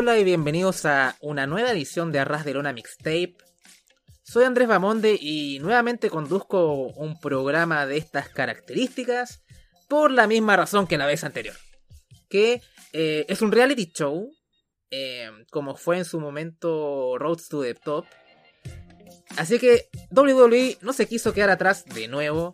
Hola 0.00 0.16
y 0.16 0.22
bienvenidos 0.22 0.86
a 0.86 1.16
una 1.20 1.48
nueva 1.48 1.72
edición 1.72 2.12
de 2.12 2.20
Arras 2.20 2.44
de 2.44 2.54
Lona 2.54 2.72
Mixtape. 2.72 3.34
Soy 4.22 4.44
Andrés 4.44 4.68
Bamonde 4.68 5.18
y 5.20 5.58
nuevamente 5.58 6.08
conduzco 6.08 6.86
un 6.86 7.18
programa 7.18 7.84
de 7.84 7.96
estas 7.96 8.28
características 8.28 9.42
por 9.88 10.12
la 10.12 10.28
misma 10.28 10.56
razón 10.56 10.86
que 10.86 10.98
la 10.98 11.06
vez 11.06 11.24
anterior. 11.24 11.56
Que 12.28 12.62
eh, 12.92 13.26
es 13.28 13.42
un 13.42 13.50
reality 13.50 13.90
show, 13.92 14.30
eh, 14.92 15.32
como 15.50 15.74
fue 15.74 15.98
en 15.98 16.04
su 16.04 16.20
momento 16.20 17.18
Roads 17.18 17.48
to 17.48 17.62
the 17.62 17.74
Top. 17.74 18.06
Así 19.36 19.58
que 19.58 19.88
WWE 20.12 20.78
no 20.80 20.92
se 20.92 21.08
quiso 21.08 21.32
quedar 21.32 21.50
atrás 21.50 21.84
de 21.86 22.06
nuevo 22.06 22.52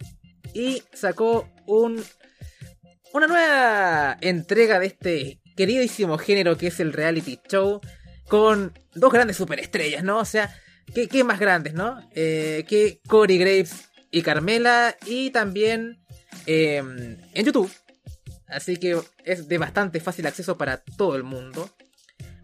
y 0.55 0.83
sacó 0.95 1.47
un, 1.67 2.03
una 3.13 3.27
nueva 3.27 4.17
entrega 4.23 4.79
de 4.79 4.87
este 4.87 5.44
queridísimo 5.57 6.19
género 6.19 6.57
que 6.57 6.69
es 6.69 6.81
el 6.81 6.93
reality 6.93 7.39
show 7.49 7.81
con 8.29 8.79
dos 8.95 9.13
grandes 9.13 9.37
superestrellas, 9.37 10.03
¿no? 10.03 10.19
O 10.19 10.25
sea, 10.25 10.55
¿qué, 10.95 11.25
más 11.25 11.39
grandes, 11.39 11.75
¿no? 11.75 11.99
Eh, 12.15 12.65
que 12.69 13.01
Corey 13.07 13.39
Graves 13.39 13.91
y 14.11 14.23
Carmela 14.23 14.97
y 15.07 15.31
también 15.31 16.03
em, 16.47 17.19
en 17.35 17.47
YouTube. 17.47 17.71
Así 18.47 18.77
que 18.77 19.01
es 19.25 19.49
de 19.49 19.59
bastante 19.59 20.01
fácil 20.01 20.27
acceso 20.27 20.57
para 20.57 20.83
todo 20.97 21.17
el 21.17 21.23
mundo. 21.23 21.71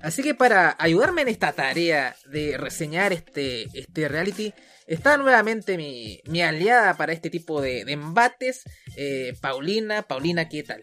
Así 0.00 0.22
que 0.22 0.34
para 0.34 0.76
ayudarme 0.78 1.22
en 1.22 1.28
esta 1.28 1.52
tarea 1.52 2.16
de 2.26 2.56
reseñar 2.56 3.12
este, 3.12 3.66
este 3.78 4.08
reality, 4.08 4.54
está 4.86 5.16
nuevamente 5.18 5.76
mi, 5.76 6.20
mi 6.24 6.42
aliada 6.42 6.96
para 6.96 7.12
este 7.12 7.28
tipo 7.28 7.60
de, 7.60 7.82
embates, 7.82 8.62
eh, 8.96 9.34
Paulina. 9.40 10.02
Paulina, 10.02 10.48
¿qué 10.48 10.62
tal? 10.62 10.82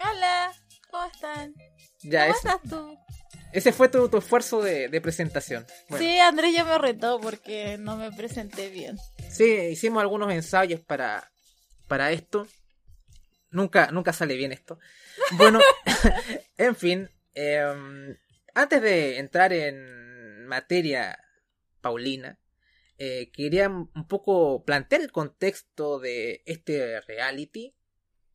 Hola. 0.00 0.52
¿Cómo 0.96 1.08
están? 1.12 1.54
¿Cómo 2.00 2.34
estás 2.34 2.62
tú? 2.70 2.98
Ese 3.52 3.70
fue 3.72 3.90
tu, 3.90 4.16
esfuerzo 4.16 4.62
de, 4.62 5.00
presentación. 5.02 5.66
Sí, 5.98 6.18
Andrés 6.18 6.54
ya 6.54 6.64
me 6.64 6.78
retó 6.78 7.20
porque 7.20 7.76
no 7.76 7.98
me 7.98 8.10
presenté 8.12 8.70
bien. 8.70 8.96
Sí, 9.30 9.44
hicimos 9.44 10.00
algunos 10.00 10.32
ensayos 10.32 10.80
para, 10.80 11.30
para 11.86 12.12
esto. 12.12 12.46
Nunca, 13.50 13.90
nunca 13.92 14.14
sale 14.14 14.36
bien 14.36 14.52
esto. 14.52 14.78
Bueno, 15.32 15.60
en 16.56 16.74
fin. 16.74 17.10
Em, 17.34 18.16
antes 18.54 18.80
de 18.80 19.18
entrar 19.18 19.52
en 19.52 20.46
materia, 20.46 21.22
Paulina, 21.82 22.38
eh, 22.96 23.30
quería 23.32 23.68
un 23.68 24.08
poco 24.08 24.64
plantear 24.64 25.02
el 25.02 25.12
contexto 25.12 25.98
de 25.98 26.42
este 26.46 27.02
reality. 27.02 27.74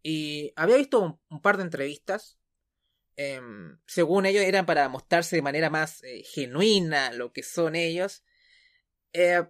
Y 0.04 0.54
había 0.56 0.78
visto 0.78 1.20
un 1.28 1.42
par 1.42 1.58
de 1.58 1.64
entrevistas 1.64 2.38
Em, 3.24 3.78
según 3.86 4.26
ellos, 4.26 4.44
eran 4.44 4.66
para 4.66 4.90
mostrarse 4.90 5.36
de 5.36 5.44
manera 5.44 5.70
más 5.70 6.04
eh, 6.04 6.24
genuina 6.24 7.12
lo 7.12 7.32
que 7.32 7.44
son 7.44 7.76
ellos. 7.76 8.24
Eh, 9.14 9.44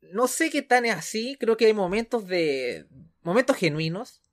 no 0.00 0.26
sé 0.26 0.50
qué 0.50 0.62
tan 0.62 0.84
es 0.84 0.96
así, 0.96 1.36
creo 1.38 1.56
que 1.56 1.66
hay 1.66 1.74
momentos 1.74 2.26
de. 2.26 2.86
momentos 3.22 3.56
genuinos. 3.56 4.24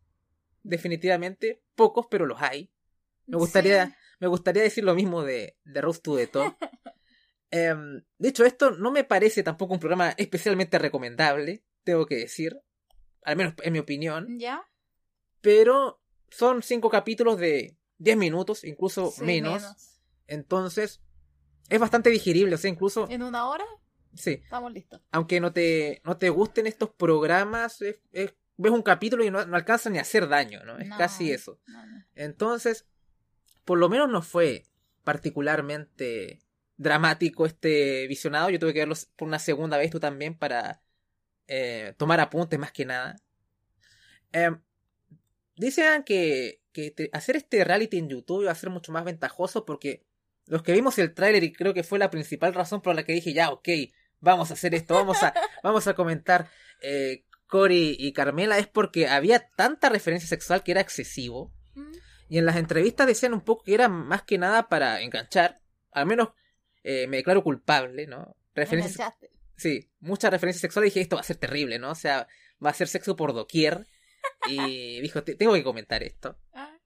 Definitivamente. 0.64 1.62
Pocos, 1.76 2.08
pero 2.10 2.26
los 2.26 2.42
hay. 2.42 2.72
Me 3.28 3.38
gustaría. 3.38 3.96
Me 4.20 4.28
gustaría 4.28 4.64
decir 4.64 4.84
lo 4.84 4.96
mismo 4.96 5.22
de, 5.24 5.58
de 5.64 5.82
Rose 5.82 6.02
to 6.02 6.16
the 6.16 6.28
Top. 6.28 6.56
Em, 7.56 8.04
de 8.18 8.30
hecho, 8.30 8.46
esto 8.46 8.72
no 8.72 8.90
me 8.90 9.04
parece 9.04 9.44
tampoco 9.44 9.76
un 9.76 9.80
programa 9.80 10.10
especialmente 10.18 10.80
recomendable, 10.80 11.62
tengo 11.84 12.08
que 12.08 12.16
decir. 12.16 12.60
Al 13.22 13.36
menos 13.36 13.54
en 13.62 13.74
mi 13.74 13.78
opinión. 13.78 14.40
¿Ya? 14.40 14.68
Pero 15.40 16.02
son 16.32 16.64
cinco 16.64 16.90
capítulos 16.90 17.38
de 17.38 17.78
10 18.04 18.18
minutos, 18.18 18.64
incluso 18.64 19.14
menos. 19.22 19.64
Entonces, 20.28 21.02
es 21.70 21.80
bastante 21.80 22.10
digerible, 22.10 22.56
o 22.56 22.58
sea, 22.58 22.70
incluso... 22.70 23.10
¿En 23.10 23.24
una 23.24 23.48
hora? 23.48 23.66
Sí. 24.14 24.42
Estamos 24.44 24.72
listos. 24.74 25.02
Aunque 25.12 25.40
no 25.40 25.54
te, 25.54 26.02
no 26.04 26.18
te 26.18 26.30
gusten 26.30 26.68
estos 26.68 26.90
programas, 26.90 27.80
ves 27.80 28.72
un 28.72 28.84
capítulo 28.84 29.24
y 29.24 29.32
no, 29.32 29.46
no 29.46 29.56
alcanza 29.56 29.90
ni 29.90 29.98
a 29.98 30.02
hacer 30.02 30.28
daño, 30.28 30.64
¿no? 30.66 30.78
Es 30.78 30.90
casi 30.98 31.32
eso. 31.32 31.60
Entonces, 32.16 32.86
por 33.66 33.80
lo 33.80 33.90
menos 33.90 34.10
no 34.10 34.22
fue 34.22 34.64
particularmente 35.04 36.40
dramático 36.78 37.46
este 37.46 38.08
visionado. 38.08 38.50
Yo 38.50 38.60
tuve 38.60 38.74
que 38.74 38.80
verlo 38.80 38.96
por 39.16 39.28
una 39.28 39.40
segunda 39.40 39.78
vez, 39.78 39.92
tú 39.92 40.00
también, 40.00 40.38
para 40.38 40.82
eh, 41.48 41.94
tomar 41.98 42.20
apuntes 42.20 42.60
más 42.60 42.72
que 42.72 42.86
nada. 42.86 43.16
Eh, 44.34 44.52
dicen 45.56 46.04
que 46.04 46.64
que 46.74 47.10
hacer 47.14 47.38
este 47.38 47.64
reality 47.64 47.98
en 47.98 48.10
YouTube 48.10 48.42
iba 48.42 48.52
a 48.52 48.56
ser 48.56 48.70
mucho 48.70 48.92
más 48.92 49.06
ventajoso 49.06 49.64
porque 49.64 50.04
los 50.48 50.64
que 50.64 50.74
vimos 50.74 50.98
el 50.98 51.14
tráiler 51.14 51.44
y 51.44 51.54
creo 51.54 51.74
que 51.74 51.84
fue 51.84 52.00
la 52.00 52.10
principal 52.10 52.54
razón 52.54 52.82
por 52.82 52.96
la 52.96 53.06
que 53.06 53.14
dije 53.14 53.32
ya, 53.32 53.52
ok, 53.52 53.70
vamos 54.20 54.52
a 54.52 54.56
hacer 54.56 54.76
esto, 54.76 54.96
vamos 54.96 55.24
a, 55.24 55.34
vamos 55.64 55.88
a 55.88 55.94
comentar 55.94 56.50
eh, 56.82 57.24
Cory 57.48 57.96
y 57.98 58.12
Carmela 58.12 58.58
es 58.58 58.68
porque 58.68 59.08
había 59.08 59.48
tanta 59.56 59.90
referencia 59.90 60.28
sexual 60.28 60.64
que 60.64 60.72
era 60.72 60.82
excesivo. 60.82 61.54
Mm. 61.76 61.92
Y 62.30 62.38
en 62.40 62.46
las 62.46 62.56
entrevistas 62.56 63.06
decían 63.06 63.34
un 63.34 63.42
poco 63.42 63.64
que 63.64 63.76
era 63.76 63.88
más 63.88 64.24
que 64.24 64.38
nada 64.38 64.68
para 64.68 65.02
enganchar. 65.02 65.62
Al 65.92 66.08
menos 66.08 66.30
eh, 66.84 67.06
me 67.08 67.18
declaro 67.18 67.44
culpable, 67.44 68.08
¿no? 68.08 68.36
Referencias. 68.56 69.14
Sí, 69.56 69.92
muchas 70.00 70.32
referencias 70.32 70.62
sexuales. 70.62 70.88
Y 70.88 70.92
dije, 70.92 71.02
esto 71.02 71.16
va 71.16 71.22
a 71.22 71.26
ser 71.26 71.36
terrible, 71.36 71.78
¿no? 71.78 71.92
O 71.92 71.96
sea, 71.96 72.28
va 72.64 72.72
a 72.72 72.74
ser 72.74 72.88
sexo 72.88 73.16
por 73.16 73.34
doquier. 73.34 73.86
Y 74.48 75.00
dijo, 75.02 75.24
tengo 75.24 75.54
que 75.54 75.64
comentar 75.64 76.04
esto. 76.04 76.38
Ah. 76.54 76.78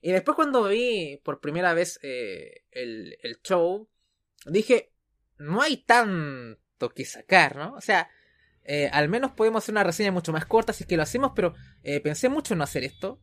Y 0.00 0.12
después 0.12 0.36
cuando 0.36 0.68
vi 0.68 1.18
por 1.24 1.40
primera 1.40 1.72
vez 1.72 1.98
eh, 2.02 2.64
el, 2.70 3.16
show, 3.42 3.88
dije, 4.44 4.92
no 5.38 5.62
hay 5.62 5.78
tanto 5.78 6.90
que 6.94 7.06
sacar, 7.06 7.56
¿no? 7.56 7.72
O 7.74 7.80
sea, 7.80 8.10
eh, 8.64 8.90
al 8.92 9.08
menos 9.08 9.32
podemos 9.32 9.64
hacer 9.64 9.72
una 9.72 9.82
reseña 9.82 10.12
mucho 10.12 10.30
más 10.30 10.44
corta 10.44 10.72
es 10.72 10.84
que 10.84 10.98
lo 10.98 11.02
hacemos, 11.02 11.32
pero 11.34 11.54
eh, 11.82 12.00
pensé 12.00 12.28
mucho 12.28 12.52
en 12.52 12.58
no 12.58 12.64
hacer 12.64 12.84
esto. 12.84 13.22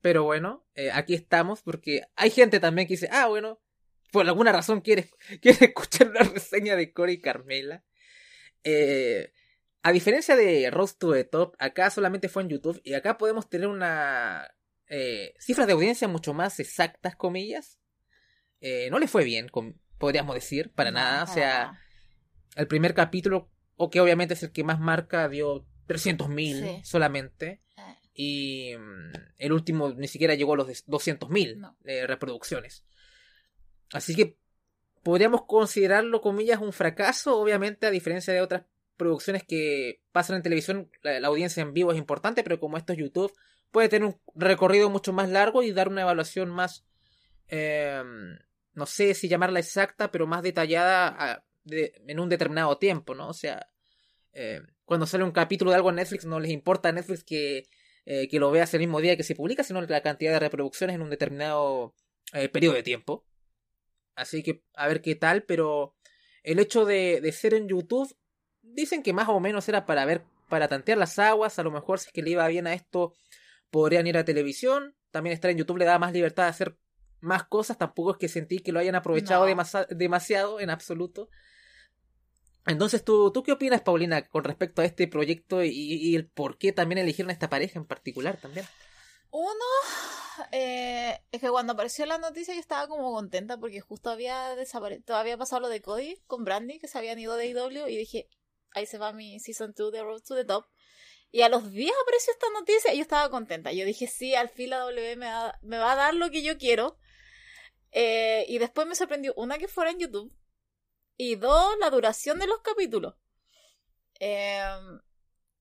Pero 0.00 0.24
bueno, 0.24 0.66
aquí 0.92 1.14
estamos 1.14 1.62
porque 1.62 2.02
hay 2.16 2.30
gente 2.30 2.58
también 2.58 2.88
que 2.88 2.94
dice, 2.94 3.08
ah, 3.12 3.28
bueno, 3.28 3.60
por 4.10 4.26
alguna 4.26 4.50
razón 4.50 4.80
quiere, 4.80 5.08
quiere 5.40 5.66
escuchar 5.66 6.08
una 6.08 6.24
reseña 6.24 6.74
de 6.74 6.92
Cory 6.92 7.12
y 7.12 7.20
Carmela. 7.20 7.84
Eh, 9.86 9.88
a 9.88 9.92
diferencia 9.92 10.36
de 10.36 10.70
Roast 10.70 10.98
to 10.98 11.12
the 11.12 11.24
Top, 11.24 11.54
acá 11.58 11.90
solamente 11.90 12.28
fue 12.28 12.42
en 12.42 12.48
YouTube 12.48 12.80
y 12.84 12.94
acá 12.94 13.18
podemos 13.18 13.48
tener 13.48 13.68
una 13.68 14.52
eh, 14.88 15.34
cifras 15.38 15.66
de 15.66 15.74
audiencia 15.74 16.08
mucho 16.08 16.34
más 16.34 16.60
exactas, 16.60 17.16
comillas. 17.16 17.78
Eh, 18.60 18.88
no 18.90 18.98
le 18.98 19.08
fue 19.08 19.24
bien, 19.24 19.48
podríamos 19.98 20.34
decir, 20.34 20.72
para 20.72 20.90
nada. 20.90 21.22
O 21.24 21.26
sea, 21.26 21.80
el 22.56 22.66
primer 22.66 22.94
capítulo, 22.94 23.50
o 23.76 23.90
que 23.90 24.00
obviamente 24.00 24.34
es 24.34 24.42
el 24.42 24.52
que 24.52 24.64
más 24.64 24.80
marca, 24.80 25.28
dio 25.28 25.66
300.000 25.86 26.28
mil 26.28 26.84
solamente. 26.84 27.60
Eh. 27.76 27.96
Y 28.14 28.76
mm, 28.76 29.12
el 29.38 29.52
último 29.52 29.90
ni 29.90 30.08
siquiera 30.08 30.34
llegó 30.34 30.54
a 30.54 30.56
los 30.56 30.68
200.000 30.68 31.28
mil 31.30 31.64
reproducciones. 32.06 32.84
Así 33.92 34.16
que 34.16 34.36
podríamos 35.04 35.44
considerarlo, 35.46 36.20
comillas, 36.20 36.60
un 36.60 36.72
fracaso, 36.72 37.38
obviamente, 37.38 37.86
a 37.86 37.90
diferencia 37.90 38.32
de 38.32 38.40
otras 38.40 38.64
producciones 38.96 39.44
que 39.44 40.00
pasan 40.12 40.36
en 40.36 40.42
televisión, 40.42 40.90
la, 41.02 41.26
audiencia 41.26 41.62
en 41.62 41.72
vivo 41.72 41.92
es 41.92 41.98
importante, 41.98 42.42
pero 42.42 42.60
como 42.60 42.76
esto 42.76 42.92
es 42.92 42.98
YouTube, 42.98 43.32
puede 43.70 43.88
tener 43.88 44.08
un 44.08 44.20
recorrido 44.34 44.90
mucho 44.90 45.12
más 45.12 45.28
largo 45.28 45.62
y 45.62 45.72
dar 45.72 45.88
una 45.88 46.02
evaluación 46.02 46.50
más, 46.50 46.84
em, 47.48 48.38
no 48.74 48.86
sé 48.86 49.14
si 49.14 49.28
llamarla 49.28 49.60
exacta, 49.60 50.10
pero 50.10 50.26
más 50.26 50.42
detallada 50.42 51.44
en 51.66 52.20
un 52.20 52.28
determinado 52.28 52.78
tiempo, 52.78 53.14
¿no? 53.14 53.28
O 53.28 53.34
sea, 53.34 53.68
eh, 54.32 54.60
cuando 54.84 55.06
sale 55.06 55.24
un 55.24 55.32
capítulo 55.32 55.70
de 55.70 55.76
algo 55.76 55.90
en 55.90 55.96
Netflix, 55.96 56.24
no 56.24 56.38
les 56.40 56.50
importa 56.50 56.90
a 56.90 56.92
Netflix 56.92 57.24
que, 57.24 57.68
eh, 58.04 58.28
que 58.28 58.38
lo 58.38 58.50
veas 58.50 58.72
el 58.74 58.80
mismo 58.80 59.00
día 59.00 59.16
que 59.16 59.24
se 59.24 59.34
publica, 59.34 59.64
sino 59.64 59.80
la 59.82 60.02
cantidad 60.02 60.32
de 60.32 60.40
reproducciones 60.40 60.94
en 60.94 61.02
un 61.02 61.10
determinado 61.10 61.94
eh, 62.32 62.48
periodo 62.48 62.74
de 62.74 62.82
tiempo. 62.82 63.26
Así 64.14 64.42
que 64.42 64.62
a 64.74 64.86
ver 64.88 65.02
qué 65.02 65.16
tal, 65.16 65.42
pero 65.42 65.96
el 66.42 66.58
hecho 66.60 66.84
de, 66.84 67.20
de 67.20 67.32
ser 67.32 67.54
en 67.54 67.68
YouTube 67.68 68.16
dicen 68.76 69.02
que 69.02 69.12
más 69.12 69.28
o 69.28 69.40
menos 69.40 69.68
era 69.68 69.86
para 69.86 70.04
ver, 70.04 70.22
para 70.48 70.68
tantear 70.68 70.98
las 70.98 71.18
aguas, 71.18 71.58
a 71.58 71.62
lo 71.62 71.70
mejor 71.70 71.98
si 71.98 72.08
es 72.08 72.12
que 72.12 72.22
le 72.22 72.30
iba 72.30 72.46
bien 72.46 72.66
a 72.66 72.74
esto, 72.74 73.14
podrían 73.70 74.06
ir 74.06 74.16
a 74.16 74.24
televisión, 74.24 74.94
también 75.10 75.34
estar 75.34 75.50
en 75.50 75.58
YouTube 75.58 75.78
le 75.78 75.84
da 75.84 75.98
más 75.98 76.12
libertad 76.12 76.44
de 76.44 76.50
hacer 76.50 76.78
más 77.20 77.44
cosas, 77.44 77.78
tampoco 77.78 78.12
es 78.12 78.16
que 78.18 78.28
sentí 78.28 78.60
que 78.60 78.72
lo 78.72 78.78
hayan 78.78 78.94
aprovechado 78.94 79.46
demasiado 79.90 80.60
en 80.60 80.70
absoluto. 80.70 81.28
Entonces, 82.66 83.04
¿tú, 83.04 83.30
¿tú 83.32 83.42
qué 83.42 83.52
opinas, 83.52 83.80
Paulina, 83.82 84.26
con 84.26 84.44
respecto 84.44 84.82
a 84.82 84.84
este 84.84 85.06
proyecto 85.06 85.62
y, 85.62 86.14
el 86.16 86.28
por 86.28 86.58
qué 86.58 86.72
también 86.72 86.98
eligieron 86.98 87.30
a 87.30 87.32
esta 87.32 87.48
pareja 87.48 87.78
en 87.78 87.86
particular 87.86 88.36
también? 88.36 88.66
Uno, 89.30 89.64
eh, 90.52 91.20
es 91.30 91.40
que 91.40 91.48
cuando 91.48 91.74
apareció 91.74 92.06
la 92.06 92.18
noticia 92.18 92.54
yo 92.54 92.60
estaba 92.60 92.88
como 92.88 93.12
contenta 93.12 93.58
porque 93.58 93.80
justo 93.80 94.10
había 94.10 94.56
desaparecido, 94.56 95.16
había 95.16 95.38
pasado 95.38 95.62
lo 95.62 95.68
de 95.68 95.80
Cody 95.80 96.16
con 96.26 96.44
Brandy, 96.44 96.78
que 96.78 96.88
se 96.88 96.98
habían 96.98 97.18
ido 97.18 97.36
de 97.36 97.48
IW, 97.48 97.86
y 97.88 97.96
dije, 97.96 98.28
ahí 98.76 98.86
se 98.86 98.98
va 98.98 99.12
mi 99.12 99.40
Season 99.40 99.74
2 99.76 99.90
de 99.90 100.02
Road 100.02 100.22
to 100.22 100.36
the 100.36 100.44
Top. 100.44 100.66
Y 101.32 101.42
a 101.42 101.48
los 101.48 101.70
días 101.72 101.96
apareció 102.02 102.32
esta 102.32 102.46
noticia 102.50 102.92
y 102.92 102.98
yo 102.98 103.02
estaba 103.02 103.30
contenta. 103.30 103.72
Yo 103.72 103.84
dije, 103.84 104.06
sí, 104.06 104.34
al 104.34 104.48
fin 104.48 104.70
la 104.70 104.78
W 104.78 105.16
me 105.16 105.28
va, 105.78 105.92
a 105.92 105.96
dar 105.96 106.14
lo 106.14 106.30
que 106.30 106.42
yo 106.42 106.56
quiero. 106.58 106.98
Eh, 107.90 108.44
y 108.48 108.58
después 108.58 108.86
me 108.86 108.94
sorprendió, 108.94 109.32
una, 109.36 109.58
que 109.58 109.66
fuera 109.66 109.90
en 109.90 109.98
YouTube. 109.98 110.32
Y 111.16 111.36
dos, 111.36 111.78
la 111.80 111.90
duración 111.90 112.38
de 112.38 112.46
los 112.46 112.60
capítulos. 112.60 113.14
Em, 114.20 115.00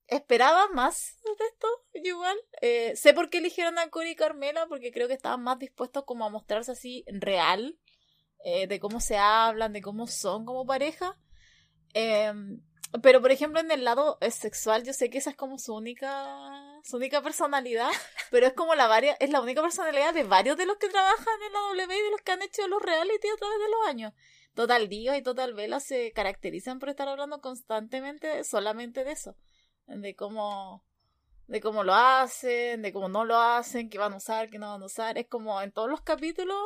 esperaba 0.08 0.68
más 0.70 1.18
de 1.24 1.46
esto, 1.46 1.68
igual. 1.94 2.38
Eh, 2.62 2.96
sé 2.96 3.14
por 3.14 3.30
qué 3.30 3.38
eligieron 3.38 3.80
a 3.80 3.90
Cory 3.90 4.12
y 4.12 4.16
Carmela, 4.16 4.68
porque 4.68 4.92
creo 4.92 5.08
que 5.08 5.14
estaban 5.14 5.42
más 5.42 5.58
dispuestos 5.58 6.04
como 6.04 6.26
a 6.26 6.30
mostrarse 6.30 6.74
así 6.74 7.06
real, 7.08 7.80
eh, 8.44 8.68
de 8.68 8.80
cómo 8.80 9.00
se 9.00 9.18
hablan, 9.18 9.72
de 9.72 9.82
cómo 9.82 10.06
son 10.06 10.46
como 10.46 10.66
pareja. 10.66 11.18
Em, 11.94 12.62
pero 13.02 13.22
por 13.22 13.32
ejemplo 13.32 13.60
en 13.60 13.72
el 13.72 13.84
lado 13.84 14.18
eh, 14.22 14.32
sexual 14.32 14.84
yo 14.84 14.94
sé 14.94 15.10
que 15.10 15.18
esa 15.18 15.32
es 15.32 15.36
como 15.36 15.58
su 15.58 15.74
única 15.74 16.80
su 16.84 16.98
única 16.98 17.22
personalidad, 17.22 17.90
pero 18.32 18.48
es 18.48 18.54
como 18.54 18.76
la 18.76 18.88
varia, 18.88 19.18
es 19.20 19.30
la 19.30 19.42
única 19.42 19.62
personalidad 19.62 20.14
de 20.14 20.24
varios 20.24 20.58
de 20.58 20.66
los 20.66 20.78
que 20.78 20.90
trabajan 20.90 21.42
en 21.48 21.54
la 21.54 21.60
W 21.60 21.98
y 21.98 22.04
de 22.04 22.12
los 22.12 22.22
que 22.22 22.32
han 22.32 22.42
hecho 22.42 22.68
los 22.68 22.82
reality 22.82 23.28
a 23.28 23.38
través 23.38 23.58
de 23.60 23.70
los 23.70 23.88
años. 23.88 24.14
Total 24.54 24.88
Dios 24.88 25.18
y 25.18 25.22
Total 25.22 25.54
Vela 25.54 25.80
se 25.80 26.12
caracterizan 26.14 26.80
por 26.80 26.90
estar 26.90 27.08
hablando 27.08 27.42
constantemente 27.42 28.44
solamente 28.44 29.04
de 29.04 29.12
eso, 29.12 29.36
de 29.88 30.16
cómo 30.16 30.84
de 31.48 31.62
cómo 31.62 31.84
lo 31.84 31.94
hacen, 31.94 32.82
de 32.82 32.92
cómo 32.92 33.08
no 33.08 33.26
lo 33.26 33.38
hacen, 33.38 33.90
qué 33.90 33.98
van 33.98 34.14
a 34.14 34.18
usar, 34.18 34.50
qué 34.50 34.58
no 34.58 34.72
van 34.72 34.82
a 34.82 34.86
usar, 34.86 35.18
es 35.18 35.28
como 35.28 35.62
en 35.62 35.72
todos 35.72 35.90
los 35.90 36.02
capítulos 36.02 36.58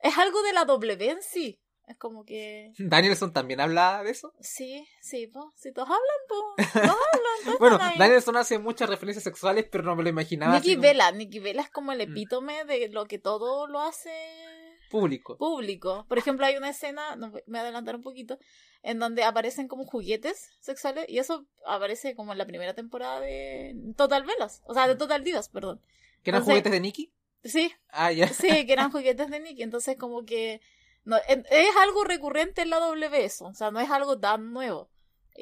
es 0.00 0.16
algo 0.16 0.42
de 0.42 0.52
la 0.52 0.64
W 0.64 1.10
en 1.10 1.22
sí. 1.22 1.60
Es 1.90 1.96
como 1.96 2.24
que. 2.24 2.72
¿Danielson 2.78 3.32
también 3.32 3.60
habla 3.60 4.02
de 4.04 4.12
eso? 4.12 4.32
Sí, 4.40 4.86
sí, 5.00 5.26
pues. 5.26 5.46
Si 5.56 5.72
todos 5.72 5.88
hablan, 5.88 6.00
pues. 6.28 6.72
Todos 6.72 6.96
hablan. 7.12 7.58
bueno, 7.58 7.78
Danielson 7.98 8.36
hace 8.36 8.60
muchas 8.60 8.88
referencias 8.88 9.24
sexuales, 9.24 9.66
pero 9.70 9.82
no 9.82 9.96
me 9.96 10.04
lo 10.04 10.08
imaginaba. 10.08 10.54
Nicky 10.54 10.76
Vela. 10.76 11.10
Nicky 11.10 11.40
Vela 11.40 11.62
es 11.62 11.70
como 11.70 11.90
el 11.90 11.98
mm. 11.98 12.12
epítome 12.12 12.64
de 12.64 12.88
lo 12.90 13.06
que 13.06 13.18
todo 13.18 13.66
lo 13.66 13.80
hace. 13.80 14.12
Público. 14.88 15.36
Público. 15.36 16.06
Por 16.08 16.18
ejemplo, 16.18 16.46
hay 16.46 16.56
una 16.56 16.70
escena, 16.70 17.16
me 17.16 17.28
voy 17.28 17.42
a 17.54 17.60
adelantar 17.60 17.96
un 17.96 18.02
poquito, 18.02 18.38
en 18.82 19.00
donde 19.00 19.24
aparecen 19.24 19.66
como 19.66 19.84
juguetes 19.84 20.50
sexuales, 20.60 21.06
y 21.08 21.18
eso 21.18 21.46
aparece 21.66 22.14
como 22.14 22.32
en 22.32 22.38
la 22.38 22.46
primera 22.46 22.74
temporada 22.74 23.20
de 23.20 23.74
Total 23.96 24.24
Velas. 24.24 24.62
O 24.64 24.74
sea, 24.74 24.86
de 24.86 24.94
mm. 24.94 24.98
Total 24.98 25.24
Divas, 25.24 25.48
perdón. 25.48 25.80
¿Que 26.22 26.30
eran 26.30 26.44
juguetes 26.44 26.70
de 26.70 26.80
Nicky? 26.80 27.12
Sí. 27.42 27.72
Ah, 27.88 28.12
ya. 28.12 28.28
Sí, 28.28 28.66
que 28.66 28.72
eran 28.72 28.90
juguetes 28.92 29.28
de 29.28 29.40
Nicky. 29.40 29.62
Entonces, 29.62 29.96
como 29.96 30.24
que 30.24 30.60
no, 31.04 31.16
es 31.16 31.76
algo 31.76 32.04
recurrente 32.04 32.62
en 32.62 32.70
la 32.70 32.78
W 32.78 33.24
eso, 33.24 33.46
o 33.46 33.54
sea, 33.54 33.70
no 33.70 33.80
es 33.80 33.90
algo 33.90 34.18
tan 34.18 34.52
nuevo. 34.52 34.90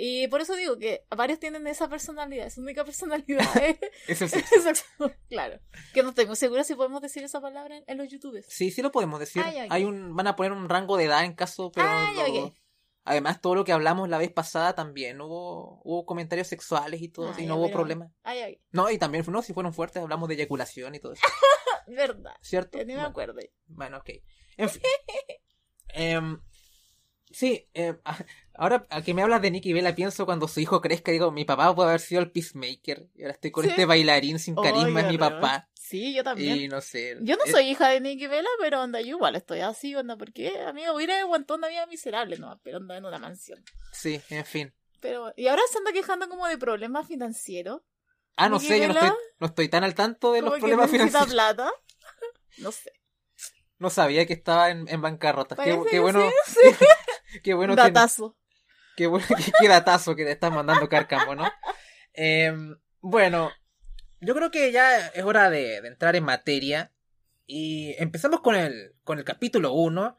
Y 0.01 0.29
por 0.29 0.41
eso 0.41 0.55
digo 0.55 0.79
que 0.79 1.05
varios 1.11 1.41
tienen 1.41 1.67
esa 1.67 1.89
personalidad, 1.89 2.51
su 2.51 2.61
única 2.61 2.85
personalidad 2.85 3.47
es 4.09 4.23
el 4.23 4.31
Claro. 5.29 5.61
Que 5.93 6.03
no 6.03 6.15
tengo 6.15 6.37
segura 6.37 6.65
si 6.65 6.75
podemos 6.75 7.03
decir 7.03 7.25
esa 7.25 7.41
palabra 7.41 7.81
en, 7.87 7.99
los 7.99 8.09
youtubers. 8.09 8.47
Sí, 8.49 8.71
sí 8.71 8.83
lo 8.83 8.93
podemos 8.93 9.19
decir. 9.19 9.43
Hay 9.43 9.85
un, 9.85 10.15
van 10.15 10.29
a 10.29 10.37
poner 10.37 10.53
un 10.53 10.69
rango 10.69 10.97
de 10.97 11.05
edad 11.05 11.25
en 11.25 11.35
caso, 11.35 11.73
pero 11.73 11.89
además 13.05 13.41
todo 13.41 13.55
lo 13.55 13.65
que 13.65 13.73
hablamos 13.73 14.09
la 14.09 14.19
vez 14.19 14.31
pasada 14.31 14.75
también 14.75 15.21
hubo, 15.21 15.81
hubo 15.83 16.05
comentarios 16.05 16.47
sexuales 16.47 17.01
y 17.01 17.09
todo, 17.09 17.33
y 17.39 17.47
no 17.47 17.57
hubo 17.57 17.71
problema. 17.71 18.13
No, 18.71 18.91
y 18.91 18.99
también 18.99 19.25
no, 19.29 19.43
si 19.43 19.53
fueron 19.53 19.73
fuertes, 19.73 20.03
hablamos 20.03 20.29
de 20.29 20.35
eyaculación 20.35 20.95
y 20.95 21.01
todo 21.01 21.15
eso. 21.15 21.23
Verdad. 21.89 22.35
¿Cierto? 22.43 22.79
Ni 22.85 22.95
me 22.95 23.01
acuerdo. 23.01 23.41
Bueno, 23.67 23.97
ok. 23.97 24.11
En 24.59 24.69
fin. 24.69 24.83
Em, 25.99 26.41
sí, 27.31 27.69
em, 27.75 27.99
ahora 28.55 28.87
que 29.05 29.15
me 29.15 29.23
hablas 29.23 29.43
de 29.43 29.51
Nicky 29.51 29.73
Vela, 29.73 29.95
pienso 29.95 30.25
cuando 30.27 30.47
su 30.47 30.61
hijo 30.61 30.81
crezca, 30.81 31.11
digo, 31.11 31.33
mi 31.33 31.45
papá 31.45 31.75
puede 31.75 31.89
haber 31.89 32.01
sido 32.01 32.21
el 32.21 32.31
Peacemaker. 32.31 33.09
Y 33.17 33.23
ahora 33.23 33.35
estoy 33.35 33.51
con 33.51 33.69
este 33.69 33.85
bailarín 33.85 34.39
sin 34.39 34.55
carisma, 34.55 35.01
es 35.01 35.09
mi 35.09 35.19
papá. 35.19 35.69
Sí, 35.75 36.15
yo 36.15 36.23
también. 36.23 36.57
Y 36.57 36.69
no 36.69 36.81
sé. 36.81 37.17
Yo 37.23 37.37
no 37.37 37.47
soy 37.51 37.71
hija 37.71 37.89
de 37.89 38.01
Nicky 38.01 38.29
Vela, 38.29 38.49
pero 38.61 38.83
onda, 38.83 39.01
yo 39.01 39.17
igual 39.17 39.35
estoy 39.35 39.61
así, 39.61 39.95
onda, 39.95 40.17
porque, 40.17 40.61
amigo, 40.61 40.95
hubiera 40.95 41.19
aguantado 41.21 41.59
una 41.59 41.69
vida 41.69 41.87
miserable, 41.87 42.39
¿no? 42.39 42.61
Pero 42.63 42.77
anda 42.77 42.97
en 42.97 43.05
una 43.05 43.19
mansión. 43.19 43.65
Sí, 43.93 44.21
en 44.31 44.45
fin. 44.45 44.75
Pero, 45.01 45.33
y 45.37 45.49
ahora 45.49 45.63
se 45.71 45.79
anda 45.79 45.93
quejando 45.93 46.29
como 46.29 46.47
de 46.47 46.59
problemas 46.59 47.09
financieros. 47.09 47.83
Ah, 48.37 48.49
no 48.49 48.61
sé, 48.61 48.79
yo 48.81 48.87
no 48.89 48.95
estoy, 48.95 49.11
no 49.41 49.47
estoy 49.49 49.69
tan 49.69 49.83
al 49.83 49.95
tanto 49.95 50.33
de 50.33 50.43
los 50.43 50.59
problemas 50.59 50.91
financieros. 50.91 51.29
plata? 51.29 51.73
no 52.59 52.71
sé. 52.71 52.93
No 53.79 53.91
sabía 53.91 54.27
que 54.27 54.33
estaba 54.33 54.71
en, 54.71 54.89
en 54.89 55.01
bancarrota. 55.01 55.57
Qué, 55.57 56.01
bueno. 56.01 56.29
qué 57.43 57.55
bueno 57.55 57.77
datazo. 57.77 58.37
Que, 58.97 59.05
qué 59.05 59.07
bueno 59.07 59.27
qué 59.61 59.69
datazo 59.69 60.17
que 60.17 60.25
te 60.25 60.33
están 60.33 60.55
mandando 60.55 60.89
Carcamo, 60.89 61.35
¿no? 61.35 61.45
Em, 62.13 62.77
bueno, 63.01 63.53
yo 64.21 64.35
creo 64.35 64.51
que 64.51 64.73
ya 64.73 65.07
es 65.09 65.23
hora 65.23 65.51
de, 65.51 65.77
entrar 65.77 66.17
en 66.17 66.25
materia. 66.25 66.93
Y 67.47 67.95
empezamos 67.99 68.41
con 68.41 68.57
el, 68.57 68.95
con 69.05 69.19
el 69.19 69.25
capítulo 69.25 69.73
1 69.73 70.17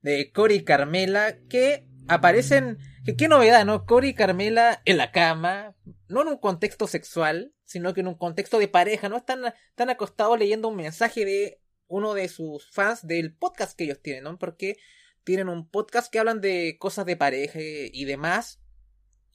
de 0.00 0.32
Cory 0.32 0.56
y 0.56 0.64
Carmela, 0.64 1.36
que 1.48 1.86
aparecen. 2.08 2.78
Que, 3.04 3.14
qué 3.16 3.28
novedad, 3.28 3.64
¿no? 3.66 3.84
Cory 3.84 4.08
y 4.08 4.14
Carmela 4.14 4.80
en 4.84 4.96
la 4.96 5.12
cama, 5.12 5.76
no 6.08 6.22
en 6.22 6.28
un 6.28 6.38
contexto 6.38 6.86
sexual, 6.86 7.52
sino 7.64 7.94
que 7.94 8.00
en 8.00 8.08
un 8.08 8.16
contexto 8.16 8.58
de 8.58 8.68
pareja, 8.68 9.08
¿no? 9.08 9.16
Están, 9.16 9.52
están 9.68 9.90
acostados 9.90 10.38
leyendo 10.38 10.68
un 10.68 10.76
mensaje 10.76 11.24
de 11.24 11.61
uno 11.92 12.14
de 12.14 12.28
sus 12.28 12.70
fans 12.70 13.06
del 13.06 13.34
podcast 13.34 13.76
que 13.76 13.84
ellos 13.84 14.00
tienen, 14.00 14.24
¿no? 14.24 14.38
Porque 14.38 14.78
tienen 15.24 15.48
un 15.48 15.68
podcast 15.68 16.10
que 16.10 16.18
hablan 16.18 16.40
de 16.40 16.76
cosas 16.78 17.04
de 17.04 17.16
pareja 17.16 17.60
y 17.60 18.04
demás. 18.06 18.60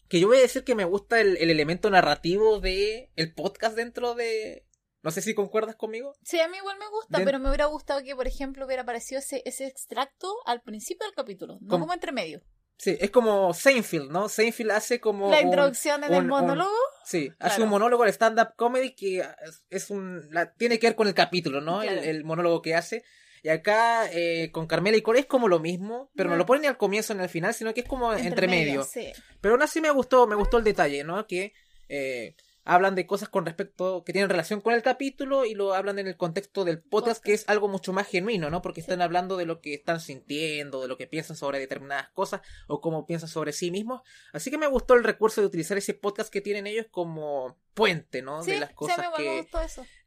Que 0.09 0.19
yo 0.19 0.27
voy 0.27 0.37
a 0.37 0.41
decir 0.41 0.63
que 0.63 0.73
me 0.73 0.85
gusta 0.85 1.21
el, 1.21 1.37
elemento 1.37 1.89
narrativo 1.89 2.59
de 2.59 3.11
el 3.15 3.33
podcast 3.33 3.75
dentro 3.75 4.15
de. 4.15 4.65
No 5.03 5.11
sé 5.11 5.21
si 5.21 5.35
concuerdas 5.35 5.75
conmigo. 5.75 6.13
Sí, 6.23 6.39
a 6.39 6.47
mí 6.47 6.57
igual 6.57 6.79
me 6.79 6.89
gusta, 6.89 7.23
pero 7.23 7.39
me 7.39 7.49
hubiera 7.49 7.65
gustado 7.65 8.03
que, 8.03 8.15
por 8.15 8.27
ejemplo, 8.27 8.65
hubiera 8.65 8.81
aparecido 8.81 9.19
ese, 9.19 9.43
ese 9.45 9.67
extracto 9.67 10.33
al 10.45 10.63
principio 10.63 11.05
del 11.05 11.15
capítulo, 11.15 11.59
no 11.61 11.79
como 11.79 11.93
entre 11.93 12.11
medio. 12.11 12.41
Sí, 12.77 12.95
es 12.99 13.09
como 13.09 13.53
Seinfeld, 13.55 14.11
¿no? 14.11 14.29
Seinfeld 14.29 14.71
hace 14.71 14.99
como. 14.99 15.31
La 15.31 15.41
introducción 15.41 16.03
en 16.03 16.13
el 16.13 16.25
monólogo. 16.25 16.69
sí, 17.03 17.31
hace 17.39 17.63
un 17.63 17.69
monólogo 17.69 18.03
de 18.03 18.11
stand-up 18.11 18.49
comedy 18.55 18.93
que 18.93 19.25
es, 19.69 19.89
un. 19.89 20.27
La, 20.31 20.53
tiene 20.53 20.77
que 20.77 20.87
ver 20.87 20.95
con 20.95 21.07
el 21.07 21.15
capítulo, 21.15 21.59
¿no? 21.59 21.81
El, 21.81 22.23
monólogo 22.23 22.61
que 22.61 22.75
hace. 22.75 23.03
Y 23.41 23.49
acá 23.49 24.09
eh, 24.11 24.51
con 24.51 24.67
Carmela 24.67 24.97
y 24.97 25.01
Core 25.01 25.19
es 25.19 25.25
como 25.25 25.47
lo 25.47 25.59
mismo, 25.59 26.11
pero 26.15 26.29
no, 26.29 26.35
lo 26.35 26.45
ponen 26.45 26.63
ni 26.63 26.67
al 26.67 26.77
comienzo 26.77 27.13
ni 27.13 27.21
al 27.21 27.29
final, 27.29 27.53
sino 27.53 27.73
que 27.73 27.81
es 27.81 27.87
como 27.87 28.13
entre, 28.13 28.47
medio. 28.47 28.83
Sí. 28.83 29.11
Pero 29.41 29.55
aún 29.55 29.63
así 29.63 29.79
me 29.79 29.89
gustó, 29.89 30.27
me 30.27 30.35
gustó 30.35 30.57
el 30.57 30.63
detalle, 30.63 31.03
¿no? 31.03 31.25
Que 31.25 31.53
eh, 31.89 32.35
hablan 32.67 32.95
de 32.95 33.07
cosas 33.07 33.29
con 33.29 33.45
respecto 33.45 34.03
que 34.03 34.11
tienen 34.11 34.29
relación 34.29 34.59
con 34.59 34.73
el 34.73 34.81
capítulo 34.81 35.45
y 35.45 35.55
lo 35.55 35.73
hablan 35.73 35.99
en 35.99 36.07
el 36.07 36.17
contexto 36.17 36.65
del 36.65 36.81
podcast, 36.81 37.23
que 37.23 37.33
es 37.33 37.47
algo 37.47 37.69
mucho 37.69 37.93
más 37.93 38.07
genuino, 38.07 38.49
¿no? 38.49 38.61
Porque 38.61 38.81
están 38.81 39.01
hablando 39.01 39.37
de 39.37 39.45
lo 39.45 39.61
que 39.61 39.73
están 39.73 40.01
sintiendo, 40.01 40.81
de 40.81 40.89
lo 40.89 40.97
que 40.97 41.07
piensan 41.07 41.37
sobre 41.37 41.59
determinadas 41.59 42.09
cosas 42.09 42.41
o 42.67 42.81
cómo 42.81 43.05
piensan 43.05 43.29
sobre 43.29 43.53
sí 43.53 43.71
mismos. 43.71 44.01
Así 44.33 44.51
que 44.51 44.57
me 44.57 44.67
gustó 44.67 44.95
el 44.95 45.05
recurso 45.05 45.39
de 45.39 45.47
utilizar 45.47 45.77
ese 45.77 45.93
podcast 45.93 46.29
que 46.29 46.41
tienen 46.41 46.67
ellos 46.67 46.87
como 46.91 47.57
puente, 47.73 48.21
¿no? 48.21 48.43
de 48.43 48.59
las 48.59 48.73
cosas 48.73 48.99
que, 49.15 49.47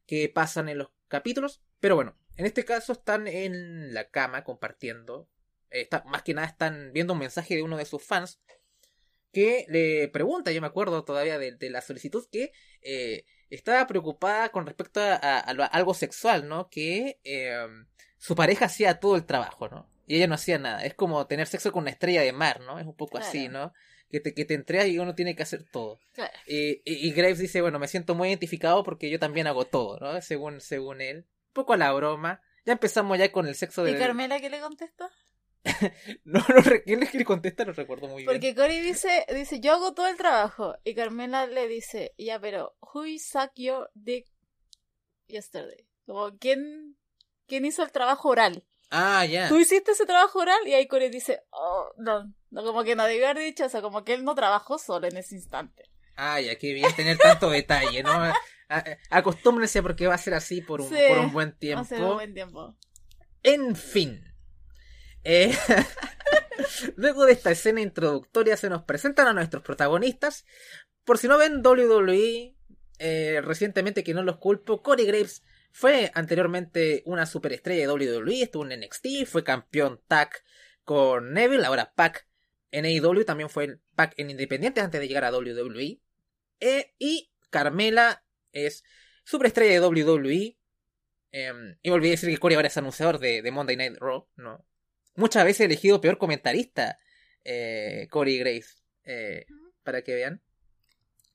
que 0.06 0.28
pasan 0.28 0.68
en 0.68 0.78
los 0.78 0.90
capítulos. 1.08 1.62
Pero 1.80 1.96
bueno, 1.96 2.14
en 2.36 2.44
este 2.44 2.66
caso 2.66 2.92
están 2.92 3.26
en 3.26 3.94
la 3.94 4.10
cama 4.10 4.44
compartiendo. 4.44 5.30
Eh, 5.70 5.88
más 6.04 6.22
que 6.24 6.34
nada 6.34 6.48
están 6.48 6.90
viendo 6.92 7.14
un 7.14 7.20
mensaje 7.20 7.54
de 7.54 7.62
uno 7.62 7.78
de 7.78 7.86
sus 7.86 8.02
fans 8.02 8.40
que 9.32 9.64
le 9.68 10.08
pregunta, 10.08 10.52
yo 10.52 10.60
me 10.60 10.66
acuerdo 10.66 11.04
todavía 11.04 11.38
de, 11.38 11.70
la 11.70 11.80
solicitud, 11.80 12.26
que 12.30 12.52
eh, 12.82 13.24
estaba 13.50 13.86
preocupada 13.86 14.50
con 14.50 14.66
respecto 14.66 15.00
a, 15.00 15.38
algo 15.38 15.94
sexual, 15.94 16.48
¿no? 16.48 16.68
Que 16.68 17.20
em, 17.24 17.86
su 18.18 18.34
pareja 18.34 18.66
hacía 18.66 19.00
todo 19.00 19.16
el 19.16 19.26
trabajo, 19.26 19.68
¿no? 19.68 19.88
Y 20.06 20.16
ella 20.16 20.26
no 20.26 20.34
hacía 20.34 20.58
nada. 20.58 20.84
Es 20.84 20.94
como 20.94 21.26
tener 21.26 21.46
sexo 21.46 21.70
con 21.70 21.82
una 21.82 21.90
estrella 21.90 22.22
de 22.22 22.32
mar, 22.32 22.60
¿no? 22.60 22.78
Es 22.78 22.86
un 22.86 22.96
poco 22.96 23.18
así, 23.18 23.48
¿no? 23.48 23.72
Que 24.10 24.18
te, 24.18 24.34
que 24.34 24.44
te 24.44 24.54
entregas 24.54 24.88
y 24.88 24.98
uno 24.98 25.14
tiene 25.14 25.36
que 25.36 25.44
hacer 25.44 25.64
todo. 25.70 26.00
y, 26.46 27.12
Graves 27.12 27.38
dice, 27.38 27.60
bueno, 27.60 27.78
me 27.78 27.86
siento 27.86 28.16
muy 28.16 28.28
identificado 28.28 28.82
porque 28.82 29.08
yo 29.08 29.20
también 29.20 29.46
hago 29.46 29.66
todo, 29.66 30.00
¿no? 30.00 30.20
Según, 30.20 30.60
según 30.60 31.00
él. 31.00 31.18
Un 31.18 31.52
poco 31.52 31.74
a 31.74 31.76
la 31.76 31.92
broma. 31.92 32.42
Ya 32.66 32.72
empezamos 32.72 33.18
ya 33.18 33.30
con 33.30 33.46
el 33.46 33.54
sexo 33.54 33.84
de... 33.84 33.92
¿Y 33.92 33.98
Carmela 33.98 34.40
qué 34.40 34.50
le 34.50 34.60
contesta? 34.60 35.10
no, 36.24 36.40
no, 36.40 36.62
¿quién 36.84 37.00
le 37.00 37.24
contesta? 37.24 37.64
No 37.64 37.72
recuerdo 37.72 38.08
muy 38.08 38.22
bien. 38.22 38.26
Porque 38.26 38.54
Cory 38.54 38.80
dice, 38.80 39.26
dice, 39.34 39.60
yo 39.60 39.72
hago 39.72 39.92
todo 39.92 40.06
el 40.08 40.16
trabajo. 40.16 40.76
Y 40.84 40.94
Carmela 40.94 41.46
le 41.46 41.68
dice, 41.68 42.14
ya, 42.16 42.40
pero, 42.40 42.76
who 42.80 43.04
suck 43.18 43.52
your 43.56 43.90
dick 43.94 44.26
yesterday? 45.26 45.86
Como, 46.06 46.36
¿quién, 46.38 46.96
quién 47.46 47.64
hizo 47.64 47.82
el 47.82 47.92
trabajo 47.92 48.30
oral? 48.30 48.64
Ah, 48.90 49.24
ya. 49.24 49.48
Tú 49.48 49.58
hiciste 49.58 49.92
ese 49.92 50.06
trabajo 50.06 50.40
oral 50.40 50.66
y 50.66 50.74
ahí 50.74 50.88
Cory 50.88 51.10
dice, 51.10 51.42
oh, 51.50 51.90
no, 51.98 52.34
no, 52.50 52.64
como 52.64 52.82
que 52.82 52.96
no 52.96 53.04
debe 53.04 53.26
haber 53.26 53.44
dicho, 53.44 53.66
o 53.66 53.68
sea, 53.68 53.82
como 53.82 54.02
que 54.02 54.14
él 54.14 54.24
no 54.24 54.34
trabajó 54.34 54.78
solo 54.78 55.06
en 55.06 55.16
ese 55.16 55.36
instante. 55.36 55.90
Ya, 56.16 56.56
qué 56.56 56.74
bien 56.74 56.94
tener 56.94 57.16
tanto 57.16 57.48
detalle, 57.48 58.02
¿no? 58.02 58.10
Acostúmbrense 59.10 59.82
porque 59.82 60.06
va 60.06 60.14
a 60.14 60.18
ser 60.18 60.34
así 60.34 60.60
por 60.60 60.80
un, 60.80 60.88
por 60.88 61.18
un 61.18 61.32
buen 61.32 61.56
tiempo. 61.56 61.78
Va 61.78 61.82
a 61.82 61.88
ser 61.88 62.02
un 62.02 62.14
buen 62.14 62.34
tiempo. 62.34 62.76
En 63.42 63.74
fin. 63.74 64.29
Eh, 65.24 65.52
luego 66.96 67.26
de 67.26 67.32
esta 67.32 67.50
escena 67.50 67.80
introductoria 67.80 68.56
se 68.56 68.70
nos 68.70 68.82
presentan 68.84 69.26
a 69.26 69.32
nuestros 69.32 69.62
protagonistas. 69.62 70.44
Por 71.04 71.18
si 71.18 71.28
no 71.28 71.38
ven 71.38 71.62
WWE, 71.64 72.54
eh, 72.98 73.40
recientemente 73.42 74.04
que 74.04 74.14
no 74.14 74.22
los 74.22 74.38
culpo, 74.38 74.82
Corey 74.82 75.06
Graves 75.06 75.42
fue 75.72 76.10
anteriormente 76.14 77.02
una 77.06 77.26
superestrella 77.26 77.86
de 77.86 77.92
WWE, 77.92 78.42
estuvo 78.42 78.66
en 78.66 78.80
NXT, 78.80 79.26
fue 79.26 79.44
campeón 79.44 80.00
tag 80.08 80.30
con 80.84 81.32
Neville, 81.32 81.64
ahora 81.64 81.92
Pac 81.94 82.26
en 82.72 82.84
AEW, 82.84 83.24
también 83.24 83.48
fue 83.48 83.78
Pac 83.94 84.14
en 84.16 84.30
Independiente 84.30 84.80
antes 84.80 85.00
de 85.00 85.08
llegar 85.08 85.24
a 85.24 85.32
WWE. 85.32 86.00
Eh, 86.60 86.94
y 86.98 87.30
Carmela 87.50 88.24
es 88.52 88.84
superestrella 89.24 89.72
de 89.72 89.80
WWE. 89.80 90.56
Em, 91.32 91.76
y 91.82 91.90
me 91.90 91.94
olvidé 91.94 92.12
decir 92.12 92.28
que 92.28 92.38
Corey 92.38 92.56
ahora 92.56 92.68
es 92.68 92.76
anunciador 92.76 93.18
de, 93.18 93.48
Monday 93.50 93.76
Night 93.76 93.96
Raw, 93.98 94.26
¿no? 94.36 94.64
Muchas 95.14 95.44
veces 95.44 95.66
elegido 95.66 96.00
peor 96.00 96.18
comentarista 96.18 96.98
eh, 97.44 98.06
Corey 98.10 98.38
Grace, 98.38 98.76
eh, 99.04 99.46
para 99.82 100.02
que 100.02 100.14
vean. 100.14 100.42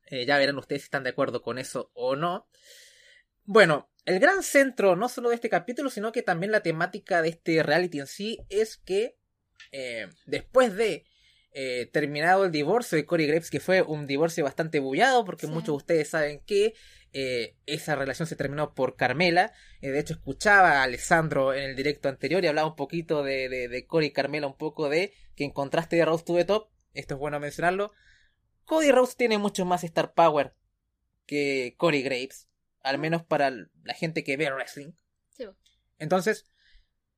Eh, 0.07 0.25
ya 0.25 0.37
verán 0.37 0.57
ustedes 0.57 0.83
si 0.83 0.85
están 0.85 1.03
de 1.03 1.09
acuerdo 1.09 1.41
con 1.41 1.57
eso 1.57 1.91
o 1.93 2.15
no. 2.15 2.47
Bueno, 3.43 3.89
el 4.05 4.19
gran 4.19 4.43
centro, 4.43 4.95
no 4.95 5.09
solo 5.09 5.29
de 5.29 5.35
este 5.35 5.49
capítulo, 5.49 5.89
sino 5.89 6.11
que 6.11 6.21
también 6.21 6.51
la 6.51 6.61
temática 6.61 7.21
de 7.21 7.29
este 7.29 7.63
reality 7.63 7.99
en 7.99 8.07
sí, 8.07 8.39
es 8.49 8.77
que 8.77 9.17
después 10.25 10.75
de 10.75 11.05
terminado 11.91 12.45
el 12.45 12.51
divorcio 12.51 12.97
de 12.97 13.05
Corey 13.05 13.27
Graves, 13.27 13.49
que 13.49 13.59
fue 13.59 13.81
un 13.81 14.07
divorcio 14.07 14.43
bastante 14.43 14.79
bullado, 14.79 15.25
porque 15.25 15.47
muchos 15.47 15.67
de 15.67 15.77
ustedes 15.77 16.09
saben 16.09 16.39
que 16.45 16.75
eh, 17.17 17.55
esa 17.65 17.95
relación 17.95 18.27
se 18.27 18.35
terminó 18.35 18.73
por 18.73 18.97
Carmela. 18.97 19.53
Eh, 19.79 19.91
de 19.91 19.99
hecho, 19.99 20.15
escuchaba 20.15 20.81
a 20.81 20.83
Alessandro 20.83 21.53
en 21.53 21.69
el 21.69 21.73
directo 21.77 22.09
anterior 22.09 22.43
y 22.43 22.47
hablaba 22.47 22.67
un 22.67 22.75
poquito 22.75 23.23
de, 23.23 23.47
de, 23.47 23.87
Cody 23.87 24.07
y 24.07 24.11
Carmela, 24.11 24.47
un 24.47 24.57
poco 24.57 24.89
de 24.89 25.13
que 25.33 25.45
en 25.45 25.51
contraste 25.51 25.95
de 25.95 26.03
Rose 26.03 26.25
to 26.25 26.35
the 26.35 26.43
Top, 26.43 26.71
esto 26.93 27.13
es 27.13 27.19
bueno 27.21 27.39
mencionarlo, 27.39 27.93
Cody 28.65 28.91
Rose 28.91 29.15
tiene 29.17 29.37
mucho 29.37 29.63
más 29.63 29.85
star 29.85 30.13
power 30.13 30.55
que 31.25 31.75
Cody 31.77 32.01
Graves, 32.01 32.49
al 32.81 32.97
menos 32.97 33.23
para 33.23 33.49
la 33.49 33.93
gente 33.93 34.25
que 34.25 34.35
ve 34.35 34.51
wrestling. 34.51 34.91
Entonces, 35.97 36.45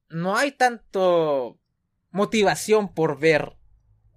no 0.09 0.37
hay 0.37 0.51
tanto 0.51 1.59
motivación 2.11 2.93
por 2.93 3.19
ver 3.19 3.57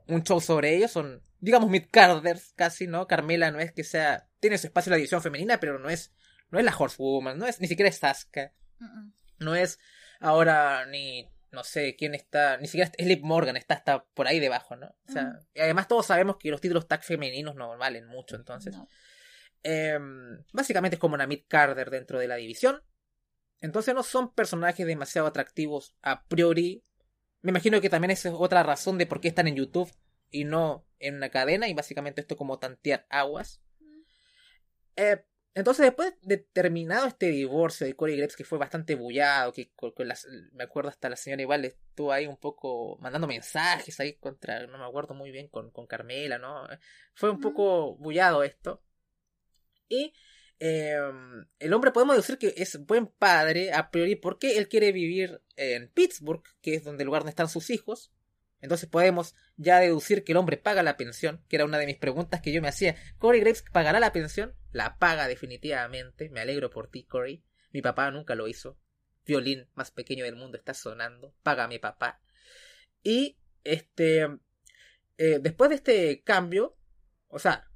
un 0.07 0.25
show 0.25 0.43
sobre 0.43 0.77
ellos, 0.77 0.91
son 0.91 1.23
digamos 1.39 1.71
mid-carders 1.71 2.53
casi, 2.55 2.87
¿no? 2.87 3.07
Carmela 3.07 3.51
no 3.51 3.61
es 3.61 3.73
que 3.73 3.83
sea 3.83 4.30
tiene 4.41 4.59
su 4.59 4.67
espacio 4.67 4.91
en 4.91 4.93
la 4.93 4.97
división 4.97 5.23
femenina, 5.23 5.61
pero 5.61 5.79
no 5.79 5.89
es, 5.89 6.13
no 6.51 6.59
es 6.59 6.65
la 6.65 6.77
Horsewoman, 6.77 7.39
no 7.39 7.47
es, 7.47 7.61
ni 7.61 7.69
siquiera 7.69 7.89
es 7.89 7.99
Sasuka. 7.99 8.53
No 9.39 9.55
es 9.55 9.79
ahora 10.21 10.87
ni, 10.87 11.31
no 11.51 11.65
sé, 11.65 11.97
quién 11.97 12.15
está, 12.15 12.57
ni 12.57 12.67
siquiera 12.67 12.91
es 12.97 13.07
Liv 13.07 13.23
Morgan, 13.23 13.57
está 13.57 13.75
hasta 13.75 14.05
por 14.05 14.27
ahí 14.27 14.41
debajo, 14.41 14.77
¿no? 14.77 14.95
O 15.09 15.13
sea, 15.13 15.41
y 15.55 15.61
además 15.61 15.89
todos 15.89 16.07
sabemos 16.07 16.37
que 16.39 16.51
los 16.51 16.61
títulos 16.61 16.89
tag 16.89 17.03
femeninos 17.03 17.55
no 17.55 17.77
valen 17.77 18.07
mucho, 18.07 18.37
entonces. 18.37 18.77
Em, 19.63 20.43
básicamente 20.53 20.97
es 20.97 21.01
como 21.01 21.15
una 21.15 21.27
mid 21.27 21.43
Carter 21.47 21.91
dentro 21.91 22.19
de 22.19 22.29
la 22.29 22.37
división. 22.37 22.83
Entonces 23.61 23.95
no 23.95 24.03
son 24.03 24.33
personajes 24.33 24.87
demasiado 24.87 25.29
atractivos 25.29 25.95
a 26.03 26.25
priori. 26.25 26.83
Me 27.43 27.51
imagino 27.51 27.81
que 27.81 27.91
también 27.91 28.11
esa 28.11 28.31
es 28.31 28.35
otra 28.37 28.63
razón 28.63 28.97
de 28.97 29.07
por 29.07 29.21
qué 29.21 29.29
están 29.29 29.49
en 29.49 29.57
YouTube 29.57 29.93
y 30.31 30.45
no 30.45 30.87
en 30.99 31.17
una 31.17 31.29
cadena. 31.29 31.69
Y 31.69 31.75
básicamente 31.75 32.23
esto 32.23 32.37
como 32.37 32.59
tantear 32.59 33.07
aguas. 33.11 33.61
Eh, 35.01 35.25
entonces, 35.55 35.87
después 35.87 36.13
de 36.21 36.37
terminado 36.37 37.07
este 37.07 37.31
divorcio 37.31 37.87
de 37.87 37.97
Corey 37.97 38.17
Graves, 38.17 38.37
que 38.37 38.45
fue 38.45 38.59
bastante 38.59 38.95
bullado, 38.95 39.53
que 39.53 39.73
me 40.53 40.65
acuerdo 40.65 40.91
hasta 40.91 41.09
la 41.09 41.17
señora 41.17 41.43
igual 41.43 41.65
estuvo 41.65 42.13
ahí 42.13 42.27
un 42.27 42.37
poco 42.37 42.99
mandando 43.01 43.27
mensajes 43.27 43.99
ahí 43.99 44.17
contra, 44.17 44.67
no 44.67 44.79
me 44.79 44.85
acuerdo 44.85 45.15
muy 45.15 45.31
bien, 45.31 45.49
con, 45.49 45.71
con 45.71 45.87
Carmela, 45.87 46.39
¿no? 46.39 46.69
Fue 47.15 47.31
un 47.31 47.41
poco 47.41 47.97
bullado 47.97 48.45
esto. 48.45 48.83
Y 49.89 50.13
em, 50.59 51.47
el 51.59 51.73
hombre 51.73 51.93
podemos 51.93 52.17
decir 52.17 52.37
que 52.37 52.53
es 52.57 52.79
buen 52.85 53.07
padre 53.07 53.73
a 53.73 53.91
priori 53.91 54.17
porque 54.17 54.59
él 54.59 54.69
quiere 54.69 54.93
vivir 54.93 55.43
en 55.57 55.89
Pittsburgh, 55.89 56.45
que 56.61 56.75
es 56.75 56.85
donde 56.85 57.05
el 57.05 57.07
lugar 57.07 57.23
donde 57.23 57.31
están 57.31 57.49
sus 57.49 57.71
hijos. 57.71 58.13
Entonces 58.61 58.89
podemos 58.89 59.35
ya 59.57 59.79
deducir 59.79 60.23
que 60.23 60.33
el 60.33 60.39
hombre 60.39 60.57
paga 60.57 60.83
la 60.83 60.97
pensión, 60.97 61.43
que 61.49 61.57
era 61.57 61.65
una 61.65 61.79
de 61.79 61.87
mis 61.87 61.97
preguntas 61.97 62.41
que 62.41 62.53
yo 62.53 62.61
me 62.61 62.69
hacía. 62.69 62.97
¿Corey 63.19 63.41
Graves 63.41 63.65
pagará 63.73 64.01
la 64.01 64.13
pensión? 64.13 64.55
La 64.73 64.99
paga 64.99 65.29
definitivamente. 65.29 66.29
Me 66.29 66.41
alegro 66.41 66.71
por 66.71 66.89
ti, 66.89 67.05
Corey. 67.05 67.43
Mi 67.73 67.81
papá 67.81 68.11
nunca 68.11 68.35
lo 68.35 68.49
hizo. 68.49 68.79
Violín 69.25 69.69
más 69.75 69.91
pequeño 69.91 70.25
del 70.25 70.37
mundo 70.37 70.59
está 70.59 70.75
sonando. 70.75 71.35
Paga 71.43 71.69
mi 71.69 71.79
papá. 71.79 72.21
Y 73.03 73.39
este. 73.65 74.29
Eh, 75.17 75.39
después 75.41 75.71
de 75.71 75.77
este 75.77 76.23
cambio. 76.23 76.77
O 77.29 77.39
sea, 77.39 77.67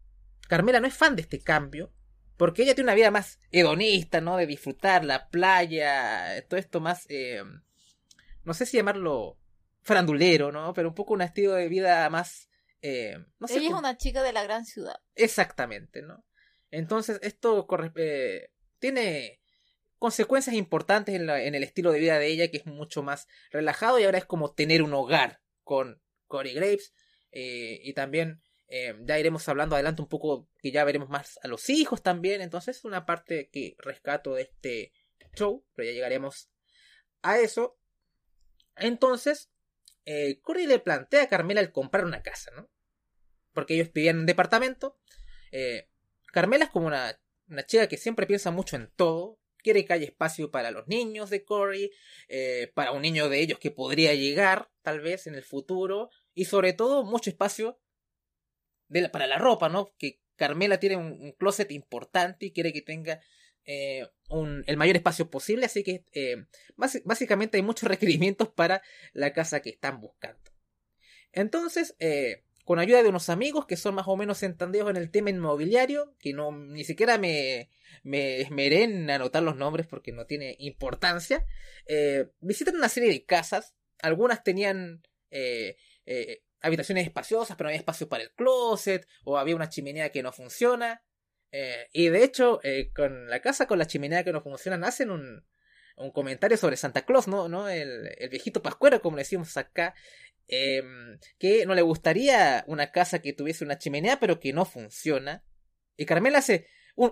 Carmela 0.48 0.80
no 0.80 0.86
es 0.86 0.94
fan 0.94 1.16
de 1.16 1.22
este 1.22 1.40
cambio. 1.40 1.92
Porque 2.36 2.62
ella 2.62 2.74
tiene 2.74 2.88
una 2.88 2.96
vida 2.96 3.10
más 3.10 3.40
hedonista, 3.52 4.20
¿no? 4.20 4.36
De 4.36 4.46
disfrutar 4.46 5.04
la 5.04 5.28
playa. 5.28 6.46
Todo 6.48 6.60
esto 6.60 6.80
más. 6.80 7.06
Eh, 7.08 7.42
no 8.42 8.52
sé 8.52 8.66
si 8.66 8.76
llamarlo 8.76 9.38
frandulero, 9.84 10.50
¿no? 10.50 10.72
Pero 10.74 10.88
un 10.88 10.94
poco 10.94 11.14
un 11.14 11.22
estilo 11.22 11.52
de 11.52 11.68
vida 11.68 12.08
más... 12.10 12.48
Eh, 12.80 13.16
no 13.38 13.46
sé 13.46 13.58
Ella 13.58 13.68
es 13.68 13.74
una 13.74 13.96
chica 13.96 14.22
de 14.22 14.32
la 14.32 14.42
gran 14.42 14.64
ciudad. 14.64 14.96
Exactamente, 15.14 16.02
¿no? 16.02 16.26
Entonces 16.70 17.20
esto 17.22 17.66
eh, 17.96 18.50
tiene 18.78 19.40
consecuencias 19.98 20.56
importantes 20.56 21.14
en, 21.14 21.30
el 21.30 21.62
estilo 21.62 21.92
de 21.92 22.00
vida 22.00 22.18
de 22.18 22.26
ella, 22.26 22.50
que 22.50 22.58
es 22.58 22.66
mucho 22.66 23.02
más 23.02 23.28
relajado 23.50 23.98
y 23.98 24.04
ahora 24.04 24.18
es 24.18 24.24
como 24.24 24.52
tener 24.52 24.82
un 24.82 24.92
hogar 24.92 25.40
con 25.62 26.02
Corey 26.26 26.52
Graves. 26.52 26.94
Eh, 27.30 27.80
y 27.82 27.94
también 27.94 28.40
ya 29.04 29.20
iremos 29.20 29.48
hablando 29.48 29.76
adelante 29.76 30.02
un 30.02 30.08
poco, 30.08 30.48
que 30.58 30.72
ya 30.72 30.82
veremos 30.82 31.08
más 31.08 31.38
a 31.42 31.48
los 31.48 31.70
hijos 31.70 32.02
también. 32.02 32.42
Entonces 32.42 32.78
es 32.78 32.84
una 32.84 33.06
parte 33.06 33.48
que 33.50 33.76
rescato 33.78 34.34
de 34.34 34.42
este 34.42 34.92
show, 35.36 35.64
pero 35.74 35.86
ya 35.86 35.94
llegaremos 35.94 36.50
a 37.22 37.38
eso. 37.38 37.78
Entonces, 38.76 39.50
eh, 40.04 40.40
le 40.66 40.78
plantea 40.78 41.22
a 41.22 41.28
Carmela 41.28 41.60
el 41.60 41.72
comprar 41.72 42.04
una 42.04 42.22
casa, 42.22 42.50
¿no? 42.56 42.70
Porque 43.52 43.74
ellos 43.74 43.88
pedían 43.88 44.18
un 44.18 44.26
departamento. 44.26 44.98
Eh, 45.52 45.88
Carmela 46.32 46.64
es 46.64 46.70
como 46.70 46.86
una, 46.86 47.18
una, 47.48 47.64
chica 47.64 47.86
que 47.88 47.96
siempre 47.96 48.26
piensa 48.26 48.50
mucho 48.50 48.76
en 48.76 48.90
todo. 48.96 49.38
Quiere 49.58 49.84
que 49.84 49.92
haya 49.92 50.04
espacio 50.04 50.50
para 50.50 50.70
los 50.70 50.86
niños 50.88 51.30
de 51.30 51.44
Corey, 51.44 51.90
eh, 52.28 52.70
para 52.74 52.92
un 52.92 53.02
niño 53.02 53.28
de 53.28 53.40
ellos 53.40 53.58
que 53.58 53.70
podría 53.70 54.14
llegar, 54.14 54.70
tal 54.82 55.00
vez, 55.00 55.26
en 55.26 55.34
el 55.34 55.42
futuro. 55.42 56.10
Y 56.34 56.46
sobre 56.46 56.72
todo, 56.72 57.04
mucho 57.04 57.30
espacio 57.30 57.80
para 59.10 59.26
la 59.26 59.38
ropa, 59.38 59.68
¿no? 59.68 59.94
Que 59.98 60.20
Carmela 60.36 60.78
tiene 60.78 60.96
un 60.96 61.32
closet 61.32 61.70
importante 61.72 62.46
y 62.46 62.52
quiere 62.52 62.72
que 62.72 62.82
tenga 62.82 63.20
eh, 63.66 64.08
el 64.66 64.76
mayor 64.76 64.96
espacio 64.96 65.30
posible, 65.30 65.66
así 65.66 65.82
que 65.82 66.04
eh, 66.12 66.46
básicamente 67.04 67.56
hay 67.56 67.62
muchos 67.62 67.88
requerimientos 67.88 68.48
para 68.48 68.82
la 69.12 69.32
casa 69.32 69.60
que 69.60 69.70
están 69.70 70.00
buscando. 70.00 70.42
Entonces, 71.32 71.96
eh, 71.98 72.44
con 72.64 72.78
ayuda 72.78 73.02
de 73.02 73.08
unos 73.08 73.28
amigos 73.28 73.66
que 73.66 73.76
son 73.76 73.94
más 73.94 74.08
o 74.08 74.16
menos 74.16 74.42
entendidos 74.42 74.90
en 74.90 74.96
el 74.96 75.10
tema 75.10 75.30
inmobiliario, 75.30 76.14
que 76.18 76.32
no 76.32 76.52
ni 76.52 76.84
siquiera 76.84 77.18
me, 77.18 77.70
me 78.02 78.40
esmeré 78.40 78.84
en 78.84 79.10
anotar 79.10 79.42
los 79.42 79.56
nombres 79.56 79.86
porque 79.86 80.12
no 80.12 80.26
tiene 80.26 80.56
importancia, 80.58 81.44
visitan 82.40 82.76
una 82.76 82.88
serie 82.88 83.10
de 83.10 83.24
casas, 83.26 83.74
algunas 84.00 84.42
tenían 84.42 85.02
habitaciones 86.62 87.06
espaciosas, 87.06 87.56
pero 87.56 87.66
no 87.66 87.68
había 87.68 87.80
espacio 87.80 88.08
para 88.08 88.22
el 88.22 88.32
closet, 88.32 89.06
o 89.24 89.36
había 89.36 89.56
una 89.56 89.68
chimenea 89.68 90.10
que 90.10 90.22
no 90.22 90.32
funciona, 90.32 91.02
eh, 91.56 91.88
y 91.92 92.08
de 92.08 92.24
hecho, 92.24 92.58
eh, 92.64 92.90
con 92.92 93.28
la 93.28 93.38
casa 93.38 93.68
con 93.68 93.78
la 93.78 93.86
chimenea 93.86 94.24
que 94.24 94.32
no 94.32 94.42
funcionan, 94.42 94.82
hacen 94.82 95.12
un, 95.12 95.46
un 95.96 96.10
comentario 96.10 96.56
sobre 96.56 96.76
Santa 96.76 97.04
Claus, 97.04 97.28
¿no? 97.28 97.48
¿No? 97.48 97.68
El, 97.68 98.10
el 98.18 98.28
viejito 98.28 98.60
pascuero, 98.60 99.00
como 99.00 99.16
le 99.16 99.20
decimos 99.20 99.56
acá, 99.56 99.94
em, 100.48 101.16
que 101.38 101.64
no 101.64 101.76
le 101.76 101.82
gustaría 101.82 102.64
una 102.66 102.90
casa 102.90 103.20
que 103.20 103.32
tuviese 103.32 103.62
una 103.62 103.78
chimenea, 103.78 104.18
pero 104.18 104.40
que 104.40 104.52
no 104.52 104.64
funciona. 104.64 105.44
Y 105.96 106.06
Carmela 106.06 106.38
hace 106.38 106.66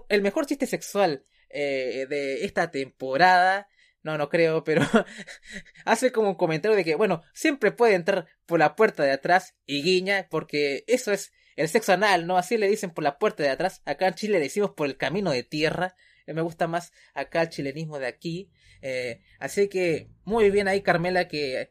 el 0.08 0.22
mejor 0.22 0.46
chiste 0.46 0.66
sexual 0.66 1.24
eh, 1.48 2.06
de 2.08 2.44
esta 2.44 2.72
temporada. 2.72 3.68
No, 4.02 4.18
no 4.18 4.28
creo, 4.28 4.64
pero 4.64 4.82
hace 5.84 6.10
como 6.10 6.30
un 6.30 6.34
comentario 6.34 6.76
de 6.76 6.84
que, 6.84 6.96
bueno, 6.96 7.22
siempre 7.32 7.70
puede 7.70 7.94
entrar 7.94 8.26
por 8.46 8.58
la 8.58 8.74
puerta 8.74 9.04
de 9.04 9.12
atrás 9.12 9.54
y 9.66 9.84
guiña, 9.84 10.26
porque 10.32 10.82
eso 10.88 11.12
es 11.12 11.32
el 11.56 11.68
sexo 11.68 11.92
anal, 11.92 12.26
¿no? 12.26 12.36
Así 12.36 12.56
le 12.56 12.68
dicen 12.68 12.90
por 12.90 13.04
la 13.04 13.18
puerta 13.18 13.42
de 13.42 13.50
atrás. 13.50 13.82
Acá 13.84 14.08
en 14.08 14.14
Chile 14.14 14.34
le 14.34 14.40
decimos 14.40 14.70
por 14.70 14.86
el 14.86 14.96
camino 14.96 15.30
de 15.30 15.42
tierra. 15.42 15.96
Eh, 16.26 16.34
me 16.34 16.42
gusta 16.42 16.66
más 16.66 16.92
acá 17.14 17.42
el 17.42 17.48
chilenismo 17.48 17.98
de 17.98 18.06
aquí. 18.06 18.50
Eh, 18.80 19.20
así 19.38 19.68
que 19.68 20.08
muy 20.24 20.50
bien 20.50 20.68
ahí, 20.68 20.82
Carmela, 20.82 21.28
que 21.28 21.70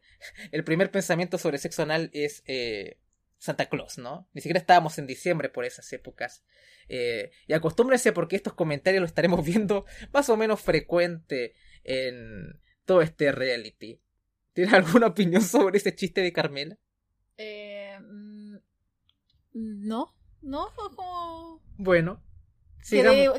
el 0.51 0.63
primer 0.63 0.91
pensamiento 0.91 1.37
sobre 1.37 1.57
sexo 1.57 1.83
anal 1.83 2.09
es 2.13 2.43
eh, 2.45 2.97
Santa 3.37 3.67
Claus, 3.67 3.97
¿no? 3.97 4.27
Ni 4.33 4.41
siquiera 4.41 4.59
estábamos 4.59 4.97
en 4.97 5.07
diciembre 5.07 5.49
por 5.49 5.65
esas 5.65 5.91
épocas. 5.93 6.43
y 6.87 7.53
acostúmbrense 7.53 8.11
porque 8.11 8.35
estos 8.35 8.53
comentarios 8.53 9.01
los 9.01 9.11
estaremos 9.11 9.45
viendo 9.45 9.85
más 10.11 10.29
o 10.29 10.37
menos 10.37 10.61
frecuente 10.61 11.53
en 11.83 12.59
todo 12.85 13.01
este 13.01 13.31
reality. 13.31 13.99
¿Tienes 14.53 14.73
alguna 14.73 15.07
opinión 15.07 15.41
sobre 15.41 15.77
ese 15.77 15.95
chiste 15.95 16.21
de 16.21 16.33
Carmela? 16.33 16.77
Eh, 17.37 17.97
no, 19.53 20.15
no, 20.41 20.69
fue 20.71 20.95
como... 20.95 21.61
Bueno, 21.77 22.21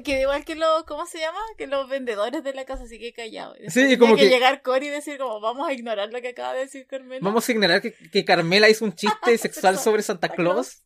que 0.05 0.21
igual 0.21 0.45
que 0.45 0.55
los, 0.55 0.85
¿cómo 0.85 1.07
se 1.07 1.19
llama? 1.19 1.41
Que 1.59 1.67
los 1.67 1.89
vendedores 1.89 2.45
de 2.45 2.55
la 2.55 2.65
casa, 2.65 2.85
así 2.85 2.99
que 2.99 3.13
callado. 3.13 3.55
Sí, 3.69 3.99
como 3.99 4.17
que, 4.17 4.29
llegar 4.29 4.63
Cory 4.63 4.87
y 4.87 4.91
decir 4.91 5.19
como, 5.19 5.41
vamos 5.41 5.69
a 5.69 5.73
ignorar 5.73 6.13
lo 6.13 6.21
que 6.21 6.29
acaba 6.29 6.55
de 6.55 6.61
decir 6.61 6.87
Carmela. 6.87 7.21
Vamos 7.23 7.49
a 7.49 7.53
ignorar 7.53 7.83
que, 7.83 7.93
que 7.93 8.25
Carmela 8.25 8.69
hizo 8.69 8.85
un 8.85 8.95
chiste 8.95 9.39
sexual 9.39 9.79
sobre 9.79 10.03
Santa 10.03 10.29
Claus. 10.29 10.83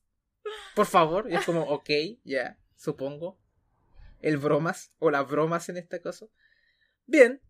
Por 0.75 0.87
favor. 0.87 1.31
Y 1.31 1.35
es 1.35 1.45
como, 1.45 1.63
ok, 1.63 1.91
ya, 2.25 2.59
supongo. 2.77 3.39
El 4.21 4.39
bromas, 4.39 4.93
o 4.99 5.11
las 5.11 5.29
bromas 5.29 5.69
en 5.69 5.77
este 5.77 6.01
caso. 6.01 6.31
Bien, 7.05 7.41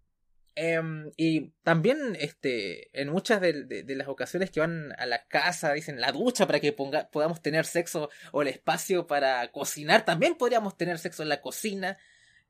Em, 0.58 1.12
y 1.18 1.50
también 1.62 2.16
este, 2.18 2.88
en 2.98 3.10
muchas 3.10 3.42
de, 3.42 3.84
las 3.88 4.08
ocasiones 4.08 4.50
que 4.50 4.60
van 4.60 4.94
a 4.96 5.04
la 5.04 5.26
casa, 5.26 5.74
dicen 5.74 6.00
la 6.00 6.12
ducha 6.12 6.46
para 6.46 6.60
que 6.60 6.72
ponga, 6.72 7.10
podamos 7.10 7.42
tener 7.42 7.66
sexo 7.66 8.08
o 8.32 8.40
el 8.40 8.48
espacio 8.48 9.06
para 9.06 9.52
cocinar, 9.52 10.06
también 10.06 10.34
podríamos 10.34 10.74
tener 10.78 10.98
sexo 10.98 11.22
en 11.22 11.28
la 11.28 11.42
cocina. 11.42 11.98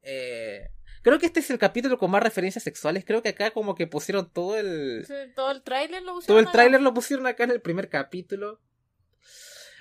Eh, 0.02 0.70
creo 1.02 1.18
que 1.18 1.26
este 1.26 1.40
es 1.40 1.50
el 1.50 1.58
capítulo 1.58 1.98
con 1.98 2.12
más 2.12 2.22
referencias 2.22 2.62
sexuales. 2.62 3.04
Creo 3.04 3.22
que 3.22 3.30
acá 3.30 3.50
como 3.50 3.74
que 3.74 3.88
pusieron 3.88 4.30
todo 4.32 4.56
el... 4.56 5.04
todo 5.34 5.50
el 5.50 5.62
tráiler 5.62 6.04
lo 6.04 6.14
pusieron. 6.14 6.26
Todo 6.26 6.38
el 6.38 6.52
tráiler 6.52 6.82
lo 6.82 6.94
pusieron 6.94 7.26
acá 7.26 7.42
en 7.42 7.50
el 7.50 7.60
primer 7.60 7.88
capítulo. 7.88 8.60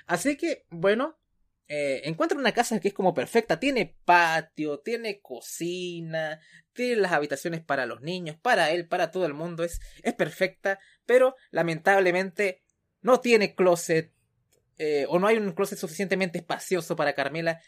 Así 0.06 0.36
que, 0.36 0.66
bueno, 0.70 1.16
eh, 1.68 2.02
encuentra 2.04 2.38
una 2.38 2.52
casa 2.52 2.78
que 2.80 2.88
es 2.88 2.94
como 2.94 3.14
perfecta. 3.14 3.58
Tiene 3.58 3.96
patio, 4.04 4.80
tiene 4.80 5.20
cocina, 5.20 6.40
tiene 6.72 6.96
las 6.96 7.12
habitaciones 7.12 7.62
para 7.62 7.86
los 7.86 8.02
niños, 8.02 8.36
para 8.40 8.70
él, 8.70 8.86
para 8.86 9.10
todo 9.10 9.26
el 9.26 9.34
mundo. 9.34 9.64
Es, 9.64 9.80
es 10.02 10.14
perfecta, 10.14 10.78
pero 11.04 11.34
lamentablemente 11.50 12.62
no 13.00 13.20
tiene 13.20 13.54
closet. 13.54 14.12
Eh, 14.78 15.06
o 15.08 15.18
no 15.18 15.26
hay 15.26 15.38
un 15.38 15.52
closet 15.52 15.78
suficientemente 15.78 16.38
espacioso 16.38 16.96
para 16.96 17.14
Carmela. 17.14 17.60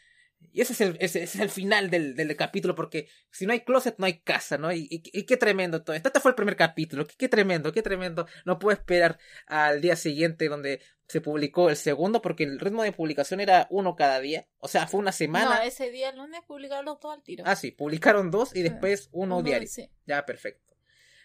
Y 0.52 0.60
ese 0.60 0.72
es 0.72 0.80
el, 0.80 0.96
ese, 1.00 1.22
es 1.22 1.36
el 1.36 1.50
final 1.50 1.90
del, 1.90 2.14
del, 2.14 2.34
capítulo, 2.36 2.74
porque 2.74 3.08
si 3.30 3.46
no 3.46 3.52
hay 3.52 3.60
closet, 3.60 3.96
no 3.98 4.06
hay 4.06 4.20
casa, 4.20 4.56
¿no? 4.56 4.72
Y, 4.72 4.88
y, 4.90 5.22
qué 5.24 5.36
tremendo 5.36 5.82
todo 5.82 5.94
esto. 5.94 6.08
Este 6.08 6.20
fue 6.20 6.30
el 6.30 6.36
primer 6.36 6.56
capítulo, 6.56 7.06
qué, 7.06 7.14
qué, 7.16 7.28
tremendo, 7.28 7.72
qué 7.72 7.82
tremendo. 7.82 8.26
No 8.44 8.58
puedo 8.58 8.76
esperar 8.76 9.18
al 9.46 9.80
día 9.80 9.96
siguiente 9.96 10.48
donde 10.48 10.80
se 11.08 11.20
publicó 11.20 11.70
el 11.70 11.76
segundo, 11.76 12.22
porque 12.22 12.44
el 12.44 12.60
ritmo 12.60 12.82
de 12.82 12.92
publicación 12.92 13.40
era 13.40 13.66
uno 13.70 13.96
cada 13.96 14.20
día. 14.20 14.46
O 14.58 14.68
sea, 14.68 14.86
fue 14.86 15.00
una 15.00 15.12
semana. 15.12 15.56
No, 15.56 15.62
ese 15.62 15.90
día 15.90 16.10
el 16.10 16.16
lunes 16.16 16.40
publicaron 16.46 16.84
los 16.84 17.00
dos 17.00 17.14
al 17.14 17.22
tiro. 17.22 17.44
Ah, 17.46 17.56
sí, 17.56 17.70
publicaron 17.70 18.30
dos 18.30 18.54
y 18.54 18.62
después 18.62 19.08
uno, 19.12 19.42
diario. 19.42 19.68
Ya, 20.06 20.24
perfecto. 20.26 20.76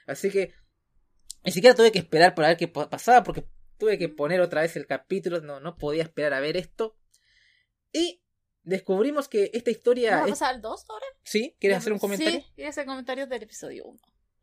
Así 0.08 0.32
que 0.32 0.54
ni 1.44 1.52
siquiera 1.52 1.76
tuve 1.76 1.92
que 1.92 2.00
esperar 2.00 2.34
para 2.34 2.48
ver 2.50 2.58
qué 2.58 2.68
pasaba, 2.68 3.24
porque 3.24 3.46
tuve 3.78 3.98
que 3.98 4.10
poner 4.10 4.40
otra 4.40 4.62
vez 4.62 4.76
el 4.78 4.88
capítulo, 4.88 5.42
no, 5.42 5.60
no 5.60 5.76
podía 5.76 6.04
esperar 6.04 6.34
a 6.34 6.40
ver 6.40 6.56
esto. 6.56 6.98
Y 7.92 8.23
descubrimos 8.64 9.28
que 9.28 9.52
esta 9.54 9.72
historia. 9.72 10.18
¿Vamos 10.18 10.30
a 10.30 10.34
pasar 10.34 10.56
al 10.56 10.62
2 10.62 10.86
ahora? 10.90 11.06
¿Sí? 11.24 11.56
¿Quieres 11.60 11.78
hacer 11.78 11.94
un 11.94 12.00
comentario? 12.00 12.42
Sí, 12.42 12.48
quiero 12.56 12.70
hacer 12.70 12.86
comentarios 12.86 13.30
del 13.30 13.44
episodio 13.44 13.86
1. 13.86 14.00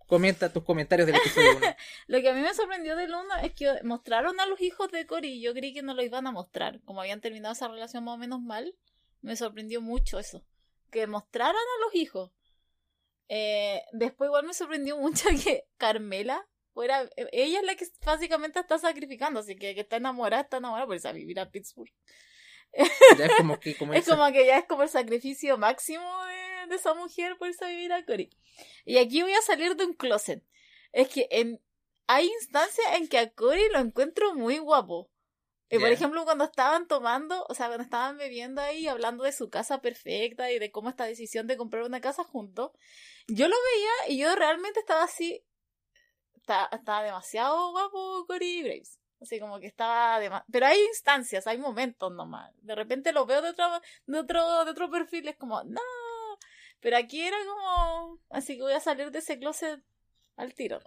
Comenta 0.07 0.53
tus 0.53 0.65
comentarios 0.65 1.07
del 1.07 1.17
episodio 1.17 1.57
1. 1.57 1.67
lo 2.09 2.21
que 2.21 2.29
a 2.29 2.35
mí 2.35 2.41
me 2.41 2.53
sorprendió 2.53 2.97
del 2.97 3.15
1 3.15 3.37
es 3.45 3.55
que 3.55 3.83
mostraron 3.85 4.41
a 4.41 4.47
los 4.47 4.61
hijos 4.61 4.91
de 4.91 5.07
Cory 5.07 5.35
y 5.35 5.41
yo 5.41 5.55
creí 5.55 5.73
que 5.73 5.83
no 5.83 5.95
lo 5.95 6.03
iban 6.03 6.27
a 6.27 6.33
mostrar. 6.33 6.81
Como 6.83 7.00
habían 7.00 7.21
terminado 7.21 7.53
esa 7.53 7.69
relación 7.69 8.05
más 8.05 8.15
o 8.15 8.19
menos 8.19 8.41
mal, 8.41 8.75
me 9.23 9.37
sorprendió 9.37 9.80
mucho 9.80 10.19
eso. 10.19 10.45
Que 10.91 11.06
mostraran 11.06 11.54
a 11.54 11.85
los 11.85 11.95
hijos. 11.95 12.33
Eh, 13.28 13.83
después 13.93 14.26
igual 14.26 14.45
me 14.45 14.54
sorprendió 14.54 14.97
mucho 14.97 15.28
que 15.45 15.69
Carmela 15.76 16.49
fuera... 16.75 17.09
Ella 17.17 17.61
es 17.61 17.65
la 17.65 17.76
que 17.76 17.87
básicamente 18.04 18.59
está 18.59 18.78
sacrificando, 18.78 19.41
así 19.41 19.54
que 19.54 19.76
que 19.76 19.83
está 19.83 19.97
enamorada, 19.97 20.43
está 20.43 20.56
enamorada 20.56 20.87
por 20.87 20.97
irse 20.97 21.09
a 21.09 21.13
vivir 21.13 21.39
a 21.39 21.50
Pittsburgh. 21.50 21.93
Es 22.73 23.33
como 23.37 23.59
que, 23.59 23.71
es 23.95 24.09
como 24.09 24.33
que 24.33 24.47
ya 24.47 24.59
es 24.59 24.65
como 24.67 24.83
el 24.83 24.89
sacrificio 24.89 25.59
máximo 25.59 26.09
de, 26.69 26.75
esa 26.75 26.95
mujer 26.95 27.37
por 27.37 27.49
irse 27.49 27.65
a 27.65 27.69
vivir 27.69 27.93
a 27.93 28.04
Cory. 28.04 28.30
Y 28.85 28.99
aquí 28.99 29.23
voy 29.23 29.33
a 29.33 29.43
salir 29.43 29.75
de 29.75 29.87
un 29.87 29.95
closet. 29.95 30.45
Es 30.93 31.09
que 31.09 31.26
en, 31.33 31.61
hay 32.06 32.28
instancias 32.28 32.87
en 32.97 33.09
que 33.09 33.19
a 33.19 33.30
Cory 33.30 33.69
lo 33.73 33.80
encuentro 33.80 34.35
muy 34.35 34.59
guapo. 34.59 35.11
y 35.69 35.78
Por 35.78 35.89
ejemplo, 35.89 36.25
cuando 36.25 36.45
estaban 36.45 36.87
tomando, 36.87 37.45
o 37.49 37.54
sea, 37.54 37.67
cuando 37.67 37.83
estaban 37.83 38.19
bebiendo 38.19 38.61
ahí, 38.61 38.87
hablando 38.87 39.25
de 39.25 39.33
su 39.33 39.50
casa 39.50 39.80
perfecta 39.80 40.52
y 40.52 40.61
de 40.61 40.71
cómo 40.71 40.91
esta 40.91 41.06
decisión 41.06 41.49
de 41.49 41.56
comprar 41.56 41.83
una 41.83 42.00
casa 42.00 42.23
juntos, 42.23 42.71
yo 43.26 43.49
lo 43.49 43.56
veía 43.75 44.15
y 44.15 44.19
yo 44.19 44.35
realmente 44.37 44.78
estaba 44.78 45.02
así, 45.02 45.45
estaba, 46.37 46.69
estaba 46.71 47.02
demasiado 47.02 47.73
guapo 47.73 48.26
Cory 48.28 48.63
Graves. 48.63 49.00
Así 49.21 49.39
como 49.39 49.61
que 49.61 49.67
estaba 49.67 50.19
de 50.19 50.30
Pero 50.50 50.67
hay 50.67 50.80
instancias, 50.89 51.47
hay 51.47 51.59
momentos 51.59 52.11
nomás. 52.13 52.52
De 52.63 52.75
repente 52.75 53.13
lo 53.13 53.26
veo 53.26 53.43
de 53.43 53.50
otro, 53.50 53.67
de 54.06 54.19
otro, 54.19 54.65
de 54.65 54.71
otro 54.71 54.91
perfil, 54.91 55.28
es 55.28 55.37
como, 55.37 55.63
no. 55.65 55.80
Pero 56.80 56.97
aquí 56.97 57.21
era 57.21 57.37
como, 57.47 58.19
así 58.30 58.56
que 58.56 58.63
voy 58.63 58.73
a 58.73 58.80
salir 58.80 59.11
de 59.11 59.19
ese 59.19 59.39
closet 59.39 59.83
al 60.37 60.54
tiro. 60.54 60.80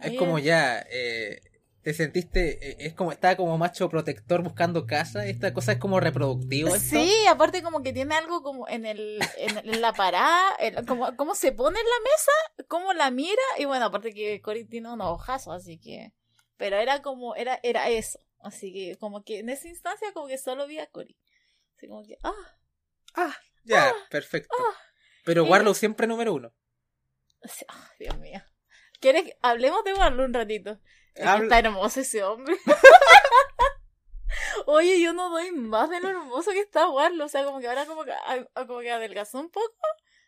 Es 0.00 0.18
como 0.18 0.38
ya, 0.38 0.84
eh, 0.90 1.40
te 1.82 1.94
sentiste, 1.94 2.70
eh, 2.70 2.76
es 2.80 2.94
como, 2.94 3.12
estaba 3.12 3.36
como 3.36 3.56
macho 3.58 3.88
protector 3.88 4.42
buscando 4.42 4.86
casa, 4.86 5.26
esta 5.26 5.54
cosa 5.54 5.72
es 5.72 5.78
como 5.78 6.00
reproductivo. 6.00 6.76
Sí, 6.76 7.26
aparte 7.28 7.62
como 7.62 7.82
que 7.82 7.92
tiene 7.92 8.14
algo 8.16 8.42
como 8.42 8.68
en 8.68 8.86
el, 8.86 9.20
en, 9.36 9.80
la 9.80 9.92
parada, 9.92 10.56
como, 10.86 11.16
cómo 11.16 11.34
se 11.36 11.52
pone 11.52 11.78
en 11.78 11.86
la 11.86 12.10
mesa, 12.10 12.66
cómo 12.66 12.92
la 12.92 13.10
mira, 13.12 13.42
y 13.58 13.64
bueno, 13.64 13.86
aparte 13.86 14.12
que 14.12 14.40
Cory 14.42 14.64
tiene 14.64 14.92
unos 14.92 15.08
ojazos, 15.08 15.54
así 15.54 15.78
que... 15.78 16.12
Pero 16.58 16.76
era 16.76 17.00
como, 17.00 17.34
era, 17.36 17.58
era 17.62 17.88
eso. 17.88 18.20
Así 18.40 18.72
que 18.72 18.98
como 18.98 19.24
que 19.24 19.38
en 19.38 19.48
esa 19.48 19.68
instancia 19.68 20.12
como 20.12 20.26
que 20.26 20.36
solo 20.36 20.66
vi 20.66 20.78
a 20.78 20.86
Cory. 20.86 21.16
Así 21.76 21.88
como 21.88 22.04
que, 22.04 22.18
ah. 22.22 22.58
Ah, 23.14 23.36
ya, 23.64 23.88
ah, 23.88 23.94
perfecto. 24.10 24.54
Ah. 24.58 24.76
Pero 25.24 25.44
Warlow 25.44 25.74
siempre 25.74 26.06
número 26.06 26.34
uno. 26.34 26.52
Ah, 27.68 27.90
Dios 27.98 28.18
mío. 28.18 28.42
¿Quieres 29.00 29.24
que 29.24 29.38
hablemos 29.40 29.84
de 29.84 29.94
Warlow 29.94 30.26
un 30.26 30.34
ratito? 30.34 30.80
Está 31.14 31.60
hermoso 31.60 32.00
ese 32.00 32.24
hombre. 32.24 32.56
Oye, 34.66 35.00
yo 35.00 35.12
no 35.12 35.30
doy 35.30 35.52
más 35.52 35.88
de 35.90 36.00
lo 36.00 36.08
hermoso 36.08 36.50
que 36.50 36.60
está 36.60 36.88
Warlow. 36.88 37.26
O 37.26 37.28
sea, 37.28 37.44
como 37.44 37.60
que 37.60 37.68
ahora 37.68 37.86
como 37.86 38.04
que, 38.04 38.12
como 38.66 38.80
que 38.80 38.90
adelgazó 38.90 39.38
un 39.38 39.50
poco. 39.50 39.72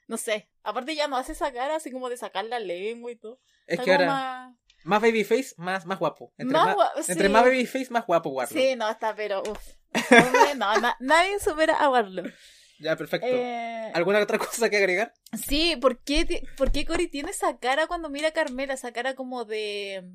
No 0.06 0.16
sé. 0.16 0.48
Aparte 0.62 0.94
ya 0.94 1.08
no 1.08 1.16
hace 1.16 1.32
esa 1.32 1.52
cara 1.52 1.76
así 1.76 1.90
como 1.90 2.08
de 2.08 2.16
sacar 2.16 2.44
la 2.44 2.60
lengua 2.60 3.10
y 3.10 3.16
todo. 3.16 3.40
Es 3.66 3.80
que 3.80 3.92
ahora... 3.92 4.06
Más 4.06 4.60
babyface, 4.84 5.54
más, 5.56 5.86
más 5.86 5.98
guapo. 5.98 6.32
Entre 6.38 6.56
más, 6.56 6.76
entre 7.08 7.28
más 7.28 7.44
babyface, 7.44 7.90
más 7.90 8.06
guapo 8.06 8.30
Warlock. 8.30 8.56
Sí, 8.56 8.74
no, 8.76 8.88
está, 8.88 9.14
pero 9.14 9.42
uff. 9.42 9.74
no, 10.56 10.66
nadie 11.00 11.38
supera 11.40 11.74
a 11.74 11.90
Warlock. 11.90 12.32
Ya, 12.80 12.96
perfecto. 12.96 13.26
Eh, 13.26 13.92
¿Alguna 13.94 14.20
otra 14.20 14.38
cosa 14.38 14.70
que 14.70 14.78
agregar? 14.78 15.12
Sí, 15.32 15.76
¿por 15.80 16.02
qué, 16.02 16.44
¿por 16.56 16.72
qué 16.72 16.86
Cory 16.86 17.08
tiene 17.08 17.30
esa 17.30 17.58
cara 17.58 17.86
cuando 17.86 18.08
mira 18.08 18.28
a 18.28 18.32
Carmela? 18.32 18.74
Esa 18.74 18.92
cara 18.92 19.14
como 19.14 19.44
de. 19.44 20.10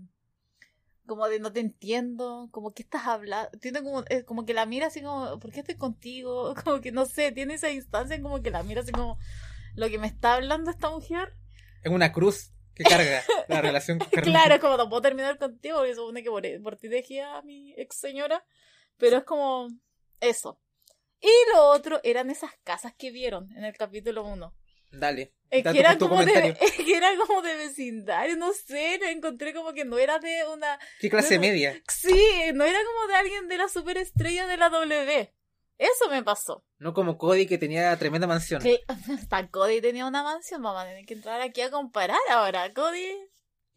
Como 1.05 1.27
de 1.27 1.39
no 1.39 1.53
te 1.53 1.59
entiendo, 1.59 2.49
como 2.51 2.73
que 2.73 2.81
estás 2.81 3.05
hablando. 3.05 3.51
Tiene 3.59 3.83
como, 3.83 4.03
eh, 4.09 4.23
como 4.25 4.45
que 4.45 4.55
la 4.55 4.65
mira 4.65 4.87
así 4.87 5.03
como, 5.03 5.39
¿por 5.39 5.51
qué 5.51 5.59
estoy 5.59 5.75
contigo? 5.75 6.55
Como 6.63 6.81
que 6.81 6.91
no 6.91 7.05
sé, 7.05 7.31
tiene 7.31 7.53
esa 7.53 7.69
instancia 7.69 8.19
como 8.19 8.41
que 8.41 8.49
la 8.49 8.63
mira 8.63 8.81
así 8.81 8.91
como, 8.91 9.19
¿lo 9.75 9.87
que 9.87 9.99
me 9.99 10.07
está 10.07 10.33
hablando 10.33 10.71
esta 10.71 10.89
mujer? 10.89 11.35
Es 11.83 11.91
una 11.91 12.11
cruz 12.11 12.54
que 12.75 12.83
carga 12.83 13.23
la 13.47 13.61
relación 13.61 13.99
con 13.99 14.09
Carmen. 14.11 14.31
Claro, 14.31 14.55
es 14.55 14.61
como 14.61 14.77
no 14.77 14.89
puedo 14.89 15.01
terminar 15.01 15.37
contigo, 15.37 15.77
porque 15.77 15.95
supone 15.95 16.23
que 16.23 16.59
por, 16.61 16.75
ti 16.75 16.87
dejé 16.87 17.21
a 17.21 17.41
mi 17.41 17.73
ex 17.77 17.95
señora, 17.95 18.45
pero 18.97 19.17
es 19.17 19.23
como 19.23 19.69
eso. 20.19 20.59
Y 21.21 21.31
lo 21.53 21.69
otro 21.69 21.99
eran 22.03 22.29
esas 22.29 22.51
casas 22.63 22.93
que 22.95 23.11
vieron 23.11 23.51
en 23.57 23.63
el 23.63 23.75
capítulo 23.75 24.25
1. 24.25 24.53
Dale. 24.91 25.33
Es 25.49 25.63
que, 25.63 25.79
era 25.79 25.97
como 25.97 26.23
de, 26.23 26.57
que 26.85 26.95
era 26.95 27.09
como 27.17 27.41
de 27.41 27.55
vecindario, 27.55 28.35
no 28.35 28.53
sé, 28.53 28.95
encontré 29.09 29.53
como 29.53 29.73
que 29.73 29.85
no 29.85 29.97
era 29.97 30.19
de 30.19 30.45
una... 30.53 30.79
¿Qué 30.99 31.09
clase 31.09 31.39
media? 31.39 31.81
Sí, 31.87 32.51
no 32.53 32.65
era 32.65 32.79
como 32.83 33.07
de 33.07 33.15
alguien 33.15 33.47
de 33.47 33.57
la 33.57 33.67
superestrella 33.69 34.47
de 34.47 34.57
la 34.57 34.69
W. 34.69 35.33
Eso 35.77 36.09
me 36.09 36.23
pasó. 36.23 36.63
No 36.77 36.93
como 36.93 37.17
Cody 37.17 37.47
que 37.47 37.57
tenía 37.57 37.95
tremenda 37.97 38.27
mansión. 38.27 38.61
Hasta 39.13 39.49
Cody 39.49 39.81
tenía 39.81 40.05
una 40.05 40.23
mansión, 40.23 40.61
vamos 40.61 40.81
a 40.81 40.85
tener 40.85 41.05
que 41.05 41.13
entrar 41.13 41.41
aquí 41.41 41.61
a 41.61 41.71
comparar 41.71 42.19
ahora. 42.29 42.73
Cody 42.73 43.13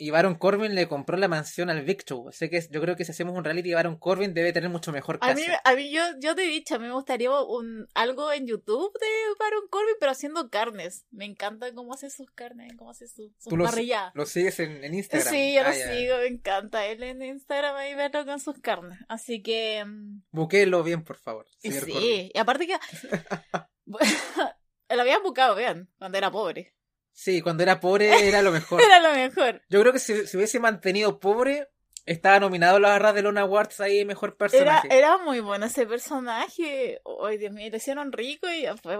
y 0.00 0.10
Baron 0.10 0.36
Corbin 0.36 0.76
le 0.76 0.86
compró 0.86 1.16
la 1.16 1.26
mansión 1.26 1.70
al 1.70 1.82
Victor. 1.82 2.32
Sé 2.32 2.48
que 2.48 2.64
yo 2.70 2.80
creo 2.80 2.94
que 2.94 3.04
si 3.04 3.10
hacemos 3.10 3.36
un 3.36 3.42
reality, 3.42 3.74
Baron 3.74 3.98
Corbin 3.98 4.32
debe 4.32 4.52
tener 4.52 4.70
mucho 4.70 4.92
mejor 4.92 5.18
casa. 5.18 5.32
A 5.32 5.34
mí, 5.34 5.42
a 5.64 5.74
mí 5.74 5.90
yo, 5.90 6.02
yo 6.20 6.36
te 6.36 6.44
he 6.44 6.48
dicho, 6.48 6.76
a 6.76 6.78
mí 6.78 6.86
me 6.86 6.92
gustaría 6.92 7.30
un, 7.30 7.88
algo 7.94 8.32
en 8.32 8.46
YouTube 8.46 8.92
de 9.00 9.06
Baron 9.40 9.66
Corbin, 9.68 9.96
pero 9.98 10.12
haciendo 10.12 10.50
carnes. 10.50 11.04
Me 11.10 11.24
encanta 11.24 11.74
cómo 11.74 11.92
hace 11.92 12.10
sus 12.10 12.30
carnes, 12.30 12.72
cómo 12.78 12.92
hace 12.92 13.08
su, 13.08 13.34
su 13.38 13.50
parrilla. 13.50 14.12
Lo, 14.14 14.24
sigues 14.24 14.60
en, 14.60 14.94
Instagram? 14.94 15.34
Sí, 15.34 15.54
yo 15.54 15.62
lo 15.62 15.68
ah, 15.68 15.72
sigo, 15.72 16.16
me 16.18 16.26
encanta. 16.28 16.86
Él 16.86 17.02
en 17.02 17.20
Instagram 17.20 17.74
ahí 17.74 17.94
verlo 17.96 18.24
con 18.24 18.38
sus 18.38 18.58
carnes. 18.60 18.98
Así 19.08 19.42
que... 19.42 19.84
Mm, 19.84 20.22
Buquelo 20.30 20.84
bien, 20.84 21.02
por 21.02 21.16
favor. 21.16 21.46
Sí, 21.58 22.30
y 22.32 22.38
aparte 22.38 22.68
que... 22.68 22.76
lo 24.96 25.02
habían 25.02 25.22
buscado 25.24 25.56
bien, 25.56 25.88
cuando 25.98 26.18
era 26.18 26.30
pobre. 26.30 26.77
Sí, 27.18 27.42
cuando 27.42 27.64
era 27.64 27.80
pobre 27.80 28.10
era 28.28 28.42
lo 28.42 28.52
mejor. 28.52 28.80
era 28.80 29.00
lo 29.00 29.12
mejor. 29.12 29.60
Yo 29.68 29.80
creo 29.80 29.92
que 29.92 29.98
si, 29.98 30.24
si 30.28 30.36
hubiese 30.36 30.60
mantenido 30.60 31.18
pobre, 31.18 31.68
estaba 32.06 32.38
nominado 32.38 32.76
a 32.76 32.80
la 32.80 32.90
barra 32.90 33.12
de 33.12 33.22
Lona 33.22 33.40
Awards 33.40 33.80
ahí 33.80 34.04
mejor 34.04 34.36
personaje. 34.36 34.86
Era, 34.86 34.96
era 34.96 35.18
muy 35.18 35.40
bueno 35.40 35.66
ese 35.66 35.84
personaje. 35.84 37.00
Ay, 37.26 37.38
Dios 37.38 37.52
mío, 37.52 37.68
le 37.72 37.76
hicieron 37.76 38.12
rico 38.12 38.48
y 38.48 38.66
fue 38.80 38.96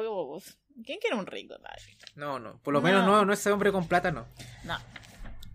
¿Quién 0.85 0.99
quiere 0.99 1.15
un 1.15 1.27
rico? 1.27 1.55
No, 2.17 2.41
no. 2.41 2.59
Por 2.59 2.75
lo 2.75 2.81
menos 2.81 3.07
no, 3.07 3.25
no 3.25 3.33
ese 3.33 3.53
hombre 3.53 3.71
con 3.71 3.87
plata, 3.87 4.11
no. 4.11 4.27
No. 4.65 4.77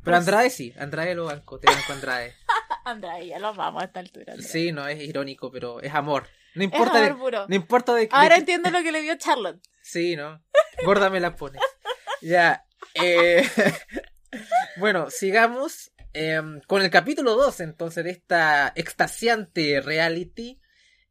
Pero 0.01 0.15
Andrade 0.15 0.49
sí. 0.49 0.73
Andrade 0.79 1.15
lo 1.15 1.25
banco. 1.25 1.59
Te 1.59 1.67
banco 1.67 1.91
Andrade. 1.91 2.33
Andrade, 2.85 3.27
ya 3.27 3.39
lo 3.39 3.53
vamos 3.53 3.81
a 3.81 3.87
esta 3.87 3.99
altura. 3.99 4.35
Sí, 4.39 4.71
no, 4.71 4.87
es 4.87 5.01
irónico, 5.01 5.51
pero 5.51 5.81
es 5.81 5.93
amor. 5.93 6.29
No 6.55 6.63
importa, 6.63 7.01
de, 7.01 7.09
no 7.09 7.55
importa 7.55 7.93
de 7.93 8.07
Ahora 8.09 8.37
entiendo 8.37 8.71
lo 8.71 8.81
que 8.83 8.93
le 8.93 9.01
vio 9.01 9.17
Charlotte. 9.17 9.61
Sí, 9.81 10.15
¿no? 10.15 10.41
Gorda 10.85 11.09
me 11.09 11.19
la 11.19 11.35
pone. 11.35 11.59
Ya. 12.23 12.65
Eh... 12.95 13.43
bueno, 14.77 15.09
sigamos 15.09 15.91
em, 16.13 16.61
con 16.61 16.81
el 16.81 16.89
capítulo 16.89 17.35
2 17.35 17.59
entonces 17.59 18.03
de 18.03 18.11
esta 18.11 18.71
extasiante 18.75 19.81
reality. 19.81 20.59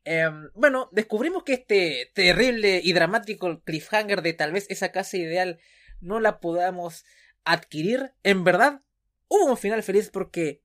Em, 0.04 0.48
bueno, 0.54 0.88
descubrimos 0.90 1.44
que 1.44 1.52
este 1.52 2.10
terrible 2.14 2.80
y 2.82 2.92
dramático 2.94 3.62
cliffhanger 3.62 4.22
de 4.22 4.32
tal 4.32 4.52
vez 4.52 4.66
esa 4.70 4.90
casa 4.90 5.18
ideal 5.18 5.60
no 6.00 6.18
la 6.18 6.40
podamos 6.40 7.04
adquirir. 7.44 8.14
En 8.22 8.42
verdad, 8.42 8.80
hubo 9.28 9.44
un 9.44 9.58
final 9.58 9.82
feliz 9.82 10.08
porque 10.10 10.62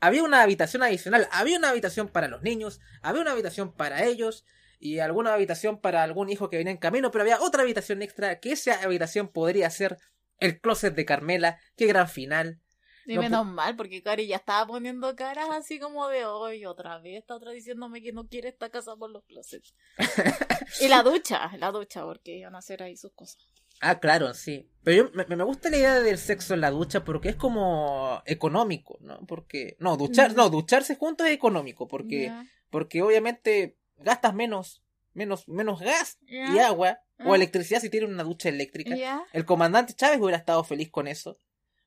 había 0.00 0.22
una 0.22 0.42
habitación 0.42 0.82
adicional, 0.82 1.28
había 1.30 1.58
una 1.58 1.68
habitación 1.68 2.08
para 2.08 2.28
los 2.28 2.42
niños, 2.42 2.80
había 3.02 3.20
una 3.20 3.32
habitación 3.32 3.72
para 3.72 4.04
ellos 4.04 4.44
y 4.82 4.98
alguna 4.98 5.32
habitación 5.32 5.80
para 5.80 6.02
algún 6.02 6.28
hijo 6.28 6.50
que 6.50 6.56
venía 6.56 6.72
en 6.72 6.76
camino, 6.76 7.12
pero 7.12 7.22
había 7.22 7.40
otra 7.40 7.62
habitación 7.62 8.02
extra 8.02 8.40
que 8.40 8.50
esa 8.50 8.82
habitación 8.82 9.28
podría 9.28 9.70
ser 9.70 9.96
el 10.40 10.60
closet 10.60 10.92
de 10.96 11.04
Carmela. 11.04 11.60
Qué 11.76 11.86
gran 11.86 12.08
final. 12.08 12.58
Y 13.06 13.16
menos 13.16 13.46
mal, 13.46 13.76
porque 13.76 14.02
Cari 14.02 14.26
ya 14.26 14.36
estaba 14.36 14.66
poniendo 14.66 15.14
caras 15.14 15.48
así 15.52 15.78
como 15.78 16.08
de 16.08 16.24
hoy, 16.24 16.66
otra 16.66 16.98
vez 16.98 17.18
está 17.18 17.36
otra 17.36 17.52
diciéndome 17.52 18.02
que 18.02 18.12
no 18.12 18.26
quiere 18.26 18.48
esta 18.48 18.70
casa 18.70 18.96
por 18.96 19.10
los 19.10 19.24
closets. 19.24 19.72
y 20.80 20.88
la 20.88 21.04
ducha, 21.04 21.56
la 21.58 21.70
ducha, 21.70 22.04
porque 22.04 22.38
iban 22.38 22.56
a 22.56 22.58
hacer 22.58 22.82
ahí 22.82 22.96
sus 22.96 23.12
cosas. 23.12 23.38
Ah, 23.80 24.00
claro, 24.00 24.34
sí. 24.34 24.68
Pero 24.82 25.10
yo, 25.10 25.26
me, 25.36 25.44
gusta 25.44 25.70
la 25.70 25.76
idea 25.76 26.00
del 26.00 26.18
sexo 26.18 26.54
en 26.54 26.60
la 26.60 26.72
ducha 26.72 27.04
porque 27.04 27.28
es 27.28 27.36
como 27.36 28.20
económico, 28.26 28.98
¿no? 29.00 29.24
Porque, 29.26 29.76
no, 29.78 29.96
duchar, 29.96 30.34
no, 30.34 30.50
ducharse 30.50 30.96
juntos 30.96 31.28
es 31.28 31.32
económico 31.32 31.86
porque, 31.86 32.32
porque 32.70 33.02
obviamente 33.02 33.76
gastas 34.02 34.34
menos, 34.34 34.82
menos, 35.14 35.48
menos 35.48 35.80
gas 35.80 36.18
y 36.26 36.58
agua 36.58 37.00
o 37.24 37.34
electricidad 37.34 37.80
si 37.80 37.90
tienes 37.90 38.10
una 38.10 38.24
ducha 38.24 38.48
eléctrica. 38.48 39.26
El 39.32 39.44
comandante 39.44 39.94
Chávez 39.94 40.20
hubiera 40.20 40.38
estado 40.38 40.64
feliz 40.64 40.90
con 40.90 41.08
eso. 41.08 41.38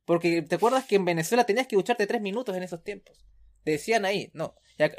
Porque 0.06 0.44
te 0.44 0.56
acuerdas 0.56 0.86
que 0.86 0.96
en 0.96 1.06
Venezuela 1.06 1.46
tenías 1.46 1.68
que 1.68 1.76
ducharte 1.76 2.06
tres 2.06 2.22
minutos 2.22 2.56
en 2.56 2.64
esos 2.64 2.84
tiempos. 2.84 3.26
Te 3.64 3.72
decían 3.72 4.06
ahí, 4.06 4.30
no, 4.34 4.54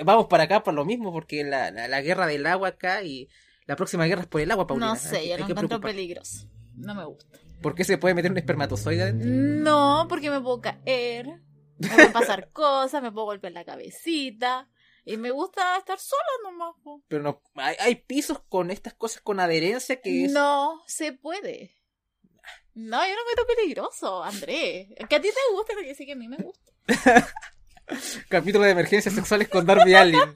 vamos 0.04 0.26
para 0.26 0.44
acá 0.44 0.64
por 0.64 0.74
lo 0.74 0.84
mismo, 0.84 1.12
porque 1.12 1.44
la, 1.44 1.70
la, 1.70 2.00
guerra 2.00 2.26
del 2.26 2.44
agua 2.46 2.68
acá 2.68 3.02
y 3.02 3.28
la 3.66 3.76
próxima 3.76 4.06
guerra 4.06 4.22
es 4.22 4.26
por 4.26 4.40
el 4.40 4.50
agua, 4.50 4.66
Paulina. 4.66 4.88
No 4.88 4.96
sé, 4.96 5.28
yo 5.28 5.38
lo 5.38 5.48
encuentro 5.48 5.80
peligroso. 5.80 6.48
No 6.74 6.94
me 6.94 7.04
gusta. 7.04 7.38
¿Por 7.62 7.74
qué 7.74 7.84
se 7.84 7.98
puede 7.98 8.14
meter 8.14 8.32
un 8.32 8.38
espermatozoide 8.38 9.02
adentro? 9.02 9.30
No, 9.30 10.06
porque 10.08 10.30
me 10.30 10.40
puedo 10.40 10.60
caer, 10.60 11.40
me 11.78 11.88
pueden 11.88 12.12
pasar 12.12 12.50
cosas, 12.52 13.02
me 13.02 13.12
puedo 13.12 13.26
golpear 13.26 13.52
la 13.52 13.64
cabecita. 13.64 14.68
Y 15.08 15.16
me 15.18 15.30
gusta 15.30 15.78
estar 15.78 16.00
sola 16.00 16.20
nomás. 16.42 16.74
Pero 17.06 17.22
no, 17.22 17.40
hay, 17.54 17.94
pisos 17.94 18.40
con 18.48 18.72
estas 18.72 18.92
cosas 18.92 19.22
con 19.22 19.38
adherencia 19.38 20.00
que 20.00 20.26
No, 20.28 20.82
se 20.88 21.12
puede. 21.12 21.76
No, 22.74 23.06
yo 23.06 23.14
no 23.14 23.24
me 23.24 23.30
meto 23.30 23.46
peligroso, 23.56 24.24
André. 24.24 24.88
Que 25.08 25.16
a 25.16 25.20
ti 25.20 25.28
te 25.28 25.54
gusta, 25.54 25.74
porque 25.74 25.94
sí 25.94 26.06
que 26.06 26.14
a 26.14 26.16
mí 26.16 26.26
me 26.26 26.38
gusta. 26.38 26.72
Capítulo 28.28 28.64
de 28.64 28.72
emergencias 28.72 29.14
sexuales 29.14 29.48
con 29.48 29.64
Darby 29.64 29.94
Allin. 29.94 30.34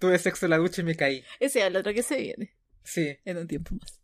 Tuve 0.00 0.18
sexo 0.18 0.46
en 0.46 0.50
la 0.50 0.58
ducha 0.58 0.80
y 0.80 0.84
me 0.84 0.96
caí. 0.96 1.24
Ese 1.38 1.60
es 1.60 1.66
el 1.66 1.76
otro 1.76 1.94
que 1.94 2.02
se 2.02 2.16
viene. 2.16 2.56
Sí. 2.82 3.16
En 3.24 3.38
un 3.38 3.46
tiempo 3.46 3.76
más. 3.76 4.00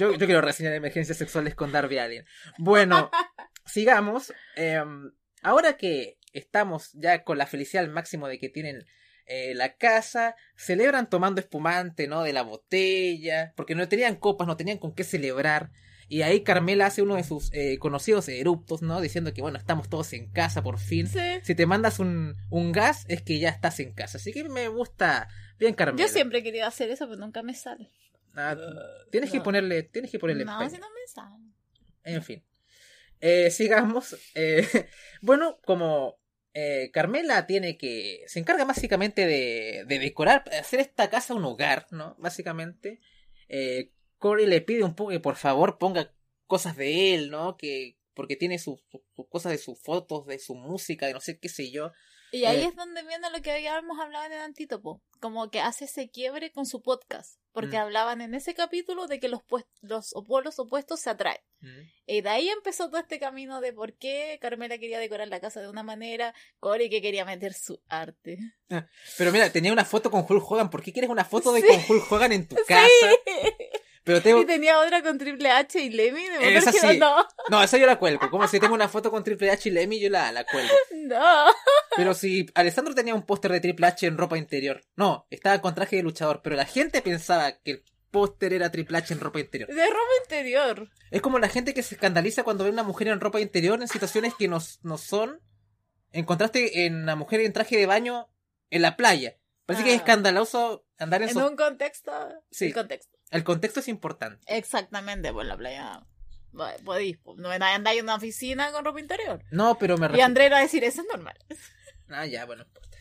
Yo, 0.00 0.12
yo 0.14 0.24
quiero 0.24 0.40
reseñar 0.40 0.72
emergencias 0.72 1.18
sexuales 1.18 1.54
con 1.54 1.70
Darby 1.70 1.98
Allin. 1.98 2.24
Bueno, 2.56 3.10
sigamos. 3.66 4.32
Em, 4.56 5.12
ahora 5.42 5.76
que 5.76 6.16
estamos 6.32 6.92
ya 6.94 7.24
con 7.24 7.36
la 7.36 7.46
felicidad 7.46 7.84
al 7.84 7.90
máximo 7.90 8.26
de 8.26 8.38
que 8.38 8.48
tienen 8.48 8.86
eh, 9.26 9.54
la 9.54 9.76
casa, 9.76 10.34
celebran 10.56 11.08
tomando 11.08 11.40
espumante, 11.40 12.08
¿no? 12.08 12.22
De 12.22 12.32
la 12.32 12.42
botella, 12.42 13.52
porque 13.56 13.74
no 13.74 13.88
tenían 13.88 14.16
copas, 14.16 14.46
no 14.46 14.56
tenían 14.56 14.78
con 14.78 14.94
qué 14.94 15.04
celebrar. 15.04 15.70
Y 16.08 16.22
ahí 16.22 16.42
Carmela 16.42 16.86
hace 16.86 17.00
uno 17.00 17.14
de 17.14 17.24
sus 17.24 17.50
eh, 17.54 17.78
conocidos 17.78 18.28
eruptos, 18.28 18.82
¿no? 18.82 19.00
Diciendo 19.00 19.32
que, 19.32 19.40
bueno, 19.40 19.56
estamos 19.58 19.88
todos 19.88 20.12
en 20.12 20.30
casa 20.30 20.62
por 20.62 20.78
fin. 20.78 21.08
Si 21.42 21.54
te 21.54 21.64
mandas 21.64 22.00
un, 22.00 22.36
un 22.50 22.72
gas, 22.72 23.06
es 23.08 23.22
que 23.22 23.38
ya 23.38 23.48
estás 23.48 23.80
en 23.80 23.94
casa. 23.94 24.18
Así 24.18 24.32
que 24.32 24.44
me 24.44 24.68
gusta 24.68 25.28
bien 25.58 25.74
Carmela. 25.74 26.06
Yo 26.06 26.12
siempre 26.12 26.40
he 26.40 26.42
querido 26.42 26.66
hacer 26.66 26.90
eso, 26.90 27.06
pero 27.08 27.18
nunca 27.18 27.42
me 27.42 27.54
sale. 27.54 27.90
Ah, 28.34 28.56
tienes 29.10 29.30
que 29.30 29.40
ponerle, 29.40 29.84
tienes 29.84 30.10
que 30.10 30.18
ponerle. 30.18 30.44
No, 30.44 30.68
si 30.68 30.76
no 30.76 30.88
me 30.90 31.06
sale. 31.06 31.36
En 32.04 32.22
fin. 32.22 32.44
Eh, 33.20 33.50
sigamos. 33.50 34.16
Eh, 34.34 34.66
bueno, 35.22 35.58
como 35.64 36.18
eh, 36.54 36.90
Carmela 36.92 37.46
tiene 37.46 37.76
que. 37.78 38.24
Se 38.26 38.38
encarga 38.38 38.64
básicamente 38.64 39.26
de, 39.26 39.84
de 39.86 39.98
decorar, 39.98 40.44
hacer 40.58 40.80
esta 40.80 41.08
casa 41.10 41.34
un 41.34 41.44
hogar, 41.44 41.86
¿no? 41.90 42.16
Básicamente. 42.18 43.00
Eh, 43.48 43.90
Corey 44.18 44.46
le 44.46 44.60
pide 44.60 44.84
un 44.84 44.94
poco 44.94 45.10
que 45.10 45.20
por 45.20 45.36
favor 45.36 45.78
ponga 45.78 46.12
cosas 46.46 46.76
de 46.76 47.14
él, 47.14 47.30
¿no? 47.30 47.56
Que. 47.56 47.96
Porque 48.14 48.36
tiene 48.36 48.58
sus 48.58 48.80
cosas 49.30 49.52
de 49.52 49.58
sus 49.58 49.80
fotos, 49.80 50.26
de 50.26 50.38
su 50.38 50.54
música, 50.54 51.06
de 51.06 51.14
no 51.14 51.20
sé 51.20 51.38
qué 51.38 51.48
sé 51.48 51.70
yo. 51.70 51.92
Y 52.32 52.46
ahí 52.46 52.60
eh, 52.62 52.66
es 52.68 52.74
donde 52.74 53.02
viene 53.02 53.30
lo 53.30 53.42
que 53.42 53.52
habíamos 53.52 54.00
hablado 54.00 54.24
en 54.24 54.32
el 54.32 54.40
antítopo, 54.40 55.02
como 55.20 55.50
que 55.50 55.60
hace 55.60 55.84
ese 55.84 56.08
quiebre 56.08 56.50
con 56.50 56.64
su 56.64 56.80
podcast, 56.80 57.38
porque 57.52 57.76
mm. 57.76 57.80
hablaban 57.80 58.20
en 58.22 58.34
ese 58.34 58.54
capítulo 58.54 59.06
de 59.06 59.20
que 59.20 59.28
los, 59.28 59.42
pues, 59.44 59.66
los 59.82 60.14
polos 60.26 60.58
opuestos 60.58 61.00
se 61.00 61.10
atraen. 61.10 61.42
Mm. 61.60 61.80
Y 62.06 62.20
de 62.22 62.28
ahí 62.30 62.48
empezó 62.48 62.88
todo 62.88 63.00
este 63.00 63.18
camino 63.18 63.60
de 63.60 63.74
por 63.74 63.94
qué 63.98 64.38
Carmela 64.40 64.78
quería 64.78 64.98
decorar 64.98 65.28
la 65.28 65.40
casa 65.40 65.60
de 65.60 65.68
una 65.68 65.82
manera, 65.82 66.34
Corey 66.58 66.88
que 66.88 67.02
quería 67.02 67.26
meter 67.26 67.52
su 67.52 67.82
arte. 67.88 68.38
Ah, 68.70 68.86
pero 69.18 69.30
mira, 69.30 69.52
tenía 69.52 69.72
una 69.72 69.84
foto 69.84 70.10
con 70.10 70.24
Hulk 70.26 70.50
Hogan, 70.50 70.70
¿por 70.70 70.82
qué 70.82 70.92
quieres 70.92 71.10
una 71.10 71.26
foto 71.26 71.52
de 71.52 71.66
con 71.66 71.80
Hulk 71.86 72.10
Hogan 72.10 72.32
en 72.32 72.48
tu 72.48 72.56
casa? 72.66 73.10
Pero 74.04 74.20
tengo... 74.20 74.40
Y 74.40 74.46
tenía 74.46 74.80
otra 74.80 75.02
con 75.02 75.16
Triple 75.16 75.50
H 75.50 75.80
y 75.80 75.90
Lemmy. 75.90 76.24
esa 76.40 76.72
sí. 76.72 76.98
no. 76.98 77.24
no, 77.50 77.62
esa 77.62 77.78
yo 77.78 77.86
la 77.86 77.98
cuelgo. 77.98 78.28
Como 78.30 78.48
si 78.48 78.58
tengo 78.58 78.74
una 78.74 78.88
foto 78.88 79.10
con 79.10 79.22
Triple 79.22 79.50
H 79.50 79.68
y 79.68 79.72
Lemmy, 79.72 80.00
yo 80.00 80.10
la, 80.10 80.32
la 80.32 80.44
cuelgo. 80.44 80.72
No. 80.94 81.46
Pero 81.96 82.14
si 82.14 82.46
Alessandro 82.54 82.94
tenía 82.94 83.14
un 83.14 83.24
póster 83.24 83.52
de 83.52 83.60
Triple 83.60 83.86
H 83.86 84.06
en 84.06 84.16
ropa 84.16 84.38
interior. 84.38 84.82
No, 84.96 85.26
estaba 85.30 85.60
con 85.60 85.74
traje 85.74 85.96
de 85.96 86.02
luchador. 86.02 86.40
Pero 86.42 86.56
la 86.56 86.64
gente 86.64 87.02
pensaba 87.02 87.52
que 87.58 87.70
el 87.70 87.84
póster 88.10 88.52
era 88.52 88.70
Triple 88.70 88.98
H 88.98 89.12
en 89.12 89.20
ropa 89.20 89.40
interior. 89.40 89.68
De 89.68 89.86
ropa 89.86 90.12
interior. 90.22 90.90
Es 91.10 91.20
como 91.20 91.38
la 91.38 91.48
gente 91.48 91.74
que 91.74 91.82
se 91.82 91.94
escandaliza 91.94 92.44
cuando 92.44 92.64
ve 92.64 92.70
a 92.70 92.72
una 92.72 92.82
mujer 92.82 93.08
en 93.08 93.20
ropa 93.20 93.40
interior 93.40 93.80
en 93.80 93.88
situaciones 93.88 94.34
que 94.38 94.48
no, 94.48 94.58
no 94.82 94.98
son. 94.98 95.40
Encontraste 96.12 96.86
en 96.86 97.02
una 97.02 97.16
mujer 97.16 97.40
en 97.40 97.52
traje 97.52 97.76
de 97.76 97.86
baño 97.86 98.28
en 98.70 98.82
la 98.82 98.96
playa. 98.96 99.36
Parece 99.66 99.84
que 99.84 99.90
es 99.90 99.96
ah. 99.96 99.98
escandaloso 99.98 100.86
andar 100.98 101.22
en... 101.22 101.30
En 101.30 101.38
un 101.38 101.56
contexto... 101.56 102.12
Sí. 102.50 102.66
El 102.66 102.74
contexto. 102.74 103.18
El 103.30 103.44
contexto 103.44 103.80
es 103.80 103.88
importante. 103.88 104.44
Exactamente, 104.46 105.32
pues 105.32 105.46
la 105.46 105.56
playa... 105.56 106.00
Podéis, 106.84 107.18
pues, 107.18 107.38
no 107.38 107.48
andáis 107.48 107.98
en 107.98 108.04
una 108.04 108.16
oficina 108.16 108.72
con 108.72 108.84
ropa 108.84 109.00
interior. 109.00 109.42
No, 109.50 109.78
pero 109.78 109.96
me 109.96 110.14
Y 110.16 110.20
André 110.20 110.50
va 110.50 110.58
a 110.58 110.62
decir, 110.62 110.84
eso 110.84 111.02
es 111.02 111.08
normal. 111.08 111.36
Ah, 112.14 112.26
ya, 112.26 112.44
bueno, 112.44 112.64
importa. 112.64 112.98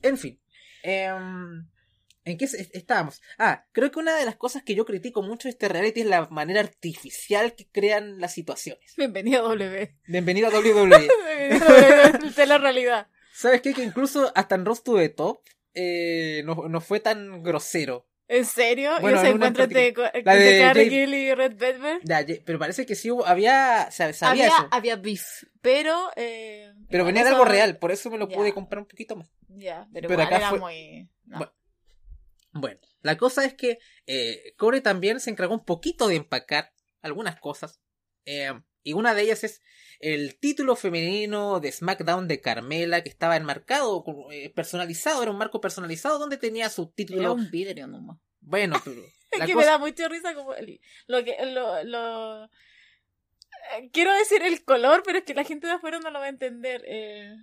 en 0.00 0.16
fin. 0.16 0.40
Em, 0.82 1.68
¿En 2.26 2.38
qué 2.38 2.46
estábamos? 2.72 3.22
Ah, 3.38 3.66
creo 3.72 3.90
que 3.92 4.00
una 4.00 4.16
de 4.16 4.24
las 4.24 4.34
cosas 4.34 4.62
que 4.62 4.74
yo 4.74 4.84
critico 4.84 5.22
mucho 5.22 5.48
de 5.48 5.50
este 5.50 5.68
reality 5.68 6.00
es 6.00 6.06
la 6.06 6.26
manera 6.28 6.60
artificial 6.60 7.54
que 7.54 7.68
crean 7.68 8.18
las 8.18 8.32
situaciones. 8.32 8.94
Bienvenido 8.96 9.40
a 9.40 9.48
W. 9.54 9.96
Bienvenido 10.06 10.48
a 10.48 10.50
WWE. 10.50 11.08
de 12.36 12.46
la 12.46 12.56
realidad. 12.58 13.08
¿Sabes 13.32 13.60
qué? 13.60 13.74
Que 13.74 13.84
incluso 13.84 14.32
hasta 14.34 14.56
en 14.56 14.64
Roast 14.64 14.84
to 14.84 14.96
the 14.96 15.08
Top 15.10 15.42
eh, 15.76 16.42
no, 16.44 16.80
fue 16.80 17.00
tan 17.00 17.42
grosero. 17.42 18.08
¿En 18.28 18.44
serio? 18.44 18.90
Bueno, 19.00 19.18
¿Y 19.18 19.20
ese 19.20 19.30
encuentro 19.30 19.64
entre, 19.64 19.92
la 20.24 20.34
de 20.34 20.58
Cargill 20.58 21.14
y 21.14 21.34
Red 21.34 21.56
Velvet? 21.56 22.00
Ya, 22.02 22.26
pero 22.44 22.58
parece 22.58 22.84
que 22.84 22.96
sí 22.96 23.10
hubo, 23.10 23.24
había, 23.24 23.88
sabía 23.92 24.16
había, 24.22 24.46
eso. 24.48 24.68
Había 24.72 24.96
beef, 24.96 25.44
pero... 25.60 26.10
Eh, 26.16 26.72
pero 26.88 27.04
venía 27.04 27.22
de 27.22 27.30
algo 27.30 27.44
real, 27.44 27.78
por 27.78 27.92
eso 27.92 28.10
me 28.10 28.18
lo 28.18 28.28
pude 28.28 28.52
comprar 28.52 28.80
un 28.80 28.88
poquito 28.88 29.14
más. 29.14 29.28
Ya, 29.48 29.86
pero, 29.92 30.20
acá 30.20 30.36
era 30.38 30.54
muy... 30.54 31.08
Bueno, 32.52 32.80
la 33.02 33.18
cosa 33.18 33.44
es 33.44 33.54
que 33.54 33.78
eh, 34.06 34.54
Corey 34.56 34.80
también 34.80 35.20
se 35.20 35.30
encargó 35.30 35.54
un 35.54 35.64
poquito 35.64 36.08
de 36.08 36.16
empacar 36.16 36.72
algunas 37.02 37.38
cosas. 37.38 37.80
Eh, 38.24 38.50
y 38.86 38.92
una 38.92 39.14
de 39.14 39.22
ellas 39.22 39.42
es 39.42 39.62
el 39.98 40.38
título 40.38 40.76
femenino 40.76 41.58
de 41.58 41.72
SmackDown 41.72 42.28
de 42.28 42.40
Carmela, 42.40 43.02
que 43.02 43.08
estaba 43.08 43.34
enmarcado, 43.34 44.04
eh, 44.30 44.48
personalizado, 44.50 45.22
era 45.22 45.32
un 45.32 45.38
marco 45.38 45.60
personalizado 45.60 46.20
donde 46.20 46.36
tenía 46.36 46.70
su 46.70 46.86
título. 46.92 47.20
Era 47.20 47.32
un 47.32 47.50
vidrio 47.50 47.88
nomás. 47.88 48.18
Bueno, 48.40 48.76
pero. 48.84 49.02
que 49.44 49.56
me 49.56 49.64
da 49.64 49.78
mucha 49.78 50.06
risa 50.06 50.34
como 50.34 50.54
lo 51.08 51.24
que. 51.24 51.36
Lo, 51.46 51.82
lo... 51.82 52.44
Eh, 52.44 53.90
quiero 53.92 54.14
decir 54.14 54.40
el 54.40 54.64
color, 54.64 55.02
pero 55.04 55.18
es 55.18 55.24
que 55.24 55.34
la 55.34 55.42
gente 55.42 55.66
de 55.66 55.72
afuera 55.72 55.98
no 55.98 56.10
lo 56.12 56.20
va 56.20 56.26
a 56.26 56.28
entender. 56.28 56.84
Eh... 56.86 57.34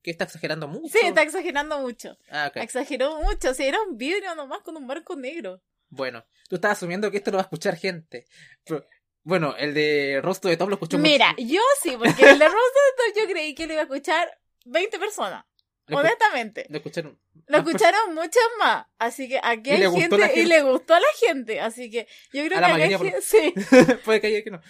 ¿Que 0.00 0.12
está 0.12 0.24
exagerando 0.24 0.66
mucho? 0.66 0.98
Sí, 0.98 1.04
está 1.04 1.20
exagerando 1.20 1.78
mucho. 1.80 2.16
Ah, 2.30 2.50
Exageró 2.54 3.20
mucho. 3.20 3.50
O 3.50 3.54
sea, 3.54 3.66
era 3.66 3.82
un 3.82 3.98
vidrio 3.98 4.34
nomás 4.34 4.60
con 4.62 4.78
un 4.78 4.86
marco 4.86 5.14
negro. 5.14 5.62
Bueno, 5.90 6.24
tú 6.48 6.56
estás 6.56 6.72
asumiendo 6.72 7.10
que 7.10 7.18
esto 7.18 7.30
lo 7.30 7.36
va 7.36 7.42
a 7.42 7.44
escuchar 7.44 7.76
gente. 7.76 8.26
Pero, 8.64 8.86
bueno, 9.28 9.54
el 9.58 9.74
de 9.74 10.20
Rostro 10.22 10.48
de 10.48 10.56
Top 10.56 10.70
lo 10.70 10.76
escuchó 10.76 10.96
Mira, 10.96 11.34
yo 11.36 11.60
sí, 11.82 11.94
porque 11.98 12.30
el 12.30 12.38
de 12.38 12.46
Rostro 12.46 12.56
de 12.56 13.12
Top 13.12 13.20
yo 13.22 13.30
creí 13.30 13.54
que 13.54 13.66
lo 13.66 13.74
iba 13.74 13.82
a 13.82 13.84
escuchar 13.84 14.26
20 14.64 14.98
personas. 14.98 15.44
honestamente. 15.90 16.64
Lo 16.70 16.78
escucharon. 16.78 17.20
Lo 17.46 17.58
escucharon 17.58 18.14
muchas 18.14 18.42
más. 18.58 18.86
Así 18.98 19.28
que 19.28 19.38
aquí 19.42 19.68
hay 19.68 19.90
gente, 19.90 20.32
y 20.34 20.46
le 20.46 20.62
gustó 20.62 20.94
a 20.94 21.00
la 21.00 21.06
gente. 21.20 21.60
Así 21.60 21.90
que 21.90 22.08
yo 22.32 22.42
creo 22.46 22.54
que 22.54 22.60
la 22.60 22.68
mayoría 22.68 22.98
gente, 22.98 23.20
sí. 23.20 23.52
Puede 24.06 24.22
que 24.22 24.28
haya 24.28 24.42
que 24.44 24.50
no. 24.50 24.62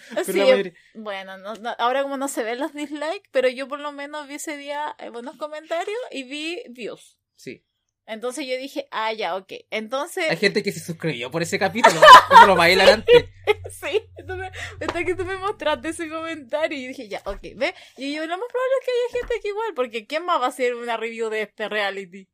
Bueno, 0.93 1.37
ahora 1.77 2.03
como 2.03 2.17
no 2.17 2.27
se 2.27 2.43
ven 2.43 2.59
los 2.59 2.73
dislikes, 2.73 3.29
pero 3.31 3.47
yo 3.47 3.69
por 3.69 3.79
lo 3.79 3.93
menos 3.93 4.27
vi 4.27 4.35
ese 4.35 4.57
día 4.57 4.93
eh, 4.99 5.07
buenos 5.07 5.37
comentarios 5.37 5.99
y 6.11 6.23
vi 6.23 6.63
views. 6.69 7.17
Sí. 7.37 7.63
Entonces 8.09 8.47
yo 8.47 8.57
dije, 8.57 8.87
ah, 8.89 9.13
ya, 9.13 9.35
ok. 9.35 9.53
Entonces. 9.69 10.25
Hay 10.31 10.37
gente 10.37 10.63
que 10.63 10.71
se 10.71 10.79
suscribió 10.79 11.29
por 11.29 11.43
ese 11.43 11.59
capítulo. 11.59 11.95
Eso 12.31 12.47
lo 12.47 12.55
va 12.55 12.63
a 12.63 12.71
ir 12.71 12.81
adelante. 12.81 13.29
sí, 13.69 14.01
entonces, 14.17 14.49
hasta 14.81 15.05
que 15.05 15.13
tú 15.13 15.25
me 15.25 15.37
mostraste 15.37 15.89
ese 15.89 16.09
comentario 16.09 16.75
y 16.75 16.87
dije, 16.87 17.07
ya, 17.07 17.21
ok, 17.25 17.41
ve. 17.55 17.75
Y 17.97 18.15
yo, 18.15 18.25
lo 18.25 18.35
más 18.35 18.47
probable 18.49 18.73
es 18.79 18.85
que 18.85 18.91
haya 18.91 19.21
gente 19.21 19.41
que 19.43 19.49
igual, 19.49 19.73
porque 19.75 20.07
¿quién 20.07 20.25
más 20.25 20.41
va 20.41 20.45
a 20.45 20.49
hacer 20.49 20.73
una 20.73 20.97
review 20.97 21.29
de 21.29 21.43
este 21.43 21.69
reality? 21.69 22.27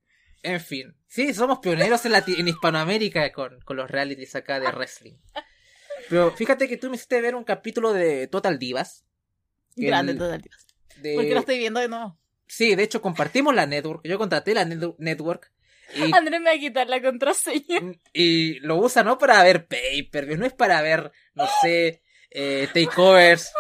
En 0.44 0.62
fin. 0.62 0.96
Sí, 1.08 1.34
somos 1.34 1.60
pioneros 1.60 2.06
en, 2.06 2.14
en 2.14 2.48
Hispanoamérica 2.48 3.30
con, 3.34 3.60
con 3.60 3.76
los 3.76 3.92
realities 3.92 4.34
acá 4.36 4.62
de 4.62 4.68
wrestling. 4.72 5.18
Pero 6.10 6.32
fíjate 6.32 6.70
que 6.70 6.78
tú 6.78 6.90
me 6.90 6.96
hiciste 6.96 7.20
ver 7.20 7.36
un 7.36 7.44
capítulo 7.44 7.92
de 7.92 8.28
Total 8.28 8.58
Divas. 8.58 9.04
Grande 9.76 10.14
Total 10.14 10.42
Divas. 10.42 10.68
Porque 11.16 11.34
lo 11.34 11.42
estoy 11.42 11.58
viendo 11.58 11.82
de 11.82 11.90
nuevo. 11.90 12.18
Sí, 12.48 12.76
de 12.76 12.84
hecho 12.84 13.02
compartimos 13.02 13.54
la 13.54 13.66
network. 13.66 14.08
Yo 14.08 14.18
contraté 14.18 14.54
la 14.54 14.64
network 14.64 15.52
y, 15.94 16.12
Andrés 16.16 16.40
me 16.40 16.50
va 16.50 16.56
a 16.56 16.60
quitar 16.60 16.88
la 16.88 17.02
contraseña. 17.02 17.82
Y 18.14 18.60
lo 18.60 18.78
usa 18.78 19.04
no 19.04 19.18
para 19.18 19.44
ver 19.44 19.68
paper, 19.68 20.38
no 20.38 20.46
es 20.46 20.54
para 20.54 20.82
ver, 20.82 21.12
no 21.34 21.48
sé, 21.62 22.02
eh, 22.32 22.68
takeovers. 22.74 23.52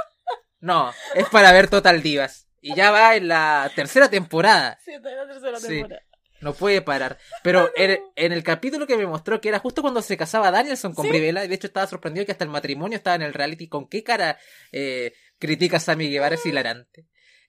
No, 0.60 0.94
es 1.14 1.28
para 1.30 1.52
ver 1.52 1.70
Total 1.70 2.02
Divas. 2.02 2.48
Y 2.62 2.74
ya 2.74 2.90
va 2.90 3.16
en 3.16 3.28
la 3.28 3.72
tercera 3.76 4.10
temporada. 4.10 4.80
Sí, 4.84 4.92
está 4.94 5.12
en 5.12 5.18
la 5.18 5.28
tercera 5.28 5.60
temporada. 5.60 6.02
No 6.42 6.54
puede 6.54 6.82
parar. 6.82 7.18
Pero 7.44 7.72
en, 7.76 8.00
el 8.16 8.44
capítulo 8.44 8.86
que 8.86 8.98
me 8.98 9.08
mostró 9.08 9.40
que 9.40 9.50
era 9.50 9.60
justo 9.60 9.82
cuando 9.82 10.02
se 10.02 10.18
casaba 10.18 10.52
Danielson 10.52 10.94
con 10.94 11.06
¿Sí? 11.06 11.16
y 11.16 11.32
de 11.32 11.54
hecho 11.56 11.68
estaba 11.68 11.88
sorprendido 11.88 12.26
que 12.26 12.32
hasta 12.32 12.44
el 12.44 12.50
matrimonio 12.50 12.98
estaba 12.98 13.16
en 13.16 13.24
el 13.24 13.34
reality. 13.34 13.68
¿Con 13.68 13.88
qué 13.88 14.04
cara 14.04 14.38
eh, 14.72 15.14
critica 15.40 15.78
a 15.78 15.80
Sammy 15.80 16.10
Guevara? 16.10 16.36
Es 16.36 16.46
hilarante. 16.46 17.08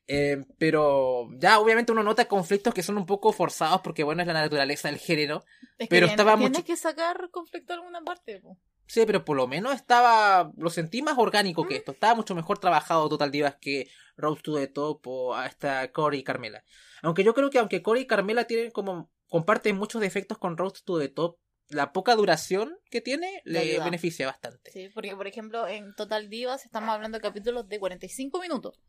Eh, 0.09 0.45
pero 0.59 1.29
ya 1.39 1.59
obviamente 1.59 1.91
uno 1.91 2.05
nota 2.05 2.29
conflictos 2.29 2.73
que 2.73 2.85
son 2.85 2.97
un 2.97 3.07
poco 3.07 3.33
forzados 3.33 3.81
porque 3.81 4.05
bueno 4.05 4.23
es 4.23 4.29
la 4.29 4.35
naturaleza 4.35 4.89
del 4.89 4.99
género. 4.99 5.45
pero 5.91 6.07
estaba 6.07 6.37
mucho... 6.37 6.65
que 6.65 6.77
sacar 6.77 7.29
conflicto 7.31 7.73
en 7.73 7.81
alguna 7.81 8.03
parte. 8.03 8.41
Sí, 8.87 9.03
pero 9.05 9.25
por 9.25 9.37
lo 9.37 9.49
menos 9.49 9.75
estaba, 9.75 10.53
lo 10.57 10.71
sentí 10.71 11.03
más 11.03 11.19
orgánico 11.19 11.67
que 11.67 11.75
mm. 11.75 11.79
esto. 11.79 11.93
Estaba 11.93 12.15
mucho 12.15 12.37
mejor 12.37 12.59
trabajado 12.59 13.09
Total 13.09 13.33
Divas 13.33 13.57
que 13.61 13.89
Rose 14.17 14.43
to 14.43 14.57
the 14.57 14.69
Top 14.69 15.05
o 15.07 15.35
hasta 15.35 15.91
Corey 15.91 16.21
y 16.21 16.25
Carmela. 16.25 16.63
Aunque 17.03 17.25
yo 17.25 17.35
creo 17.35 17.51
que 17.51 17.59
aunque 17.59 17.83
Corey 17.83 18.05
y 18.05 18.07
Carmela 18.07 18.45
tienen 18.45 18.71
como, 18.71 19.11
comparten 19.29 19.77
muchos 19.77 20.01
defectos 20.01 20.39
con 20.39 20.57
Rose 20.57 20.83
to 20.85 21.01
the 21.01 21.09
Top, 21.09 21.39
la 21.69 21.93
poca 21.93 22.15
duración 22.15 22.79
que 22.91 23.01
tiene 23.01 23.43
le 23.45 23.81
beneficia 23.81 24.27
bastante. 24.27 24.71
Sí, 24.71 24.89
porque 24.95 25.17
por 25.17 25.27
ejemplo 25.27 25.67
en 25.67 25.95
Total 25.97 26.31
Divas 26.31 26.65
estamos 26.65 26.91
hablando 26.91 27.19
de 27.19 27.23
capítulos 27.23 27.69
de 27.69 27.81
45 27.81 28.41
minutos 28.41 28.81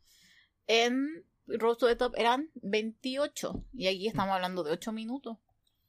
en 0.68 1.24
Road 1.48 1.76
to 1.76 1.86
the 1.86 1.96
Top 1.96 2.14
eran 2.16 2.50
28 2.54 3.64
y 3.74 3.88
aquí 3.88 4.06
estamos 4.06 4.34
hablando 4.34 4.62
de 4.62 4.72
8 4.72 4.92
minutos. 4.92 5.38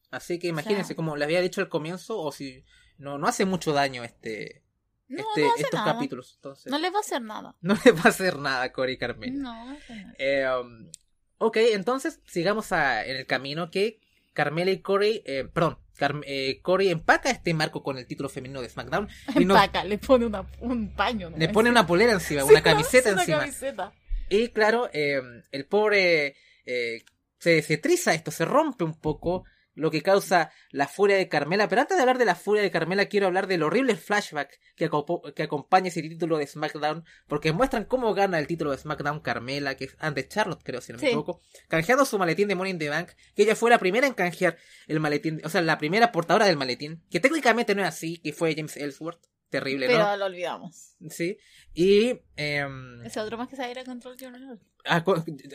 Así 0.09 0.39
que 0.39 0.47
imagínense, 0.47 0.95
como 0.95 1.15
le 1.15 1.25
había 1.25 1.41
dicho 1.41 1.61
al 1.61 1.69
comienzo, 1.69 2.19
o 2.19 2.31
si 2.31 2.63
no, 2.97 3.19
no 3.19 3.27
hace 3.27 3.45
mucho 3.45 3.73
daño 3.73 4.03
este, 4.03 4.63
este 5.07 5.47
estos 5.57 5.81
capítulos. 5.81 6.33
Entonces, 6.35 6.71
no 6.71 6.79
les 6.79 6.91
va 6.91 6.97
a 6.97 7.01
hacer 7.01 7.21
nada. 7.21 7.55
No 7.61 7.75
les 7.85 7.95
va 7.95 8.01
a 8.05 8.09
hacer 8.09 8.39
nada 8.39 8.71
Cory 8.71 8.93
y 8.93 8.97
Carmela. 8.97 9.33
No, 9.33 9.77
eh, 10.17 10.47
um, 10.49 10.89
ok, 11.37 11.57
entonces 11.73 12.21
sigamos 12.25 12.71
a, 12.71 13.05
en 13.05 13.17
el 13.17 13.27
camino 13.27 13.69
que 13.69 13.99
Carmela 14.33 14.71
y 14.71 14.79
Corey, 14.79 15.21
eh, 15.25 15.47
perdón, 15.51 15.77
eh, 16.25 16.59
Corey 16.61 16.89
empaca 16.89 17.29
este 17.29 17.53
marco 17.53 17.83
con 17.83 17.97
el 17.97 18.07
título 18.07 18.29
femenino 18.29 18.61
de 18.61 18.69
SmackDown. 18.69 19.07
Empaca, 19.35 19.83
le 19.83 19.97
pone 19.97 20.25
un 20.61 20.93
paño. 20.95 21.29
Le 21.35 21.49
pone 21.49 21.69
una 21.69 21.85
polera 21.85 22.13
encima, 22.13 22.43
una 22.45 22.61
camiseta 22.61 23.09
encima. 23.09 23.39
Camiseta. 23.39 23.93
Y 24.29 24.49
claro, 24.49 24.89
em, 24.93 25.43
el 25.51 25.65
pobre 25.65 26.35
eh, 26.65 27.03
se, 27.39 27.61
se 27.61 27.77
triza 27.77 28.13
esto, 28.13 28.31
se 28.31 28.45
rompe 28.45 28.83
un 28.83 28.99
poco, 28.99 29.43
lo 29.79 29.91
que 29.91 30.01
causa 30.01 30.51
la 30.71 30.87
furia 30.87 31.15
de 31.15 31.29
Carmela. 31.29 31.67
Pero 31.67 31.81
antes 31.81 31.97
de 31.97 32.01
hablar 32.01 32.17
de 32.17 32.25
la 32.25 32.35
furia 32.35 32.61
de 32.61 32.71
Carmela, 32.71 33.05
quiero 33.05 33.27
hablar 33.27 33.47
del 33.47 33.63
horrible 33.63 33.95
flashback 33.95 34.59
que, 34.75 34.89
que 35.35 35.43
acompaña 35.43 35.87
ese 35.87 36.01
título 36.01 36.37
de 36.37 36.47
SmackDown, 36.47 37.05
porque 37.27 37.53
muestran 37.53 37.85
cómo 37.85 38.13
gana 38.13 38.39
el 38.39 38.47
título 38.47 38.71
de 38.71 38.77
SmackDown 38.77 39.21
Carmela, 39.21 39.75
que 39.75 39.85
es 39.85 39.95
antes 39.99 40.27
Charlotte, 40.27 40.61
creo, 40.63 40.81
si 40.81 40.91
no 40.91 40.99
me 40.99 41.07
equivoco, 41.07 41.41
canjeando 41.67 42.05
su 42.05 42.19
maletín 42.19 42.47
de 42.47 42.55
Money 42.55 42.73
in 42.73 42.79
the 42.79 42.89
Bank, 42.89 43.11
que 43.35 43.43
ella 43.43 43.55
fue 43.55 43.69
la 43.69 43.79
primera 43.79 44.05
en 44.05 44.13
canjear 44.13 44.57
el 44.87 44.99
maletín, 44.99 45.41
o 45.43 45.49
sea, 45.49 45.61
la 45.61 45.77
primera 45.77 46.11
portadora 46.11 46.45
del 46.45 46.57
maletín, 46.57 47.03
que 47.09 47.19
técnicamente 47.19 47.73
no 47.73 47.81
es 47.81 47.87
así, 47.87 48.17
que 48.17 48.33
fue 48.33 48.55
James 48.55 48.75
Ellsworth 48.77 49.25
terrible, 49.49 49.87
¿no? 49.87 49.93
Pero 49.93 50.17
lo 50.17 50.25
olvidamos. 50.25 50.95
Sí. 51.09 51.37
Y. 51.73 52.19
Eh, 52.37 52.67
Ese 53.03 53.19
otro 53.19 53.37
más 53.37 53.47
que 53.47 53.55
se 53.55 53.63
a 53.63 53.83
Control 53.83 54.17
Your 54.17 54.31
Narrative. 54.31 54.65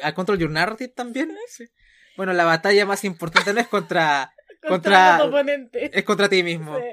¿A, 0.03 0.15
Control 0.15 0.39
Your 0.39 0.51
Narrative 0.51 0.93
también? 0.93 1.35
Sí. 1.49 1.65
Bueno, 2.17 2.33
la 2.33 2.45
batalla 2.45 2.87
más 2.87 3.05
importante 3.05 3.53
no 3.53 3.61
es 3.61 3.69
contra. 3.69 4.35
contra, 4.69 5.19
contra 5.19 5.25
oponente. 5.25 5.99
Es 5.99 6.05
contra 6.05 6.29
ti 6.29 6.43
mismo. 6.43 6.79
Sí. 6.79 6.85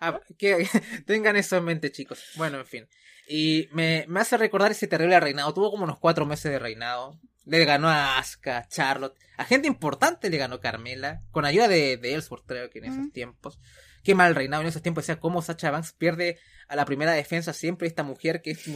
Ah, 0.00 0.20
que, 0.38 0.68
tengan 1.06 1.36
eso 1.36 1.56
en 1.56 1.64
mente, 1.64 1.90
chicos. 1.90 2.22
Bueno, 2.36 2.58
en 2.58 2.66
fin. 2.66 2.88
Y 3.28 3.68
me, 3.72 4.04
me 4.08 4.20
hace 4.20 4.36
recordar 4.36 4.70
ese 4.70 4.86
terrible 4.86 5.18
reinado. 5.20 5.54
Tuvo 5.54 5.70
como 5.70 5.84
unos 5.84 5.98
cuatro 5.98 6.26
meses 6.26 6.50
de 6.50 6.58
reinado. 6.58 7.18
Le 7.44 7.64
ganó 7.64 7.88
a 7.88 8.18
Asuka, 8.18 8.66
Charlotte. 8.68 9.16
A 9.36 9.44
gente 9.44 9.66
importante 9.66 10.30
le 10.30 10.36
ganó 10.36 10.60
Carmela. 10.60 11.22
Con 11.30 11.44
ayuda 11.44 11.68
de, 11.68 11.96
de 11.96 12.14
Ellsworth, 12.14 12.46
creo 12.46 12.70
que 12.70 12.78
en 12.78 12.84
esos 12.86 13.12
tiempos 13.12 13.58
qué 14.02 14.14
mal 14.14 14.34
reinado 14.34 14.62
en 14.62 14.68
esos 14.68 14.82
tiempos. 14.82 15.04
O 15.04 15.06
sea, 15.06 15.20
cómo 15.20 15.42
Sacha 15.42 15.70
Banks 15.70 15.92
pierde 15.92 16.38
a 16.68 16.76
la 16.76 16.84
primera 16.84 17.12
defensa 17.12 17.52
siempre 17.52 17.88
esta 17.88 18.02
mujer 18.02 18.42
que 18.42 18.52
es, 18.52 18.66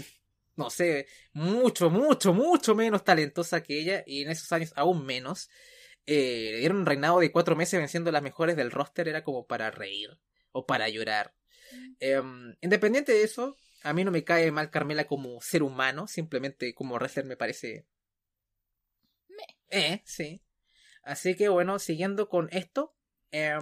no 0.56 0.70
sé, 0.70 1.06
mucho, 1.32 1.90
mucho, 1.90 2.32
mucho 2.32 2.74
menos 2.74 3.04
talentosa 3.04 3.62
que 3.62 3.78
ella 3.80 4.02
y 4.06 4.22
en 4.22 4.30
esos 4.30 4.50
años 4.52 4.72
aún 4.76 5.04
menos. 5.04 5.50
Eh, 6.06 6.50
le 6.52 6.58
dieron 6.58 6.78
un 6.78 6.86
reinado 6.86 7.18
de 7.20 7.32
cuatro 7.32 7.56
meses 7.56 7.80
venciendo 7.80 8.12
las 8.12 8.22
mejores 8.22 8.56
del 8.56 8.70
roster, 8.70 9.08
era 9.08 9.24
como 9.24 9.46
para 9.46 9.70
reír 9.70 10.18
o 10.52 10.66
para 10.66 10.88
llorar. 10.88 11.34
Em, 11.98 12.54
independiente 12.60 13.12
de 13.12 13.22
eso, 13.22 13.56
a 13.82 13.92
mí 13.94 14.04
no 14.04 14.10
me 14.10 14.24
cae 14.24 14.50
mal 14.52 14.70
Carmela 14.70 15.06
como 15.06 15.40
ser 15.40 15.62
humano, 15.62 16.06
simplemente 16.06 16.74
como 16.74 16.96
wrestler 16.96 17.24
me 17.24 17.36
parece... 17.36 17.86
Eh, 19.70 20.02
sí. 20.04 20.42
Así 21.02 21.36
que 21.36 21.48
bueno, 21.48 21.78
siguiendo 21.78 22.28
con 22.28 22.48
esto, 22.52 22.94
eh, 23.32 23.58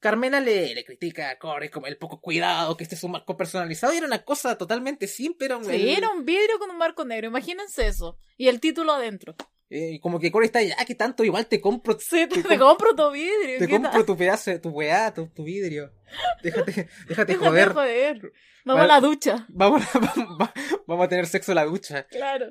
Carmela 0.00 0.40
le, 0.40 0.74
le 0.74 0.84
critica 0.84 1.30
a 1.30 1.38
Corey 1.38 1.68
como 1.68 1.86
el 1.86 1.98
poco 1.98 2.20
cuidado, 2.20 2.76
que 2.76 2.84
este 2.84 2.96
es 2.96 3.04
un 3.04 3.12
marco 3.12 3.36
personalizado, 3.36 3.92
y 3.92 3.98
era 3.98 4.06
una 4.06 4.24
cosa 4.24 4.56
totalmente 4.56 5.06
simple. 5.06 5.46
Era 5.46 5.58
un, 5.58 5.64
sí, 5.66 5.90
era 5.90 6.08
un 6.10 6.24
vidrio 6.24 6.58
con 6.58 6.70
un 6.70 6.78
marco 6.78 7.04
negro, 7.04 7.28
imagínense 7.28 7.86
eso. 7.86 8.18
Y 8.36 8.48
el 8.48 8.60
título 8.60 8.92
adentro. 8.92 9.36
Y 9.68 9.96
eh, 9.96 10.00
como 10.00 10.18
que 10.18 10.32
Corey 10.32 10.46
está 10.46 10.62
ya, 10.62 10.74
que 10.84 10.94
tanto 10.96 11.22
igual 11.22 11.46
te 11.46 11.60
compro. 11.60 11.96
Sí, 12.00 12.26
te, 12.26 12.58
compro 12.58 12.96
tu 12.96 13.10
vidrio. 13.12 13.58
Te 13.58 13.68
compro 13.68 14.04
tu 14.04 14.16
pedazo, 14.16 14.58
tu 14.60 14.70
weá, 14.70 15.14
tu, 15.14 15.30
vidrio. 15.44 15.92
Déjate, 16.42 16.88
déjate, 17.06 17.34
joder. 17.36 17.72
joder. 17.72 18.32
Vamos 18.64 18.84
a 18.84 18.86
la 18.86 19.00
ducha. 19.00 19.46
Vamos 19.48 19.82
a, 19.94 19.98
vamos, 20.86 21.04
a 21.04 21.08
tener 21.08 21.26
sexo 21.26 21.52
en 21.52 21.56
la 21.56 21.64
ducha. 21.64 22.04
Claro. 22.08 22.46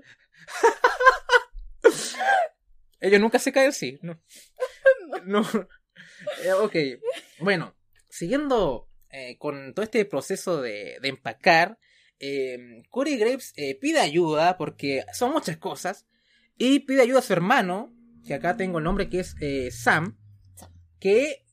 Ellos 3.01 3.19
nunca 3.19 3.39
se 3.39 3.51
caen 3.51 3.69
así, 3.69 3.99
no. 4.01 4.21
no. 5.25 5.43
Eh, 6.43 6.53
ok, 6.53 6.75
bueno, 7.39 7.75
siguiendo 8.09 8.89
eh, 9.11 9.37
con 9.37 9.73
todo 9.73 9.83
este 9.83 10.05
proceso 10.05 10.61
de, 10.61 10.99
empacar, 11.03 11.79
eh, 12.19 12.83
Corey 12.89 13.17
Graves 13.17 13.53
eh, 13.55 13.75
pide 13.79 13.99
ayuda 13.99 14.57
porque 14.57 15.05
son 15.13 15.31
muchas 15.31 15.57
cosas 15.57 16.05
y 16.57 16.79
pide 16.79 17.01
ayuda 17.01 17.19
a 17.19 17.23
su 17.23 17.33
hermano, 17.33 17.93
que 18.27 18.33
acá 18.33 18.57
tengo 18.57 18.77
el 18.77 18.83
nombre 18.83 19.09
que 19.09 19.21
es 19.21 19.35
Sam, 19.71 20.17
que 20.99 21.45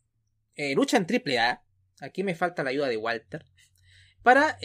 lucha 0.74 0.96
en 0.96 1.06
AAA. 1.06 1.62
Aquí 2.00 2.24
me 2.24 2.34
falta 2.34 2.62
la 2.62 2.70
ayuda 2.70 2.88
de 2.88 2.96
Walter. 2.96 3.46
Para 4.22 4.58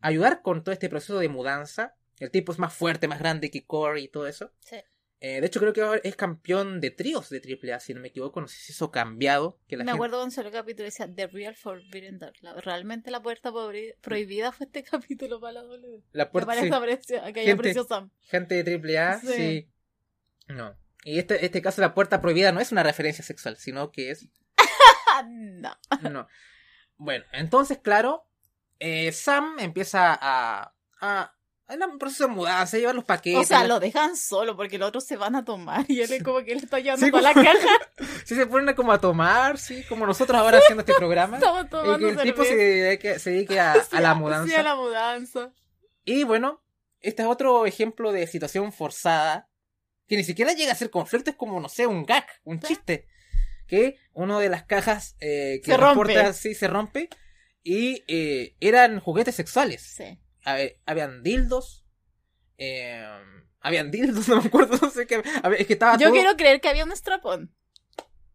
ayudar 0.00 0.42
con 0.42 0.62
todo 0.62 0.72
este 0.72 0.90
proceso 0.90 1.18
de 1.18 1.28
mudanza. 1.28 1.96
El 2.18 2.30
tipo 2.30 2.52
es 2.52 2.58
más 2.58 2.74
fuerte, 2.74 3.08
más 3.08 3.18
grande 3.18 3.50
que 3.50 3.64
Corey 3.64 4.04
y 4.04 4.08
todo 4.08 4.28
eso. 4.28 4.52
Sí. 4.60 4.76
Eh, 5.24 5.40
de 5.40 5.46
hecho, 5.46 5.60
creo 5.60 5.72
que 5.72 6.00
es 6.02 6.16
campeón 6.16 6.80
de 6.80 6.90
tríos 6.90 7.30
de 7.30 7.40
AAA, 7.40 7.78
si 7.78 7.94
no 7.94 8.00
me 8.00 8.08
equivoco. 8.08 8.40
No 8.40 8.48
sé 8.48 8.56
si 8.56 8.72
eso 8.72 8.90
cambiado. 8.90 9.56
Que 9.68 9.76
me 9.76 9.92
acuerdo 9.92 10.16
cuando 10.16 10.34
salió 10.34 10.48
el 10.48 10.54
capítulo 10.54 10.86
decía 10.86 11.08
The 11.14 11.28
Real 11.28 11.54
Forbidden 11.54 12.18
Door. 12.18 12.32
realmente 12.64 13.12
la 13.12 13.22
puerta 13.22 13.52
prohibida 14.00 14.50
fue 14.50 14.66
este 14.66 14.82
capítulo 14.90 15.40
para 15.40 15.52
la 15.52 15.62
W. 15.62 16.02
La 16.10 16.32
puerta. 16.32 16.60
Sí. 16.60 16.68
Apareció, 16.72 17.22
gente, 17.22 17.72
Sam. 17.88 18.10
Gente 18.22 18.64
de 18.64 18.98
AAA, 18.98 19.20
sí. 19.20 19.26
sí. 19.28 19.68
No. 20.48 20.76
Y 21.04 21.20
este, 21.20 21.44
este 21.44 21.62
caso, 21.62 21.80
la 21.80 21.94
puerta 21.94 22.20
prohibida 22.20 22.50
no 22.50 22.58
es 22.58 22.72
una 22.72 22.82
referencia 22.82 23.22
sexual, 23.22 23.56
sino 23.58 23.92
que 23.92 24.10
es. 24.10 24.28
no. 25.28 25.70
No. 26.10 26.26
Bueno, 26.96 27.24
entonces, 27.30 27.78
claro, 27.78 28.26
eh, 28.80 29.12
Sam 29.12 29.60
empieza 29.60 30.18
a, 30.20 30.74
a, 31.00 31.36
a 31.68 31.86
un 31.86 31.98
proceso 31.98 32.26
de 32.26 32.34
mudanza, 32.34 32.76
a 32.76 32.80
llevar 32.80 32.94
los 32.94 33.04
paquetes. 33.04 33.40
O 33.40 33.44
sea, 33.44 33.64
lo 33.64 33.80
dejan 33.80 34.16
solo 34.16 34.56
porque 34.56 34.78
los 34.78 34.88
otros 34.88 35.04
se 35.04 35.16
van 35.16 35.34
a 35.34 35.44
tomar 35.44 35.84
y 35.88 36.00
él 36.00 36.12
es 36.12 36.22
como 36.22 36.38
que 36.44 36.54
le 36.54 36.60
está 36.60 36.78
llevando 36.80 37.06
toda 37.08 37.22
la 37.22 37.34
caja. 37.34 37.68
sí, 38.24 38.34
se 38.34 38.46
ponen 38.46 38.74
como 38.74 38.92
a 38.92 39.00
tomar, 39.00 39.58
sí, 39.58 39.82
como 39.88 40.06
nosotros 40.06 40.38
ahora 40.38 40.58
haciendo 40.58 40.80
este 40.80 40.94
programa. 40.94 41.36
Estamos 41.38 41.70
tomando 41.70 42.08
el, 42.08 42.18
el 42.18 42.22
tipo 42.22 42.44
se 42.44 42.56
dedique, 42.56 43.18
se 43.18 43.30
dedique 43.30 43.58
a, 43.58 43.72
a, 43.92 44.00
la 44.00 44.14
mudanza. 44.14 44.52
Sí, 44.52 44.54
a 44.54 44.62
la 44.62 44.74
mudanza. 44.74 45.52
Y 46.04 46.24
bueno, 46.24 46.62
este 47.00 47.22
es 47.22 47.28
otro 47.28 47.64
ejemplo 47.66 48.12
de 48.12 48.26
situación 48.26 48.72
forzada 48.72 49.48
que 50.06 50.16
ni 50.16 50.24
siquiera 50.24 50.52
llega 50.52 50.72
a 50.72 50.76
ser 50.76 50.90
conflicto, 50.90 51.30
es 51.30 51.36
como, 51.36 51.58
no 51.58 51.68
sé, 51.68 51.86
un 51.86 52.04
gag, 52.04 52.26
un 52.44 52.60
chiste. 52.60 53.06
Que 53.66 53.96
uno 54.12 54.38
de 54.40 54.50
las 54.50 54.64
cajas 54.64 55.16
eh, 55.20 55.62
que 55.64 55.70
se 55.70 55.76
rompe. 55.78 56.32
sí 56.34 56.54
se 56.54 56.68
rompe 56.68 57.08
y 57.62 58.04
eh, 58.08 58.54
eran 58.60 59.00
juguetes 59.00 59.34
sexuales. 59.34 59.80
Sí. 59.80 60.18
Ver, 60.44 60.80
habían 60.86 61.22
dildos. 61.22 61.84
Eh, 62.58 63.04
habían 63.60 63.90
dildos, 63.90 64.28
no 64.28 64.40
me 64.40 64.46
acuerdo, 64.46 64.78
no 64.80 64.90
sé 64.90 65.06
qué. 65.06 65.18
Ver, 65.18 65.60
es 65.60 65.66
que 65.66 65.74
estaba 65.74 65.96
Yo 65.96 66.08
todo... 66.08 66.14
quiero 66.14 66.36
creer 66.36 66.60
que 66.60 66.68
había 66.68 66.84
un 66.84 66.94
strapón. 66.96 67.54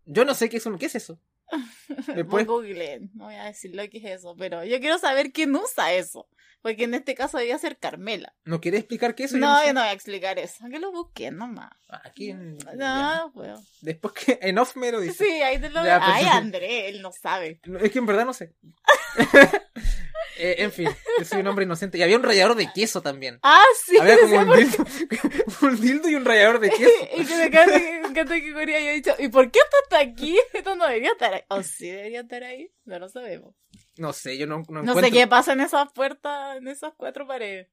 Yo 0.05 0.23
no 0.25 0.33
sé 0.33 0.49
qué 0.49 0.57
es, 0.57 0.65
un... 0.65 0.77
¿Qué 0.77 0.85
es 0.85 0.95
eso. 0.95 1.19
Después... 2.15 2.45
Google, 2.45 3.09
no 3.13 3.25
voy 3.25 3.35
a 3.35 3.45
decir 3.45 3.75
lo 3.75 3.87
que 3.89 3.97
es 3.97 4.05
eso, 4.05 4.35
pero 4.37 4.63
yo 4.63 4.79
quiero 4.79 4.97
saber 4.97 5.31
quién 5.31 5.55
usa 5.55 5.93
eso. 5.93 6.27
Porque 6.61 6.85
en 6.85 6.95
este 6.95 7.13
caso 7.13 7.37
debía 7.37 7.57
ser 7.59 7.77
Carmela. 7.77 8.35
¿No 8.43 8.59
quiere 8.59 8.77
explicar 8.77 9.15
qué 9.15 9.25
es 9.25 9.31
eso? 9.31 9.37
No, 9.37 9.65
yo 9.65 9.73
no, 9.73 9.81
voy 9.81 9.89
a 9.89 9.93
explicar 9.93 10.39
eso. 10.39 10.65
Que 10.69 10.79
lo 10.79 10.91
busqué 10.91 11.29
nomás. 11.31 11.69
Aquí 12.03 12.31
en... 12.31 12.57
No, 12.75 13.31
bueno. 13.31 13.63
Después 13.81 14.13
que 14.13 14.39
en 14.41 14.57
off 14.57 14.75
me 14.75 14.91
lo 14.91 14.99
dice. 14.99 15.23
Sí, 15.23 15.31
ahí 15.41 15.59
te 15.59 15.69
lo 15.69 15.83
ya, 15.85 15.99
Ay, 16.01 16.25
André, 16.31 16.89
él 16.89 17.01
no 17.01 17.11
sabe. 17.11 17.61
Es 17.79 17.91
que 17.91 17.99
en 17.99 18.05
verdad 18.05 18.25
no 18.25 18.33
sé. 18.33 18.55
Eh, 20.37 20.55
en 20.59 20.71
fin, 20.71 20.89
yo 21.19 21.25
soy 21.25 21.41
un 21.41 21.47
hombre 21.47 21.65
inocente. 21.65 21.97
Y 21.97 22.03
había 22.03 22.17
un 22.17 22.23
rallador 22.23 22.55
de 22.55 22.69
queso 22.73 23.01
también. 23.01 23.39
Ah, 23.43 23.63
sí. 23.83 23.97
Había 23.97 24.19
como 24.19 24.39
un 24.39 24.57
dildo, 24.57 24.85
un 25.61 25.81
dildo 25.81 26.09
y 26.09 26.15
un 26.15 26.25
rallador 26.25 26.59
de 26.59 26.69
queso. 26.69 26.91
y 27.17 27.25
que 27.25 27.35
me 27.35 27.45
encanta, 27.45 27.79
me 27.79 28.07
encanta 28.07 28.35
que 28.35 28.53
Corea 28.53 28.77
haya 28.77 28.91
dicho, 28.91 29.15
¿y 29.17 29.27
por 29.29 29.49
qué 29.51 29.59
esto 29.59 29.77
está 29.83 29.99
aquí? 29.99 30.37
Esto 30.53 30.75
no 30.75 30.85
debería 30.85 31.11
estar 31.11 31.33
ahí. 31.33 31.43
¿O 31.49 31.63
sí 31.63 31.89
debería 31.89 32.21
estar 32.21 32.43
ahí? 32.43 32.71
No 32.85 32.99
lo 32.99 33.09
sabemos. 33.09 33.55
No 33.97 34.13
sé, 34.13 34.37
yo 34.37 34.45
no, 34.45 34.57
no, 34.69 34.81
no 34.83 34.91
encuentro... 34.91 35.05
sé 35.05 35.11
qué 35.11 35.27
pasa 35.27 35.53
en 35.53 35.61
esas 35.61 35.91
puertas, 35.93 36.57
en 36.57 36.67
esas 36.67 36.93
cuatro 36.95 37.25
paredes. 37.25 37.67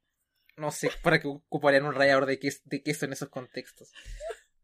No 0.56 0.70
sé, 0.70 0.90
para 1.02 1.20
qué 1.20 1.26
ocuparían 1.26 1.84
un 1.84 1.94
rallador 1.94 2.26
de 2.26 2.38
queso, 2.38 2.60
de 2.64 2.82
queso 2.82 3.04
en 3.04 3.12
esos 3.12 3.28
contextos. 3.28 3.92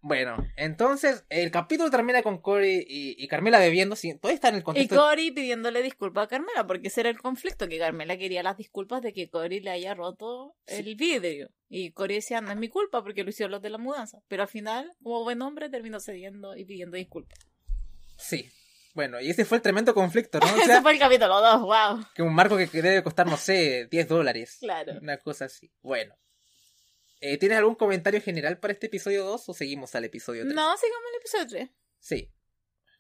Bueno, 0.02 0.36
entonces 0.56 1.24
el 1.28 1.50
capítulo 1.50 1.90
termina 1.90 2.22
con 2.22 2.38
Cory 2.38 2.86
y, 2.88 3.22
y, 3.22 3.28
Carmela 3.28 3.58
bebiendo. 3.58 3.96
Sí, 3.96 4.14
todo 4.18 4.32
está 4.32 4.48
en 4.48 4.54
el 4.54 4.62
contexto. 4.62 4.94
Y 4.94 4.98
Cory 4.98 5.30
pidiéndole 5.30 5.82
disculpas 5.82 6.24
a 6.24 6.28
Carmela, 6.28 6.66
porque 6.66 6.88
ese 6.88 7.02
era 7.02 7.10
el 7.10 7.18
conflicto, 7.18 7.68
que 7.68 7.78
Carmela 7.78 8.16
quería 8.16 8.42
las 8.42 8.56
disculpas 8.56 9.02
de 9.02 9.12
que 9.12 9.28
Cory 9.28 9.60
le 9.60 9.70
haya 9.70 9.94
roto 9.94 10.54
el 10.66 10.84
sí. 10.84 10.94
vidrio. 10.94 11.50
Y 11.68 11.92
Cory 11.92 12.14
decía, 12.14 12.40
no 12.40 12.50
es 12.50 12.56
mi 12.56 12.68
culpa 12.68 13.02
porque 13.02 13.24
lo 13.24 13.30
hicieron 13.30 13.50
los 13.50 13.62
de 13.62 13.70
la 13.70 13.78
mudanza. 13.78 14.22
Pero 14.26 14.42
al 14.42 14.48
final, 14.48 14.90
como 15.02 15.22
buen 15.22 15.42
hombre, 15.42 15.68
terminó 15.68 16.00
cediendo 16.00 16.56
y 16.56 16.64
pidiendo 16.64 16.96
disculpas. 16.96 17.38
Sí. 18.16 18.50
Bueno, 18.94 19.20
y 19.20 19.30
ese 19.30 19.44
fue 19.44 19.58
el 19.58 19.62
tremendo 19.62 19.94
conflicto, 19.94 20.40
¿no? 20.40 20.46
O 20.54 20.64
sea, 20.64 20.76
ese 20.76 20.82
fue 20.82 20.92
el 20.92 20.98
capítulo 20.98 21.40
2, 21.40 21.60
wow. 21.60 22.06
Que 22.14 22.22
un 22.22 22.34
marco 22.34 22.56
que 22.56 22.66
debe 22.66 23.02
costar, 23.02 23.26
no 23.26 23.36
sé, 23.36 23.86
10 23.90 24.08
dólares. 24.08 24.56
Claro. 24.60 24.94
Una 25.00 25.18
cosa 25.18 25.44
así. 25.44 25.70
Bueno. 25.82 26.14
Eh, 27.20 27.36
¿Tienes 27.36 27.58
algún 27.58 27.74
comentario 27.74 28.20
general 28.20 28.58
para 28.58 28.72
este 28.72 28.86
episodio 28.86 29.24
2 29.24 29.48
o 29.48 29.54
seguimos 29.54 29.94
al 29.94 30.04
episodio 30.04 30.42
3? 30.42 30.54
No, 30.54 30.76
sigamos 30.76 31.04
al 31.12 31.18
episodio 31.18 31.46
3. 31.46 31.70
Sí. 31.98 32.32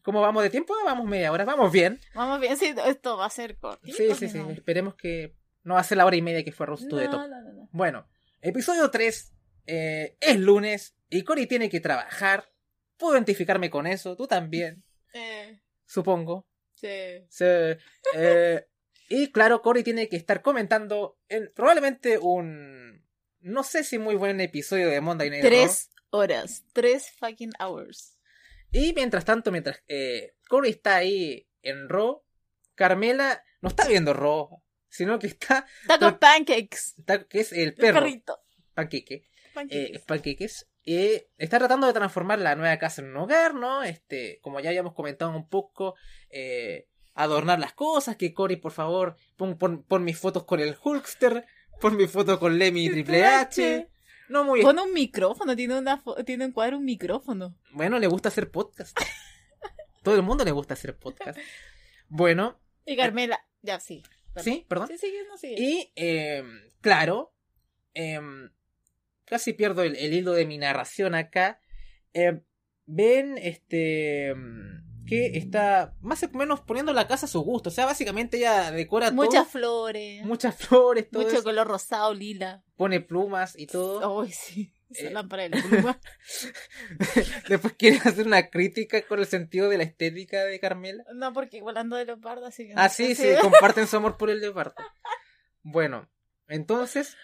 ¿Cómo 0.02 0.20
vamos 0.20 0.42
de 0.42 0.50
tiempo? 0.50 0.74
Vamos 0.84 1.06
media 1.06 1.32
hora. 1.32 1.44
Vamos 1.44 1.72
bien. 1.72 2.00
Vamos 2.14 2.40
bien, 2.40 2.56
sí, 2.56 2.74
esto 2.86 3.16
va 3.16 3.26
a 3.26 3.30
ser 3.30 3.56
cortito. 3.56 3.96
Sí, 3.96 4.14
sí, 4.14 4.28
sí. 4.28 4.38
No. 4.38 4.50
Esperemos 4.50 4.94
que 4.94 5.34
no 5.62 5.74
va 5.74 5.80
a 5.80 5.84
ser 5.84 5.98
la 5.98 6.06
hora 6.06 6.16
y 6.16 6.22
media 6.22 6.44
que 6.44 6.52
fue 6.52 6.66
Rose 6.66 6.86
no, 6.86 6.96
de 6.96 7.06
no, 7.06 7.10
Top. 7.10 7.28
no, 7.28 7.52
no. 7.52 7.68
Bueno, 7.72 8.06
episodio 8.42 8.90
3 8.90 9.32
eh, 9.66 10.16
es 10.20 10.38
lunes 10.38 10.96
y 11.08 11.22
Cory 11.22 11.46
tiene 11.46 11.70
que 11.70 11.80
trabajar. 11.80 12.50
Puedo 12.98 13.14
identificarme 13.14 13.70
con 13.70 13.86
eso, 13.86 14.16
tú 14.16 14.26
también. 14.26 14.84
Eh, 15.12 15.60
supongo. 15.86 16.46
sí. 16.76 16.86
Sí. 17.28 17.44
Eh, 18.14 18.64
y 19.08 19.32
claro, 19.32 19.60
Cory 19.60 19.82
tiene 19.82 20.08
que 20.08 20.14
estar 20.14 20.40
comentando 20.40 21.18
en 21.28 21.50
probablemente 21.52 22.16
un 22.16 23.04
no 23.40 23.62
sé 23.62 23.84
si 23.84 23.98
muy 23.98 24.14
buen 24.14 24.40
episodio 24.40 24.88
de 24.88 25.00
Monday 25.00 25.30
Night 25.30 25.42
Tres 25.42 25.90
horas. 26.10 26.64
Tres 26.72 27.10
fucking 27.18 27.52
hours. 27.58 28.18
Y 28.72 28.92
mientras 28.94 29.24
tanto, 29.24 29.50
mientras 29.50 29.82
eh, 29.88 30.34
Corey 30.48 30.70
está 30.70 30.96
ahí 30.96 31.48
en 31.62 31.88
Raw, 31.88 32.22
Carmela 32.74 33.42
no 33.60 33.68
está 33.68 33.86
viendo 33.88 34.14
Raw, 34.14 34.62
sino 34.88 35.18
que 35.18 35.26
está... 35.26 35.66
Está 35.82 35.98
con 35.98 36.18
pancakes. 36.18 36.94
Está, 36.98 37.24
que 37.24 37.40
es 37.40 37.52
el 37.52 37.74
perro. 37.74 37.98
El 37.98 38.04
perrito. 38.04 38.40
Panqueque. 38.74 39.28
Pancakes. 39.54 39.96
Eh, 39.96 40.02
panqueques. 40.06 40.68
Eh, 40.84 41.28
está 41.36 41.58
tratando 41.58 41.86
de 41.86 41.92
transformar 41.92 42.38
la 42.38 42.56
nueva 42.56 42.78
casa 42.78 43.02
en 43.02 43.08
un 43.08 43.16
hogar, 43.18 43.54
¿no? 43.54 43.82
Este, 43.82 44.38
como 44.40 44.60
ya 44.60 44.70
habíamos 44.70 44.94
comentado 44.94 45.30
un 45.36 45.48
poco, 45.48 45.94
eh, 46.30 46.88
adornar 47.14 47.58
las 47.58 47.74
cosas, 47.74 48.16
que 48.16 48.32
Cory, 48.32 48.56
por 48.56 48.72
favor, 48.72 49.16
pon, 49.36 49.58
pon, 49.58 49.82
pon 49.84 50.04
mis 50.04 50.18
fotos 50.18 50.44
con 50.44 50.60
el 50.60 50.76
Hulkster, 50.82 51.46
pon 51.80 51.96
mi 51.96 52.06
foto 52.06 52.38
con 52.38 52.58
Lemmy 52.58 52.86
y 52.86 52.90
Triple 52.90 53.24
H. 53.24 53.88
No 54.28 54.44
muy... 54.44 54.62
Pon 54.62 54.78
un 54.78 54.92
micrófono, 54.92 55.56
tiene, 55.56 55.78
una 55.78 56.02
tiene 56.24 56.46
un 56.46 56.52
cuadro 56.52 56.78
un 56.78 56.84
micrófono. 56.84 57.56
Bueno, 57.72 57.98
le 57.98 58.06
gusta 58.06 58.28
hacer 58.28 58.50
podcast. 58.50 58.96
Todo 60.02 60.14
el 60.14 60.22
mundo 60.22 60.44
le 60.44 60.52
gusta 60.52 60.74
hacer 60.74 60.96
podcast. 60.96 61.38
Bueno. 62.08 62.60
Y 62.86 62.96
Carmela, 62.96 63.44
ya 63.62 63.80
sí. 63.80 64.02
Perdón. 64.32 64.44
Sí, 64.44 64.66
perdón. 64.68 64.88
Sí, 64.88 64.98
sigue, 64.98 65.24
no 65.28 65.36
sigue. 65.36 65.56
Y, 65.58 65.92
eh, 65.96 66.44
claro, 66.80 67.34
eh, 67.94 68.20
casi 69.24 69.52
pierdo 69.52 69.82
el, 69.82 69.96
el, 69.96 70.14
hilo 70.14 70.32
de 70.32 70.46
mi 70.46 70.58
narración 70.58 71.14
acá. 71.14 71.60
Eh, 72.14 72.40
ven, 72.86 73.36
este 73.38 74.34
que 75.10 75.36
está 75.36 75.94
más 76.00 76.22
o 76.22 76.28
menos 76.30 76.60
poniendo 76.60 76.92
la 76.92 77.06
casa 77.08 77.26
a 77.26 77.28
su 77.28 77.40
gusto. 77.40 77.68
O 77.68 77.72
sea, 77.72 77.84
básicamente 77.84 78.36
ella 78.38 78.70
decora 78.70 79.10
Muchas 79.10 79.44
todo. 79.44 79.60
flores. 79.60 80.24
Muchas 80.24 80.56
flores, 80.56 81.10
todo 81.10 81.22
Mucho 81.24 81.34
eso. 81.34 81.42
color 81.44 81.66
rosado, 81.66 82.14
lila. 82.14 82.62
Pone 82.76 83.00
plumas 83.00 83.58
y 83.58 83.66
todo. 83.66 84.22
Ay, 84.22 84.30
sí. 84.32 84.72
Esa 84.90 85.06
Eh. 85.08 85.10
lámpara 85.10 85.42
de 85.44 85.48
la 85.50 85.62
pluma. 85.62 86.00
Después 87.48 87.74
quiere 87.74 87.98
hacer 87.98 88.26
una 88.26 88.48
crítica 88.50 89.02
con 89.02 89.18
el 89.20 89.26
sentido 89.26 89.68
de 89.68 89.78
la 89.78 89.84
estética 89.84 90.44
de 90.44 90.58
Carmela. 90.60 91.04
no, 91.14 91.32
porque 91.32 91.60
volando 91.60 91.96
de 91.96 92.04
leopardo, 92.06 92.46
así 92.46 92.66
que. 92.68 92.72
Ah, 92.76 92.84
no 92.84 92.88
sí, 92.90 93.14
sé 93.14 93.30
sí, 93.30 93.34
si- 93.36 93.40
comparten 93.42 93.86
su 93.86 93.96
amor 93.96 94.16
por 94.16 94.30
el 94.30 94.40
leopardo. 94.40 94.74
Bueno, 95.62 96.08
entonces, 96.48 97.16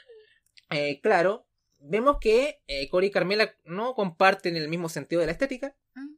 eh, 0.69 1.01
claro, 1.01 1.47
vemos 1.79 2.19
que 2.21 2.61
eh, 2.67 2.87
Cory 2.91 3.07
y 3.07 3.11
Carmela 3.11 3.55
no 3.65 3.95
comparten 3.95 4.57
el 4.57 4.69
mismo 4.69 4.91
sentido 4.91 5.21
de 5.21 5.27
la 5.27 5.33
estética. 5.33 5.75
Mm. 5.95 6.17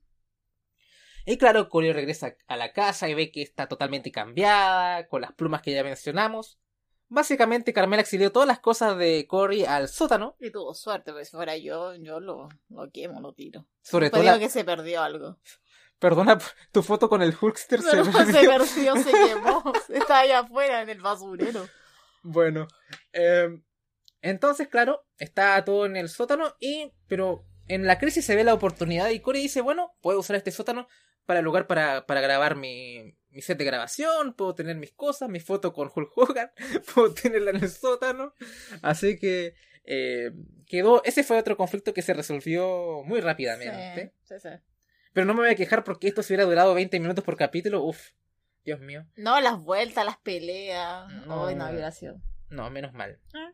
Y 1.31 1.37
claro, 1.37 1.69
Cory 1.69 1.93
regresa 1.93 2.37
a 2.47 2.57
la 2.57 2.73
casa 2.73 3.09
y 3.09 3.15
ve 3.15 3.31
que 3.31 3.43
está 3.43 3.69
totalmente 3.69 4.11
cambiada, 4.11 5.07
con 5.09 5.21
las 5.21 5.33
plumas 5.33 5.61
que 5.61 5.73
ya 5.73 5.85
mencionamos. 5.85 6.59
Básicamente, 7.09 7.73
Carmela 7.75 8.01
exilió 8.03 8.33
todas 8.33 8.47
las 8.49 8.61
cosas 8.61 8.97
de 8.97 9.27
Cory 9.27 9.65
al 9.67 9.89
sótano, 9.89 10.37
Y 10.41 10.51
tuvo 10.51 10.73
suerte, 10.75 11.11
porque 11.13 11.27
si 11.27 11.33
fuera 11.37 11.57
yo, 11.57 11.95
yo 11.97 12.21
lo, 12.21 12.49
lo 12.71 12.91
quemo, 12.91 13.21
lo 13.21 13.33
tiro. 13.35 13.67
sobre 13.83 14.09
todo. 14.11 14.23
la- 14.23 14.39
que 14.39 14.49
se 14.49 14.65
perdió 14.65 15.03
algo. 15.03 15.39
Perdona, 15.99 16.39
tu 16.73 16.83
foto 16.83 17.09
con 17.11 17.21
el 17.23 17.35
Hulkster 17.39 17.83
se 17.83 17.91
Pero 17.91 18.05
se 18.07 18.13
perdió. 18.13 18.51
perdió, 18.51 18.97
se 18.97 19.11
quemó. 19.11 19.73
Está 19.91 20.21
allá 20.21 20.39
afuera 20.41 20.81
en 20.81 20.89
el 20.91 21.01
basurero. 21.03 21.69
Bueno, 22.23 22.69
eh, 23.13 23.49
entonces, 24.23 24.69
claro, 24.69 25.05
está 25.19 25.63
todo 25.65 25.87
en 25.87 25.97
el 25.97 26.09
sótano 26.09 26.55
y, 26.61 26.93
pero 27.07 27.45
en 27.69 27.87
la 27.87 27.99
crisis 27.99 28.25
se 28.25 28.35
ve 28.37 28.45
la 28.45 28.55
oportunidad 28.55 29.11
y 29.11 29.21
Corey 29.21 29.43
dice, 29.43 29.61
bueno, 29.61 29.93
puedo 30.01 30.21
usar 30.21 30.37
este 30.37 30.51
sótano 30.53 30.89
para 31.29 31.41
el 31.41 31.45
lugar 31.45 31.67
para, 31.67 32.07
para 32.07 32.23
grabar 32.23 32.57
mi, 32.57 33.15
mi 33.29 33.43
set 33.43 33.59
de 33.59 33.65
grabación, 33.67 34.33
puedo 34.33 34.55
tener 34.55 34.77
mis 34.77 34.93
cosas, 34.93 35.29
mi 35.29 35.41
foto 35.41 35.75
con 35.75 35.91
Hulk 35.95 36.11
Hogan, 36.17 36.51
puedo 36.95 37.13
tenerla 37.13 37.51
en 37.51 37.57
el 37.57 37.69
sótano, 37.71 38.33
así 38.81 39.19
que 39.19 39.53
eh, 39.85 40.31
quedó, 40.67 41.05
ese 41.05 41.25
fue 41.25 41.39
otro 41.39 41.59
conflicto 41.59 41.93
que 41.93 42.01
se 42.01 42.15
resolvió 42.15 43.03
muy 43.05 43.21
rápidamente, 43.21 44.15
Sí, 44.25 44.35
sí, 44.39 44.49
sí. 44.49 44.49
pero 45.13 45.27
no 45.27 45.35
me 45.35 45.41
voy 45.41 45.51
a 45.51 45.55
quejar 45.55 45.85
porque 45.85 46.09
esto 46.09 46.23
si 46.23 46.33
hubiera 46.33 46.45
durado 46.49 46.73
20 46.73 46.99
minutos 46.99 47.23
por 47.23 47.37
capítulo, 47.37 47.83
uff, 47.85 48.13
Dios 48.65 48.81
mío, 48.81 49.07
No, 49.17 49.39
las 49.43 49.59
vueltas, 49.59 50.05
las 50.07 50.17
peleas. 50.17 51.07
No. 51.27 51.51
No, 51.55 51.71
violación. 51.73 52.23
no, 52.49 52.71
menos 52.71 52.95
mal. 52.95 53.19
Ah. 53.35 53.53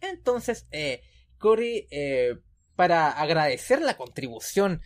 Entonces, 0.00 0.66
eh, 0.70 1.02
Cory, 1.38 1.88
eh, 1.90 2.38
para 2.76 3.10
agradecer 3.10 3.80
la 3.82 3.96
contribución, 3.96 4.80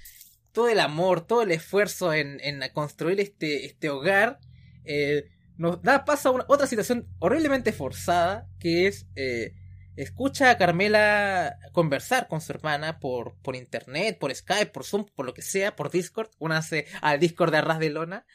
todo 0.52 0.68
el 0.68 0.80
amor, 0.80 1.26
todo 1.26 1.42
el 1.42 1.50
esfuerzo 1.50 2.12
en, 2.12 2.38
en 2.40 2.60
construir 2.72 3.20
este, 3.20 3.66
este 3.66 3.90
hogar, 3.90 4.38
eh, 4.84 5.24
nos 5.56 5.82
da 5.82 6.04
paso 6.04 6.28
a 6.28 6.32
una, 6.32 6.44
otra 6.48 6.66
situación 6.66 7.08
horriblemente 7.18 7.72
forzada, 7.72 8.48
que 8.58 8.86
es, 8.86 9.06
eh, 9.16 9.54
escucha 9.96 10.50
a 10.50 10.58
Carmela 10.58 11.56
conversar 11.72 12.28
con 12.28 12.40
su 12.40 12.52
hermana 12.52 12.98
por, 13.00 13.36
por 13.42 13.56
internet, 13.56 14.18
por 14.18 14.34
Skype, 14.34 14.72
por 14.72 14.84
Zoom, 14.84 15.06
por 15.14 15.26
lo 15.26 15.34
que 15.34 15.42
sea, 15.42 15.76
por 15.76 15.90
Discord, 15.90 16.30
una 16.38 16.58
hace 16.58 16.86
al 17.00 17.20
Discord 17.20 17.52
de 17.52 17.58
Arras 17.58 17.78
de 17.78 17.90
Lona, 17.90 18.26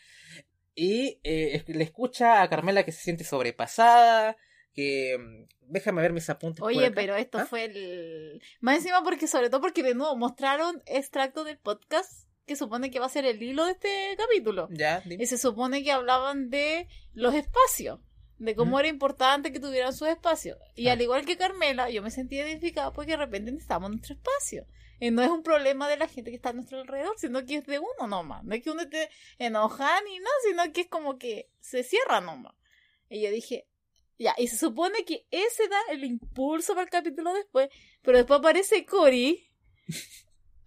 Y 0.75 1.19
eh, 1.23 1.63
le 1.67 1.83
escucha 1.83 2.41
a 2.41 2.49
Carmela 2.49 2.83
que 2.83 2.91
se 2.91 3.01
siente 3.01 3.23
sobrepasada, 3.23 4.37
que 4.77 5.17
mm, 5.17 5.71
déjame 5.73 6.03
ver 6.03 6.13
mis 6.13 6.29
apuntes. 6.29 6.63
Oye, 6.63 6.91
pero 6.91 7.15
esto 7.15 7.39
¿Ah? 7.39 7.45
fue 7.45 7.65
el... 7.65 8.41
Más 8.61 8.77
encima 8.77 9.03
porque, 9.03 9.27
sobre 9.27 9.49
todo 9.49 9.59
porque 9.59 9.81
de 9.81 9.95
nuevo 9.95 10.15
mostraron 10.15 10.83
extracto 10.85 11.43
del 11.43 11.57
podcast 11.57 12.27
que 12.45 12.55
supone 12.55 12.91
que 12.91 12.99
va 12.99 13.07
a 13.07 13.09
ser 13.09 13.25
el 13.25 13.41
hilo 13.41 13.65
de 13.65 13.71
este 13.71 14.15
capítulo. 14.17 14.69
Ya, 14.71 15.03
Y 15.09 15.25
se 15.25 15.39
supone 15.39 15.83
que 15.83 15.91
hablaban 15.91 16.51
de 16.51 16.87
los 17.13 17.33
espacios, 17.33 17.99
de 18.37 18.55
cómo 18.55 18.79
era 18.79 18.87
importante 18.87 19.51
que 19.51 19.59
tuvieran 19.59 19.93
sus 19.93 20.07
espacios. 20.07 20.57
Y 20.75 20.89
al 20.89 21.01
igual 21.01 21.25
que 21.25 21.37
Carmela, 21.37 21.89
yo 21.89 22.03
me 22.03 22.11
sentí 22.11 22.35
identificada 22.37 22.93
porque 22.93 23.11
de 23.11 23.17
repente 23.17 23.51
necesitamos 23.51 23.89
nuestro 23.89 24.13
espacio. 24.15 24.67
Y 24.99 25.09
no 25.09 25.23
es 25.23 25.29
un 25.29 25.43
problema 25.43 25.89
de 25.89 25.97
la 25.97 26.07
gente 26.07 26.29
que 26.29 26.37
está 26.37 26.49
a 26.49 26.53
nuestro 26.53 26.79
alrededor, 26.79 27.15
sino 27.17 27.43
que 27.45 27.55
es 27.55 27.65
de 27.65 27.79
uno 27.79 28.07
nomás. 28.07 28.43
No 28.43 28.53
es 28.55 28.61
que 28.61 28.69
uno 28.69 28.83
esté 28.83 29.09
enojado 29.39 30.03
ni 30.05 30.17
nada, 30.19 30.35
sino 30.47 30.71
que 30.71 30.81
es 30.81 30.87
como 30.87 31.17
que 31.17 31.49
se 31.59 31.83
cierra 31.83 32.21
nomás. 32.21 32.53
Y 33.09 33.21
yo 33.21 33.31
dije, 33.31 33.67
ya, 34.17 34.33
y 34.37 34.47
se 34.47 34.57
supone 34.57 35.05
que 35.05 35.27
ese 35.31 35.67
da 35.67 35.79
el 35.91 36.03
impulso 36.03 36.73
para 36.73 36.85
el 36.85 36.89
capítulo 36.89 37.33
después, 37.33 37.69
pero 38.01 38.17
después 38.17 38.39
aparece 38.39 38.85
Cory 38.85 39.51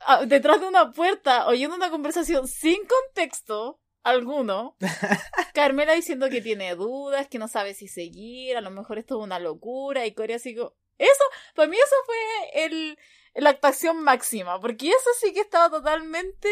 ah, 0.00 0.24
detrás 0.24 0.60
de 0.60 0.68
una 0.68 0.92
puerta 0.92 1.46
oyendo 1.46 1.76
una 1.76 1.90
conversación 1.90 2.46
sin 2.46 2.78
contexto 2.86 3.80
alguno. 4.02 4.76
Carmela 5.54 5.94
diciendo 5.94 6.28
que 6.30 6.40
tiene 6.40 6.74
dudas, 6.74 7.28
que 7.28 7.38
no 7.38 7.48
sabe 7.48 7.74
si 7.74 7.88
seguir, 7.88 8.56
a 8.56 8.60
lo 8.60 8.70
mejor 8.70 8.98
esto 8.98 9.18
es 9.18 9.24
una 9.24 9.38
locura, 9.38 10.06
y 10.06 10.12
Cory 10.12 10.34
así 10.34 10.54
como... 10.54 10.74
Eso, 10.98 11.24
para 11.54 11.66
mí 11.66 11.76
eso 11.76 11.96
fue 12.04 12.64
el, 12.64 12.98
la 13.34 13.50
actuación 13.50 14.02
máxima, 14.02 14.60
porque 14.60 14.88
eso 14.88 15.10
sí 15.18 15.32
que 15.32 15.40
estaba 15.40 15.70
totalmente... 15.70 16.48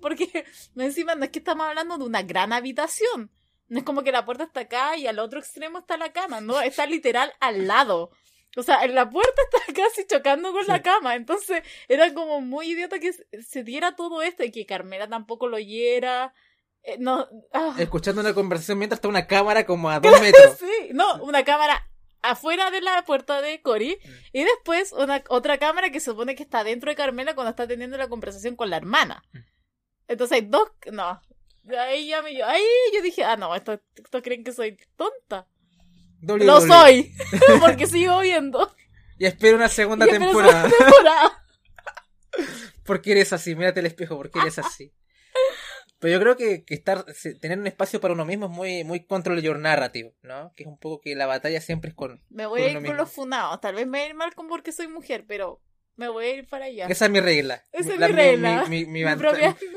Porque 0.00 0.44
encima 0.76 1.14
no 1.14 1.24
es 1.24 1.30
que 1.30 1.38
estamos 1.38 1.66
hablando 1.66 1.96
de 1.98 2.04
una 2.04 2.22
gran 2.22 2.52
habitación, 2.52 3.30
no 3.68 3.78
es 3.78 3.84
como 3.84 4.02
que 4.02 4.12
la 4.12 4.24
puerta 4.24 4.44
está 4.44 4.60
acá 4.60 4.96
y 4.96 5.06
al 5.06 5.18
otro 5.18 5.38
extremo 5.38 5.78
está 5.78 5.96
la 5.96 6.12
cama, 6.12 6.40
no, 6.40 6.60
está 6.60 6.86
literal 6.86 7.32
al 7.40 7.66
lado. 7.66 8.10
O 8.56 8.62
sea, 8.62 8.86
la 8.86 9.10
puerta 9.10 9.42
está 9.42 9.72
casi 9.74 10.06
chocando 10.06 10.52
con 10.52 10.66
la 10.66 10.82
cama. 10.82 11.16
Entonces, 11.16 11.62
era 11.88 12.12
como 12.14 12.40
muy 12.40 12.70
idiota 12.70 12.98
que 12.98 13.12
se 13.12 13.64
diera 13.64 13.96
todo 13.96 14.22
esto 14.22 14.44
y 14.44 14.50
que 14.50 14.66
Carmela 14.66 15.08
tampoco 15.08 15.48
lo 15.48 15.56
oyera. 15.56 16.34
Eh, 16.82 16.96
no, 16.98 17.28
ah. 17.52 17.74
Escuchando 17.78 18.20
una 18.20 18.34
conversación 18.34 18.78
mientras 18.78 18.98
está 18.98 19.08
una 19.08 19.26
cámara 19.26 19.66
como 19.66 19.90
a 19.90 20.00
dos 20.00 20.20
metros. 20.20 20.56
sí, 20.58 20.90
no, 20.92 21.22
una 21.24 21.44
cámara 21.44 21.88
afuera 22.22 22.70
de 22.70 22.80
la 22.80 23.04
puerta 23.04 23.42
de 23.42 23.60
Cory 23.60 23.98
y 24.32 24.44
después 24.44 24.92
una 24.92 25.22
otra 25.28 25.58
cámara 25.58 25.90
que 25.90 26.00
se 26.00 26.10
supone 26.10 26.34
que 26.34 26.42
está 26.42 26.64
dentro 26.64 26.90
de 26.90 26.96
Carmela 26.96 27.34
cuando 27.34 27.50
está 27.50 27.66
teniendo 27.66 27.98
la 27.98 28.08
conversación 28.08 28.56
con 28.56 28.70
la 28.70 28.78
hermana. 28.78 29.24
Mm. 29.32 29.38
Entonces 30.08 30.36
hay 30.36 30.46
dos, 30.46 30.70
no, 30.90 31.20
Ahí 31.78 32.08
ya 32.08 32.22
me 32.22 32.34
yo, 32.36 32.46
ahí 32.46 32.62
yo 32.94 33.02
dije, 33.02 33.24
ah, 33.24 33.36
no, 33.36 33.54
estos, 33.54 33.80
creen 34.22 34.44
que 34.44 34.52
soy 34.52 34.76
tonta. 34.96 35.48
Lo 36.20 36.60
soy, 36.60 37.14
porque 37.60 37.86
sigo 37.86 38.20
viendo. 38.20 38.74
Y 39.18 39.26
espero 39.26 39.56
una 39.56 39.68
segunda 39.68 40.06
temporada. 40.06 40.68
Segunda 40.68 40.92
temporada. 40.92 41.44
porque 42.84 43.12
eres 43.12 43.32
así, 43.32 43.54
mírate 43.54 43.80
el 43.80 43.86
espejo, 43.86 44.16
porque 44.16 44.40
eres 44.40 44.58
así. 44.58 44.92
Pero 45.98 46.14
yo 46.14 46.20
creo 46.20 46.36
que, 46.36 46.64
que, 46.64 46.74
estar, 46.74 47.04
tener 47.40 47.58
un 47.58 47.66
espacio 47.66 48.00
para 48.00 48.12
uno 48.12 48.26
mismo 48.26 48.46
es 48.46 48.52
muy, 48.52 48.84
muy 48.84 49.04
control 49.06 49.40
your 49.40 49.58
narrative, 49.58 50.14
¿no? 50.22 50.52
Que 50.54 50.64
es 50.64 50.68
un 50.68 50.78
poco 50.78 51.00
que 51.00 51.14
la 51.14 51.26
batalla 51.26 51.60
siempre 51.60 51.90
es 51.90 51.94
con. 51.94 52.22
Me 52.28 52.46
voy 52.46 52.62
a 52.62 52.68
ir 52.68 52.84
con 52.84 52.96
los 52.96 53.10
funados. 53.10 53.60
Tal 53.60 53.74
vez 53.74 53.86
me 53.86 53.98
voy 53.98 54.06
a 54.06 54.10
ir 54.10 54.14
mal 54.14 54.34
con 54.34 54.48
porque 54.48 54.72
soy 54.72 54.88
mujer, 54.88 55.24
pero 55.26 55.62
me 55.96 56.08
voy 56.08 56.24
a 56.26 56.34
ir 56.34 56.46
para 56.46 56.66
allá. 56.66 56.86
Esa 56.86 57.06
es 57.06 57.10
mi 57.10 57.20
regla. 57.20 57.64
Esa 57.72 57.94
es 57.94 57.98
mi 58.00 58.06
regla. 58.06 58.64
Mi, 58.68 58.84
mi, 58.86 59.04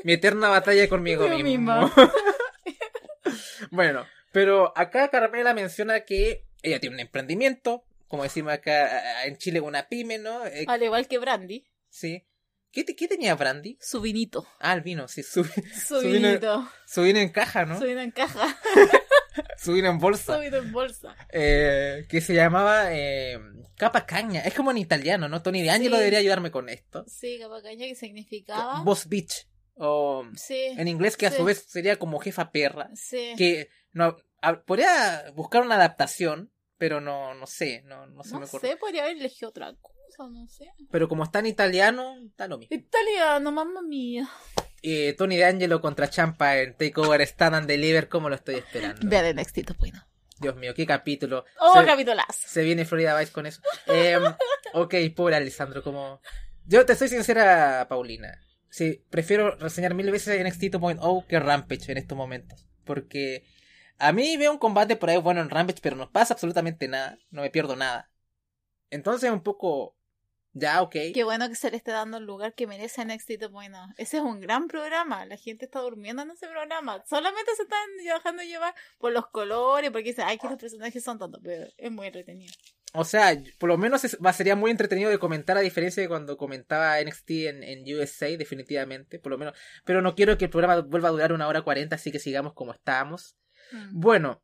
mi, 0.03 0.13
eterna 0.13 0.49
batalla 0.49 0.88
conmigo 0.89 1.28
mismo. 1.30 1.91
bueno, 3.72 4.05
pero 4.32 4.74
acá 4.76 5.09
Carmela 5.09 5.53
menciona 5.53 6.01
que 6.01 6.45
ella 6.63 6.80
tiene 6.80 6.95
un 6.95 6.99
emprendimiento, 6.99 7.86
como 8.07 8.24
decimos 8.24 8.53
acá 8.53 9.26
en 9.26 9.38
Chile, 9.38 9.61
una 9.61 9.88
pyme, 9.88 10.18
¿no? 10.18 10.45
Eh, 10.45 10.65
Al 10.68 10.84
igual 10.84 11.07
que 11.07 11.18
Brandy. 11.20 11.65
Sí. 11.89 12.26
¿Qué, 12.72 12.86
¿Qué, 12.86 13.07
tenía 13.07 13.34
Brandy? 13.36 13.78
Su 13.82 14.01
vinito. 14.01 14.47
Ah, 14.59 14.74
el 14.74 14.82
vino, 14.82 15.07
sí, 15.07 15.24
su, 15.24 15.43
su, 15.43 15.99
vinito. 16.01 16.70
Su 16.86 17.03
vino 17.03 17.20
en 17.20 17.30
caja, 17.30 17.65
¿no? 17.65 17.80
Su 17.80 17.86
vino 17.86 18.01
en 18.01 18.11
caja. 18.11 18.59
su 19.57 19.73
vino 19.73 19.89
en 19.89 19.99
bolsa. 19.99 20.35
Su 20.35 20.41
vino 20.41 20.57
en 20.57 20.71
bolsa. 20.71 21.15
Eh, 21.29 22.05
que 22.09 22.21
se 22.21 22.33
llamaba 22.33 22.93
eh, 22.93 23.39
Capa 23.75 24.05
Caña. 24.05 24.41
Es 24.41 24.53
como 24.53 24.71
en 24.71 24.77
italiano, 24.77 25.29
¿no? 25.29 25.41
Tony 25.41 25.61
de 25.61 25.69
Angelo 25.69 25.97
debería 25.97 26.19
ayudarme 26.19 26.51
con 26.51 26.69
esto. 26.69 27.05
Sí, 27.07 27.38
Capa 27.39 27.61
Caña, 27.61 27.85
que 27.88 27.95
significaba. 27.95 28.81
Boss 28.83 29.07
Bitch. 29.07 29.47
O 29.79 30.25
sí, 30.35 30.59
en 30.75 30.88
inglés, 30.88 31.17
que 31.17 31.27
a 31.27 31.31
su 31.31 31.43
vez 31.43 31.65
sería 31.67 31.97
como 31.97 32.19
jefa 32.19 32.51
perra. 32.51 32.89
Sí. 32.95 33.33
Que 33.38 33.69
no, 33.91 34.17
podría 34.65 35.31
buscar 35.35 35.61
una 35.61 35.75
adaptación, 35.75 36.51
pero 36.77 36.99
no, 36.99 37.35
no 37.35 37.45
sé, 37.45 37.83
no, 37.85 38.07
no 38.07 38.23
se 38.23 38.38
me 38.38 38.45
ocurre. 38.45 38.69
No 38.69 38.73
sé, 38.73 38.77
podría 38.77 39.03
haber 39.03 39.17
elegido 39.17 39.49
otra 39.49 39.75
cosa, 39.79 40.29
no 40.29 40.47
sé. 40.47 40.65
Pero 40.89 41.07
como 41.07 41.23
está 41.23 41.39
en 41.39 41.47
italiano, 41.47 42.15
está 42.25 42.47
lo 42.47 42.57
mismo. 42.57 42.75
Italiano, 42.75 43.51
mamma 43.51 43.83
mía. 43.83 44.27
Eh, 44.82 45.15
Tony 45.17 45.38
D'Angelo 45.38 45.82
contra 45.82 46.09
Champa 46.09 46.57
en 46.57 46.75
Takeover 46.75 47.21
Stand 47.21 47.55
and 47.55 47.67
Deliver, 47.67 48.09
como 48.09 48.30
lo 48.30 48.36
estoy 48.36 48.55
esperando. 48.55 48.99
Vean 49.03 49.25
el 49.25 49.36
nextito, 49.36 49.73
bueno. 49.80 50.05
Dios 50.39 50.55
mío, 50.55 50.73
qué 50.75 50.86
capítulo. 50.86 51.45
Oh, 51.59 51.82
capitulazo. 51.86 52.47
Se 52.47 52.63
viene 52.63 52.86
Florida 52.86 53.17
Vice 53.19 53.32
con 53.32 53.45
eso. 53.47 53.61
Eh, 53.88 54.17
ok, 54.73 54.95
pobre 55.15 55.36
Alessandro, 55.36 55.84
como... 55.84 56.21
Yo 56.65 56.86
te 56.86 56.95
soy 56.95 57.07
sincera, 57.07 57.88
Paulina. 57.89 58.39
Sí, 58.69 59.03
prefiero 59.09 59.55
reseñar 59.55 59.93
mil 59.93 60.11
veces 60.11 60.39
NXT 60.39 60.75
2.0 60.75 61.25
que 61.25 61.39
Rampage 61.39 61.91
en 61.91 61.97
estos 61.97 62.17
momentos. 62.17 62.67
Porque 62.84 63.45
a 63.97 64.11
mí 64.11 64.38
veo 64.38 64.51
un 64.51 64.59
combate 64.59 64.95
por 64.95 65.09
ahí 65.09 65.17
bueno 65.17 65.41
en 65.41 65.49
Rampage, 65.49 65.80
pero 65.82 65.95
no 65.95 66.11
pasa 66.11 66.34
absolutamente 66.34 66.88
nada. 66.88 67.17
No 67.32 67.41
me 67.41 67.49
pierdo 67.49 67.75
nada. 67.75 68.11
Entonces 68.89 69.32
un 69.32 69.41
poco 69.41 69.96
ya, 70.59 70.81
ok. 70.81 70.95
Qué 71.13 71.23
bueno 71.23 71.47
que 71.49 71.55
se 71.55 71.69
le 71.69 71.77
esté 71.77 71.91
dando 71.91 72.17
el 72.17 72.25
lugar 72.25 72.53
que 72.53 72.67
merece 72.67 73.05
NXT 73.05 73.49
bueno. 73.51 73.93
Ese 73.97 74.17
es 74.17 74.23
un 74.23 74.39
gran 74.39 74.67
programa. 74.67 75.25
La 75.25 75.37
gente 75.37 75.65
está 75.65 75.79
durmiendo 75.79 76.23
en 76.23 76.31
ese 76.31 76.47
programa. 76.47 77.03
Solamente 77.07 77.55
se 77.55 77.63
están 77.63 77.79
dejando 77.97 78.43
llevar 78.43 78.73
por 78.97 79.11
los 79.11 79.27
colores, 79.27 79.91
porque 79.91 80.09
dicen, 80.09 80.25
ay, 80.27 80.37
que 80.37 80.47
los 80.47 80.59
personajes 80.59 81.03
son 81.03 81.19
tontos, 81.19 81.41
pero 81.43 81.67
es 81.77 81.91
muy 81.91 82.07
entretenido. 82.07 82.53
O 82.93 83.03
sea, 83.03 83.37
por 83.59 83.69
lo 83.69 83.77
menos 83.77 84.01
sería 84.01 84.55
muy 84.55 84.71
entretenido 84.71 85.09
de 85.09 85.19
comentar 85.19 85.57
a 85.57 85.61
diferencia 85.61 86.01
de 86.01 86.09
cuando 86.09 86.37
comentaba 86.37 86.99
NXT 87.01 87.29
en, 87.29 87.63
en, 87.63 87.95
USA, 87.95 88.27
definitivamente, 88.37 89.19
por 89.19 89.31
lo 89.31 89.37
menos. 89.37 89.57
Pero 89.83 90.01
no 90.01 90.15
quiero 90.15 90.37
que 90.37 90.45
el 90.45 90.51
programa 90.51 90.81
vuelva 90.81 91.09
a 91.09 91.11
durar 91.11 91.33
una 91.33 91.47
hora 91.47 91.61
cuarenta, 91.61 91.95
así 91.95 92.11
que 92.11 92.19
sigamos 92.19 92.53
como 92.53 92.73
estábamos. 92.73 93.37
Mm. 93.71 93.99
Bueno, 93.99 94.41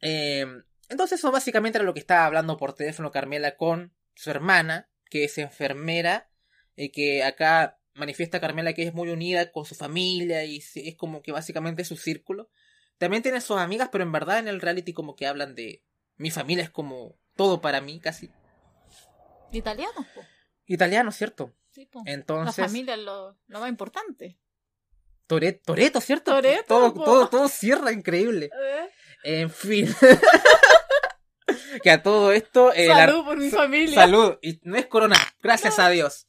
eh, 0.00 0.46
entonces 0.88 1.20
eso 1.20 1.30
básicamente 1.30 1.78
era 1.78 1.84
lo 1.84 1.94
que 1.94 2.00
estaba 2.00 2.26
hablando 2.26 2.56
por 2.56 2.74
teléfono 2.74 3.10
Carmela 3.10 3.56
con 3.56 3.94
su 4.14 4.30
hermana, 4.30 4.88
que 5.10 5.24
es 5.24 5.36
enfermera, 5.38 6.30
y 6.76 6.86
eh, 6.86 6.90
que 6.92 7.24
acá 7.24 7.78
manifiesta 7.94 8.40
Carmela 8.40 8.72
que 8.72 8.84
es 8.84 8.94
muy 8.94 9.10
unida 9.10 9.52
con 9.52 9.64
su 9.64 9.74
familia 9.74 10.44
y 10.44 10.62
es 10.74 10.96
como 10.96 11.22
que 11.22 11.32
básicamente 11.32 11.82
es 11.82 11.88
su 11.88 11.96
círculo. 11.96 12.50
También 12.98 13.22
tiene 13.22 13.40
sus 13.40 13.58
amigas, 13.58 13.88
pero 13.92 14.04
en 14.04 14.12
verdad 14.12 14.38
en 14.38 14.48
el 14.48 14.60
reality 14.60 14.92
como 14.92 15.16
que 15.16 15.26
hablan 15.26 15.54
de 15.54 15.84
mi 16.16 16.30
familia 16.30 16.64
es 16.64 16.70
como 16.70 17.18
todo 17.34 17.60
para 17.60 17.80
mí, 17.80 18.00
casi. 18.00 18.30
Italiano, 19.52 20.06
Italiano, 20.66 21.10
¿cierto? 21.10 21.54
Sí, 21.70 21.88
Entonces. 22.04 22.58
La 22.58 22.64
familia 22.64 22.94
es 22.94 23.00
lo, 23.00 23.38
más 23.48 23.68
importante. 23.68 24.38
Toreto, 25.26 26.00
¿cierto? 26.00 26.32
Toreto, 26.32 26.64
todo, 26.66 26.92
todo, 26.92 27.28
todo, 27.28 27.48
cierra 27.48 27.92
increíble. 27.92 28.50
Eh. 28.52 28.90
En 29.22 29.50
fin. 29.50 29.88
que 31.82 31.90
a 31.90 32.02
todo 32.02 32.32
esto. 32.32 32.72
Eh, 32.74 32.86
salud 32.86 33.24
por 33.24 33.38
mi 33.38 33.50
familia. 33.50 33.94
Salud. 33.94 34.38
Y 34.42 34.60
no 34.62 34.76
es 34.76 34.86
corona, 34.86 35.16
gracias 35.42 35.78
a 35.78 35.88
Dios. 35.90 36.28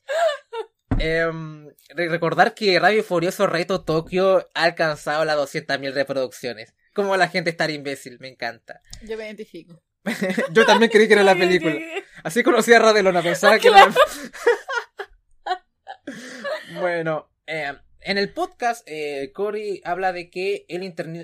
Em, 1.00 1.70
recordar 1.90 2.54
que 2.54 2.80
Radio 2.80 3.04
Furioso 3.04 3.48
Reto 3.48 3.84
Tokio 3.84 4.50
ha 4.54 4.64
alcanzado 4.64 5.26
las 5.26 5.38
200.000 5.38 5.94
reproducciones. 5.94 6.76
Como 6.94 7.16
la 7.18 7.30
gente 7.30 7.50
está 7.50 7.70
imbécil, 7.72 8.20
me 8.20 8.28
encanta. 8.28 8.82
Yo 9.04 9.18
me 9.18 9.26
identifico. 9.26 9.82
Yo 10.52 10.66
también 10.66 10.92
creí 10.92 11.08
que 11.08 11.14
era 11.14 11.24
la 11.24 11.36
película. 11.36 11.76
Así 12.24 12.44
conocí 12.44 12.74
a 12.74 12.80
Radelona, 12.80 13.22
pensaba 13.22 13.58
que 13.60 13.70
era. 13.70 13.90
bueno, 16.80 17.32
eh, 17.48 17.74
en 18.02 18.18
el 18.18 18.34
podcast, 18.34 18.84
eh, 18.88 19.32
Cory 19.34 19.82
habla 19.84 20.12
de 20.12 20.30
que 20.30 20.66
él 20.68 20.84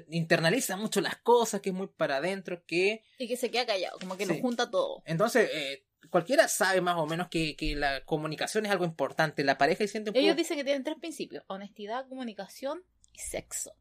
internaliza 0.10 0.78
mucho 0.78 1.02
las 1.02 1.18
cosas, 1.18 1.62
que 1.62 1.70
es 1.70 1.76
muy 1.76 1.88
para 1.88 2.18
adentro, 2.18 2.64
que... 2.66 3.04
Y 3.18 3.28
que 3.28 3.38
se 3.38 3.52
queda 3.52 3.66
callado, 3.66 3.98
como 4.00 4.18
que 4.18 4.26
lo 4.26 4.36
junta 4.36 4.70
todo. 4.70 5.02
Entonces, 5.06 5.50
eh, 5.54 5.84
cualquiera 6.10 6.48
sabe 6.48 6.82
más 6.82 6.98
o 6.98 7.06
menos 7.06 7.28
que, 7.30 7.56
que, 7.56 7.76
la 7.76 8.04
comunicación 8.06 8.66
es 8.66 8.72
algo 8.72 8.86
importante. 8.86 9.44
La 9.44 9.58
pareja 9.58 9.84
y 9.84 9.88
siente 9.88 10.12
Ellos 10.14 10.36
dicen 10.36 10.58
que 10.58 10.64
tienen 10.64 10.84
tres 10.84 10.98
principios. 11.00 11.44
Honestidad, 11.48 12.08
comunicación 12.08 12.84
y 13.14 13.20
sexo. 13.20 13.74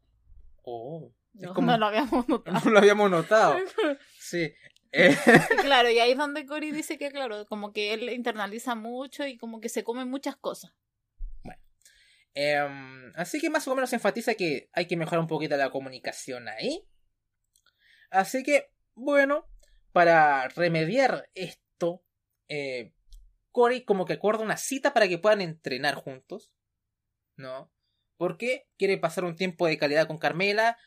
Oh. 0.63 1.11
No, 1.33 1.53
no 1.53 1.77
lo 1.77 1.85
habíamos 1.85 2.27
notado. 2.27 2.59
No 2.65 2.71
lo 2.71 2.79
habíamos 2.79 3.09
notado. 3.09 3.57
Sí. 4.19 4.53
Eh. 4.91 5.15
Claro, 5.61 5.89
y 5.89 5.99
ahí 5.99 6.11
es 6.11 6.17
donde 6.17 6.45
Cory 6.45 6.71
dice 6.71 6.97
que, 6.97 7.11
claro, 7.11 7.45
como 7.45 7.71
que 7.71 7.93
él 7.93 8.09
internaliza 8.09 8.75
mucho 8.75 9.25
y 9.25 9.37
como 9.37 9.59
que 9.61 9.69
se 9.69 9.83
come 9.83 10.05
muchas 10.05 10.35
cosas. 10.35 10.73
Em, 12.39 13.11
así 13.15 13.39
que 13.39 13.49
más 13.49 13.67
o 13.67 13.73
menos 13.73 13.91
enfatiza 13.93 14.35
que 14.35 14.69
hay 14.71 14.85
que 14.85 14.95
mejorar 14.95 15.21
un 15.21 15.27
poquito 15.27 15.57
la 15.57 15.71
comunicación 15.71 16.47
ahí. 16.47 16.87
Así 18.11 18.43
que, 18.43 18.69
bueno, 18.93 19.47
para 19.91 20.47
remediar 20.49 21.31
esto, 21.33 22.03
eh, 22.47 22.93
Cory 23.51 23.85
como 23.85 24.05
que 24.05 24.13
acuerda 24.13 24.43
una 24.43 24.57
cita 24.57 24.93
para 24.93 25.07
que 25.07 25.17
puedan 25.17 25.41
entrenar 25.41 25.95
juntos. 25.95 26.51
¿No? 27.37 27.71
Porque 28.17 28.67
quiere 28.77 28.99
pasar 28.99 29.25
un 29.25 29.35
tiempo 29.35 29.65
de 29.65 29.79
calidad 29.79 30.05
con 30.05 30.19
Carmela, 30.19 30.77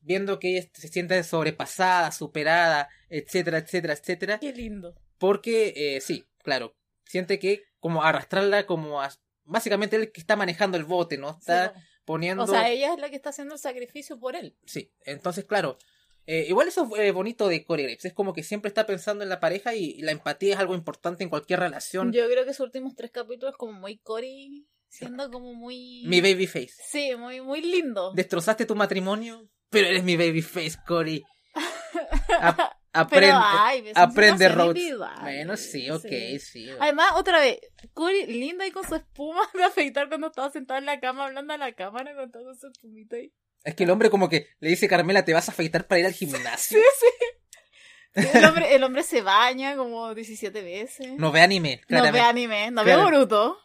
viendo 0.00 0.38
que 0.38 0.58
ella 0.58 0.68
se 0.74 0.88
siente 0.88 1.22
sobrepasada, 1.24 2.12
superada, 2.12 2.90
etcétera, 3.08 3.56
etcétera, 3.56 3.94
etcétera. 3.94 4.38
Qué 4.40 4.52
lindo. 4.52 4.94
Porque, 5.16 5.72
eh, 5.74 6.02
sí, 6.02 6.28
claro, 6.42 6.76
siente 7.06 7.38
que 7.38 7.64
como 7.80 8.02
arrastrarla 8.02 8.66
como 8.66 9.00
a... 9.00 9.08
Básicamente 9.48 9.96
él 9.96 10.12
que 10.12 10.20
está 10.20 10.36
manejando 10.36 10.76
el 10.76 10.84
bote, 10.84 11.16
¿no? 11.18 11.30
Está 11.38 11.74
poniendo... 12.04 12.44
O 12.44 12.46
sea, 12.46 12.70
ella 12.70 12.92
es 12.92 13.00
la 13.00 13.10
que 13.10 13.16
está 13.16 13.30
haciendo 13.30 13.54
el 13.54 13.60
sacrificio 13.60 14.18
por 14.18 14.36
él. 14.36 14.56
Sí, 14.66 14.92
entonces, 15.04 15.44
claro, 15.44 15.78
eh, 16.26 16.44
igual 16.46 16.68
eso 16.68 16.86
es 16.94 17.00
eh, 17.00 17.10
bonito 17.10 17.48
de 17.48 17.64
Corey 17.64 17.86
Graves. 17.86 18.04
Es 18.04 18.12
como 18.12 18.34
que 18.34 18.42
siempre 18.42 18.68
está 18.68 18.86
pensando 18.86 19.24
en 19.24 19.30
la 19.30 19.40
pareja 19.40 19.74
y, 19.74 20.00
la 20.02 20.12
empatía 20.12 20.54
es 20.54 20.60
algo 20.60 20.74
importante 20.74 21.24
en 21.24 21.30
cualquier 21.30 21.60
relación. 21.60 22.12
Yo 22.12 22.28
creo 22.28 22.44
que 22.44 22.52
sus 22.52 22.66
últimos 22.66 22.94
tres 22.94 23.10
capítulos 23.10 23.56
como 23.56 23.72
muy 23.72 23.96
Corey, 23.96 24.66
siendo 24.88 25.30
como 25.30 25.54
muy... 25.54 26.04
Mi 26.06 26.20
baby 26.20 26.46
face. 26.46 26.74
Sí, 26.86 27.16
muy, 27.16 27.40
muy 27.40 27.62
lindo. 27.62 28.12
Destrozaste 28.14 28.66
tu 28.66 28.74
matrimonio, 28.74 29.48
pero 29.70 29.86
eres 29.86 30.04
mi 30.04 30.18
baby 30.18 30.42
face, 30.42 30.76
Corey. 30.86 31.24
aprende, 32.92 33.32
ay, 33.34 33.92
aprende 33.94 34.48
Rhodes. 34.48 34.98
Bueno, 35.20 35.56
sí, 35.56 35.90
ok, 35.90 36.06
sí. 36.40 36.68
Además, 36.80 37.12
otra 37.16 37.40
vez, 37.40 37.58
Corey, 37.94 38.26
linda 38.26 38.66
y 38.66 38.70
con 38.70 38.86
su 38.86 38.94
espuma 38.94 39.42
de 39.54 39.64
afeitar 39.64 40.08
cuando 40.08 40.28
estaba 40.28 40.50
sentada 40.50 40.78
en 40.78 40.86
la 40.86 41.00
cama 41.00 41.26
hablando 41.26 41.52
a 41.54 41.58
la 41.58 41.72
cámara 41.72 42.14
con 42.14 42.30
todo 42.30 42.54
su 42.54 42.68
espumita 42.68 43.16
ahí. 43.16 43.32
Es 43.64 43.74
que 43.74 43.84
el 43.84 43.90
hombre 43.90 44.10
como 44.10 44.28
que 44.28 44.48
le 44.60 44.70
dice 44.70 44.88
Carmela, 44.88 45.24
¿te 45.24 45.34
vas 45.34 45.48
a 45.48 45.52
afeitar 45.52 45.86
para 45.86 45.98
ir 46.00 46.06
al 46.06 46.12
gimnasio? 46.12 46.78
Sí, 46.78 46.84
sí. 47.00 48.28
El 48.36 48.44
hombre, 48.44 48.74
el 48.74 48.82
hombre 48.82 49.02
se 49.02 49.22
baña 49.22 49.76
como 49.76 50.14
17 50.14 50.62
veces. 50.62 51.12
No 51.18 51.30
ve 51.30 51.40
anime, 51.40 51.80
claramente. 51.86 52.18
No 52.18 52.24
ve 52.24 52.28
anime, 52.28 52.70
no 52.70 52.84
ve 52.84 52.96
Boruto. 52.96 53.58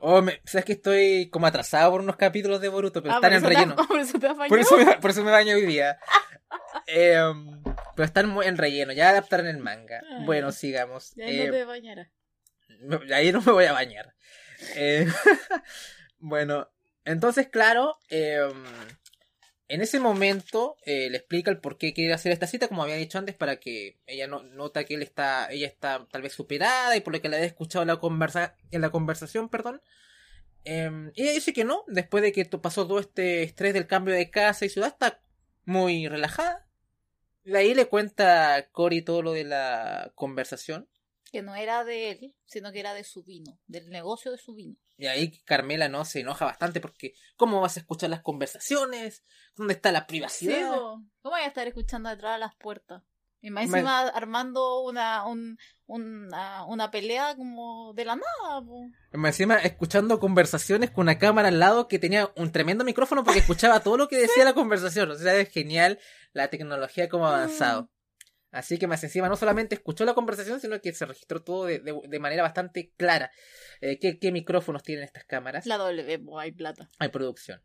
Oh, 0.00 0.22
sabes 0.44 0.64
que 0.64 0.72
estoy 0.72 1.28
como 1.30 1.46
atrasado 1.46 1.90
por 1.90 2.00
unos 2.00 2.16
capítulos 2.16 2.60
de 2.60 2.68
Boruto, 2.68 3.02
pero 3.02 3.14
ah, 3.14 3.16
están 3.16 3.32
en 3.32 3.42
relleno. 3.42 3.76
por, 3.88 4.00
eso 4.00 4.18
te 4.18 4.28
por, 4.34 4.58
eso 4.58 4.76
me, 4.78 4.96
por 4.96 5.10
eso 5.10 5.22
me 5.24 5.30
baño 5.30 5.54
hoy 5.54 5.66
día. 5.66 5.98
Em, 6.88 7.62
pero 7.94 8.06
están 8.06 8.28
muy 8.28 8.46
en 8.46 8.56
relleno, 8.56 8.92
ya 8.92 9.10
adaptaron 9.10 9.46
el 9.46 9.58
manga. 9.58 10.02
Ah, 10.10 10.22
bueno, 10.24 10.52
sigamos. 10.52 11.14
Ya 11.14 11.26
no 11.26 11.30
eh, 11.30 11.50
te 11.50 11.64
bañarás. 11.64 12.08
Ahí 13.12 13.30
no 13.32 13.42
me 13.42 13.52
voy 13.52 13.66
a 13.66 13.72
bañar. 13.72 14.14
Eh, 14.74 15.06
bueno, 16.18 16.68
entonces, 17.04 17.48
claro, 17.48 17.98
eh, 18.08 18.48
en 19.68 19.82
ese 19.82 20.00
momento 20.00 20.76
eh, 20.86 21.10
le 21.10 21.18
explica 21.18 21.50
el 21.50 21.60
por 21.60 21.76
qué 21.76 21.92
quiere 21.92 22.14
hacer 22.14 22.32
esta 22.32 22.46
cita, 22.46 22.68
como 22.68 22.82
había 22.82 22.96
dicho 22.96 23.18
antes, 23.18 23.34
para 23.34 23.56
que 23.56 23.98
ella 24.06 24.26
no, 24.26 24.42
nota 24.42 24.84
que 24.84 24.94
él 24.94 25.02
está, 25.02 25.50
ella 25.50 25.66
está 25.66 26.06
tal 26.10 26.22
vez 26.22 26.32
superada 26.32 26.96
y 26.96 27.00
por 27.00 27.12
lo 27.12 27.20
que 27.20 27.28
le 27.28 27.36
había 27.36 27.46
escuchado 27.46 27.84
la 27.84 27.96
conversa, 27.96 28.56
en 28.70 28.80
la 28.80 28.90
conversación, 28.90 29.50
perdón. 29.50 29.82
Em, 30.64 31.12
y 31.14 31.22
ella 31.22 31.32
dice 31.32 31.52
que 31.52 31.64
no, 31.64 31.84
después 31.86 32.22
de 32.22 32.32
que 32.32 32.44
pasó 32.46 32.86
todo 32.86 32.98
este 32.98 33.42
estrés 33.42 33.74
del 33.74 33.86
cambio 33.86 34.14
de 34.14 34.30
casa 34.30 34.64
y 34.64 34.70
ciudad, 34.70 34.88
está 34.88 35.20
muy 35.64 36.08
relajada. 36.08 36.67
Y 37.48 37.56
ahí 37.56 37.74
le 37.74 37.88
cuenta 37.88 38.56
a 38.56 38.68
Cory 38.68 39.00
todo 39.00 39.22
lo 39.22 39.32
de 39.32 39.44
la 39.44 40.12
conversación. 40.14 40.86
Que 41.32 41.40
no 41.40 41.54
era 41.54 41.82
de 41.82 42.10
él, 42.10 42.36
sino 42.44 42.72
que 42.72 42.80
era 42.80 42.92
de 42.92 43.04
su 43.04 43.24
vino, 43.24 43.58
del 43.66 43.88
negocio 43.88 44.30
de 44.30 44.36
su 44.36 44.54
vino. 44.54 44.76
Y 44.98 45.06
ahí 45.06 45.30
Carmela 45.46 45.88
no 45.88 46.04
se 46.04 46.20
enoja 46.20 46.44
bastante 46.44 46.78
porque 46.78 47.14
¿cómo 47.36 47.62
vas 47.62 47.78
a 47.78 47.80
escuchar 47.80 48.10
las 48.10 48.20
conversaciones? 48.20 49.24
¿Dónde 49.56 49.72
está 49.72 49.92
la 49.92 50.06
privacidad? 50.06 50.68
¿Cómo 50.68 51.08
voy 51.22 51.40
a 51.40 51.46
estar 51.46 51.66
escuchando 51.66 52.10
detrás 52.10 52.34
de 52.34 52.40
las 52.40 52.54
puertas? 52.56 53.02
Y 53.40 53.50
más 53.50 53.66
encima 53.66 54.00
armando 54.00 54.80
una, 54.80 55.24
una, 55.86 56.64
una, 56.66 56.90
pelea 56.90 57.36
como 57.36 57.92
de 57.94 58.04
la 58.04 58.16
nada. 58.16 58.62
Más 59.12 59.30
encima 59.30 59.56
escuchando 59.58 60.18
conversaciones 60.18 60.90
con 60.90 61.02
una 61.02 61.18
cámara 61.18 61.48
al 61.48 61.60
lado 61.60 61.86
que 61.86 62.00
tenía 62.00 62.32
un 62.34 62.50
tremendo 62.50 62.84
micrófono 62.84 63.22
porque 63.22 63.40
escuchaba 63.40 63.80
todo 63.80 63.96
lo 63.96 64.08
que 64.08 64.16
decía 64.18 64.44
la 64.44 64.54
conversación. 64.54 65.10
O 65.10 65.14
sea, 65.14 65.36
es 65.36 65.50
genial 65.50 66.00
la 66.32 66.48
tecnología 66.48 67.08
como 67.08 67.26
ha 67.26 67.36
avanzado. 67.36 67.82
Mm. 67.82 67.88
Así 68.50 68.78
que 68.78 68.86
más 68.86 69.04
encima 69.04 69.28
no 69.28 69.36
solamente 69.36 69.74
escuchó 69.74 70.04
la 70.04 70.14
conversación, 70.14 70.60
sino 70.60 70.80
que 70.80 70.92
se 70.92 71.04
registró 71.04 71.42
todo 71.42 71.66
de, 71.66 71.80
de, 71.80 72.18
manera 72.18 72.42
bastante 72.42 72.92
clara. 72.96 73.30
Eh, 73.80 73.98
¿qué, 73.98 74.32
micrófonos 74.32 74.82
tienen 74.82 75.04
estas 75.04 75.24
cámaras? 75.24 75.66
La 75.66 75.76
W, 75.76 76.38
hay 76.38 76.52
plata. 76.52 76.88
Hay 76.98 77.10
producción. 77.10 77.62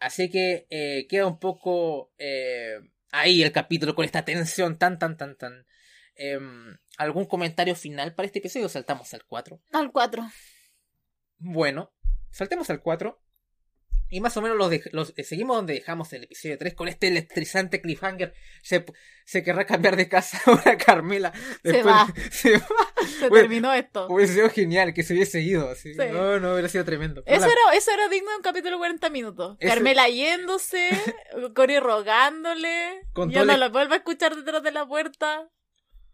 Así 0.00 0.30
que 0.30 0.66
eh, 0.70 1.06
queda 1.08 1.26
un 1.26 1.38
poco 1.38 2.12
eh, 2.18 2.80
ahí 3.10 3.42
el 3.42 3.52
capítulo 3.52 3.94
con 3.94 4.04
esta 4.04 4.24
tensión 4.24 4.78
tan, 4.78 4.98
tan, 4.98 5.16
tan, 5.16 5.36
tan. 5.36 5.66
Em, 6.14 6.76
¿Algún 6.96 7.26
comentario 7.26 7.74
final 7.74 8.14
para 8.14 8.26
este 8.26 8.40
episodio 8.40 8.68
saltamos 8.68 9.12
al 9.14 9.24
4? 9.24 9.60
Al 9.72 9.92
4. 9.92 10.28
Bueno, 11.38 11.92
saltemos 12.30 12.70
al 12.70 12.82
4. 12.82 13.20
Y 14.10 14.20
más 14.20 14.36
o 14.36 14.42
menos 14.42 14.56
los, 14.56 14.72
los 14.92 15.12
eh, 15.16 15.24
seguimos 15.24 15.56
donde 15.56 15.74
dejamos 15.74 16.12
el 16.12 16.24
episodio 16.24 16.56
3 16.56 16.74
con 16.74 16.88
este 16.88 17.08
electrizante 17.08 17.80
cliffhanger. 17.82 18.32
Se, 18.62 18.84
se 19.24 19.42
querrá 19.42 19.66
cambiar 19.66 19.96
de 19.96 20.08
casa 20.08 20.40
ahora 20.46 20.78
Carmela. 20.78 21.32
se 21.62 21.82
va. 21.82 22.06
Se, 22.30 22.52
va. 22.52 22.66
se 23.18 23.30
terminó 23.30 23.72
esto. 23.72 24.06
Hubiese 24.08 24.34
sido 24.34 24.50
genial 24.50 24.94
que 24.94 25.02
se 25.02 25.12
hubiese 25.14 25.40
ido. 25.40 25.68
Así. 25.68 25.94
No, 25.94 26.40
no, 26.40 26.52
hubiera 26.52 26.68
sido 26.68 26.84
tremendo. 26.84 27.22
Eso, 27.26 27.46
era, 27.46 27.76
eso 27.76 27.90
era 27.92 28.08
digno 28.08 28.30
de 28.30 28.36
un 28.36 28.42
capítulo 28.42 28.78
40 28.78 29.10
minutos. 29.10 29.56
Carmela 29.60 30.08
yéndose, 30.08 30.90
Cory 31.54 31.78
rogándole. 31.78 33.02
Yo 33.28 33.44
no 33.44 33.56
lo 33.56 33.70
vuelvo 33.70 33.94
a 33.94 33.98
escuchar 33.98 34.34
detrás 34.36 34.62
de 34.62 34.72
la 34.72 34.86
puerta. 34.86 35.48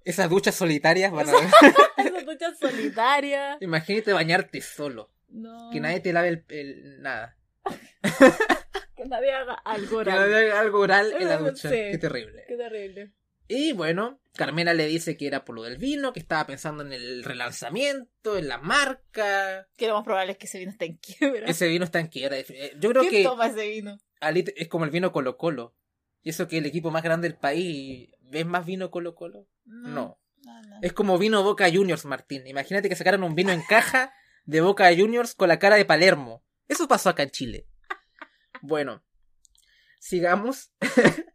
Esas 0.04 0.28
duchas 0.28 0.54
solitarias 0.54 1.12
van 1.12 1.28
a 1.30 1.32
Esas 1.96 2.26
duchas 2.26 2.58
solitarias. 2.58 3.56
Imagínate 3.60 4.12
bañarte 4.12 4.60
solo. 4.60 5.10
No. 5.28 5.70
Que 5.72 5.80
nadie 5.80 6.00
te 6.00 6.12
lave 6.12 6.44
el 6.48 7.00
nada. 7.00 7.36
que 8.96 9.04
nadie 9.06 9.32
haga 9.32 9.54
algo 9.64 9.98
oral. 9.98 10.14
Que 10.14 10.20
nadie 10.20 10.50
haga 10.50 10.60
algo 10.60 10.80
oral 10.80 11.12
en 11.18 11.28
la 11.28 11.38
ducha. 11.38 11.70
qué 11.70 11.98
terrible. 11.98 12.44
Qué 12.46 12.56
terrible. 12.56 13.12
Y 13.46 13.72
bueno, 13.72 14.20
Carmela 14.34 14.72
le 14.72 14.86
dice 14.86 15.16
que 15.16 15.26
era 15.26 15.44
por 15.44 15.54
lo 15.54 15.62
del 15.62 15.76
vino, 15.76 16.12
que 16.12 16.20
estaba 16.20 16.46
pensando 16.46 16.82
en 16.82 16.92
el 16.92 17.24
relanzamiento, 17.24 18.38
en 18.38 18.48
la 18.48 18.58
marca. 18.58 19.68
Que 19.76 19.86
lo 19.86 19.94
más 19.94 20.04
probable 20.04 20.32
es 20.32 20.38
que 20.38 20.46
ese 20.46 20.58
vino 20.58 20.70
está 20.70 20.86
en 20.86 20.96
quiebra. 20.96 21.46
Ese 21.46 21.68
vino 21.68 21.84
está 21.84 22.00
en 22.00 22.08
quiebra. 22.08 22.38
Eh, 22.38 22.74
yo 22.78 22.90
creo 22.90 23.02
¿Quién 23.02 23.12
que. 23.12 23.22
toma 23.22 23.46
ese 23.46 23.68
vino? 23.68 23.98
Es 24.56 24.68
como 24.68 24.84
el 24.86 24.90
vino 24.90 25.12
Colo 25.12 25.36
Colo. 25.36 25.74
Y 26.22 26.30
eso 26.30 26.48
que 26.48 26.56
el 26.56 26.66
equipo 26.66 26.90
más 26.90 27.02
grande 27.02 27.28
del 27.28 27.36
país. 27.36 28.10
¿Ves 28.20 28.46
más 28.46 28.64
vino 28.64 28.90
Colo 28.90 29.14
Colo? 29.14 29.46
No. 29.66 30.18
Es 30.82 30.92
como 30.92 31.18
vino 31.18 31.42
Boca 31.42 31.70
Juniors, 31.70 32.04
Martín. 32.04 32.46
Imagínate 32.46 32.88
que 32.88 32.96
sacaran 32.96 33.22
un 33.22 33.34
vino 33.34 33.52
en 33.52 33.62
caja 33.62 34.12
de 34.44 34.60
Boca 34.60 34.90
Juniors 34.96 35.34
con 35.34 35.48
la 35.48 35.58
cara 35.58 35.76
de 35.76 35.84
Palermo. 35.84 36.43
Eso 36.68 36.88
pasó 36.88 37.10
acá 37.10 37.22
en 37.22 37.30
Chile. 37.30 37.66
Bueno, 38.62 39.04
sigamos. 40.00 40.70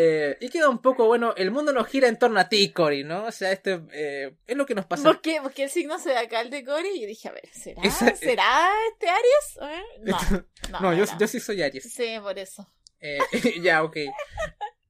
Eh, 0.00 0.36
y 0.40 0.48
queda 0.48 0.68
un 0.68 0.78
poco, 0.78 1.06
bueno, 1.06 1.34
el 1.36 1.50
mundo 1.50 1.72
nos 1.72 1.88
gira 1.88 2.06
en 2.06 2.20
torno 2.20 2.38
a 2.38 2.48
ti, 2.48 2.70
Cory, 2.70 3.02
¿no? 3.02 3.24
O 3.24 3.32
sea, 3.32 3.50
este 3.50 3.80
eh, 3.92 4.36
es 4.46 4.56
lo 4.56 4.64
que 4.64 4.76
nos 4.76 4.86
pasa. 4.86 5.02
¿Por 5.02 5.20
qué? 5.20 5.40
Porque 5.42 5.64
el 5.64 5.70
signo 5.70 5.98
se 5.98 6.10
ve 6.10 6.18
acá 6.18 6.40
el 6.40 6.50
de 6.50 6.62
Cory 6.64 7.02
y 7.02 7.06
dije, 7.06 7.28
a 7.28 7.32
ver, 7.32 7.48
¿será, 7.52 7.82
¿será 8.14 8.70
este 8.92 9.08
Aries? 9.08 10.46
No, 10.70 10.80
no, 10.80 10.94
yo, 10.94 11.04
yo, 11.18 11.26
sí 11.26 11.40
soy 11.40 11.62
Aries. 11.62 11.92
Sí, 11.92 12.16
por 12.22 12.38
eso. 12.38 12.72
Eh, 13.00 13.18
ya, 13.60 13.82
ok. 13.82 13.96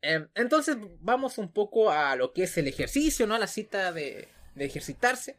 Entonces 0.02 0.76
vamos 1.00 1.38
un 1.38 1.50
poco 1.50 1.90
a 1.90 2.14
lo 2.14 2.34
que 2.34 2.42
es 2.42 2.58
el 2.58 2.68
ejercicio, 2.68 3.26
¿no? 3.26 3.34
A 3.34 3.38
la 3.38 3.46
cita 3.46 3.92
de, 3.92 4.28
de 4.54 4.64
ejercitarse. 4.66 5.38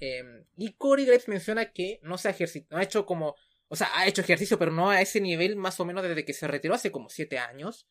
Em, 0.00 0.44
y 0.56 0.72
Cory 0.74 1.04
Graves 1.04 1.28
menciona 1.28 1.72
que 1.72 1.98
no 2.02 2.18
se 2.18 2.28
ha 2.28 2.30
ejercitado, 2.30 2.76
no 2.76 2.80
ha 2.80 2.84
hecho 2.84 3.04
como 3.04 3.36
o 3.68 3.76
sea, 3.76 3.90
ha 3.94 4.06
hecho 4.06 4.22
ejercicio, 4.22 4.58
pero 4.58 4.72
no 4.72 4.90
a 4.90 5.00
ese 5.00 5.20
nivel 5.20 5.56
más 5.56 5.78
o 5.78 5.84
menos 5.84 6.02
desde 6.02 6.24
que 6.24 6.32
se 6.32 6.48
retiró 6.48 6.74
hace 6.74 6.90
como 6.90 7.10
7 7.10 7.38
años. 7.38 7.86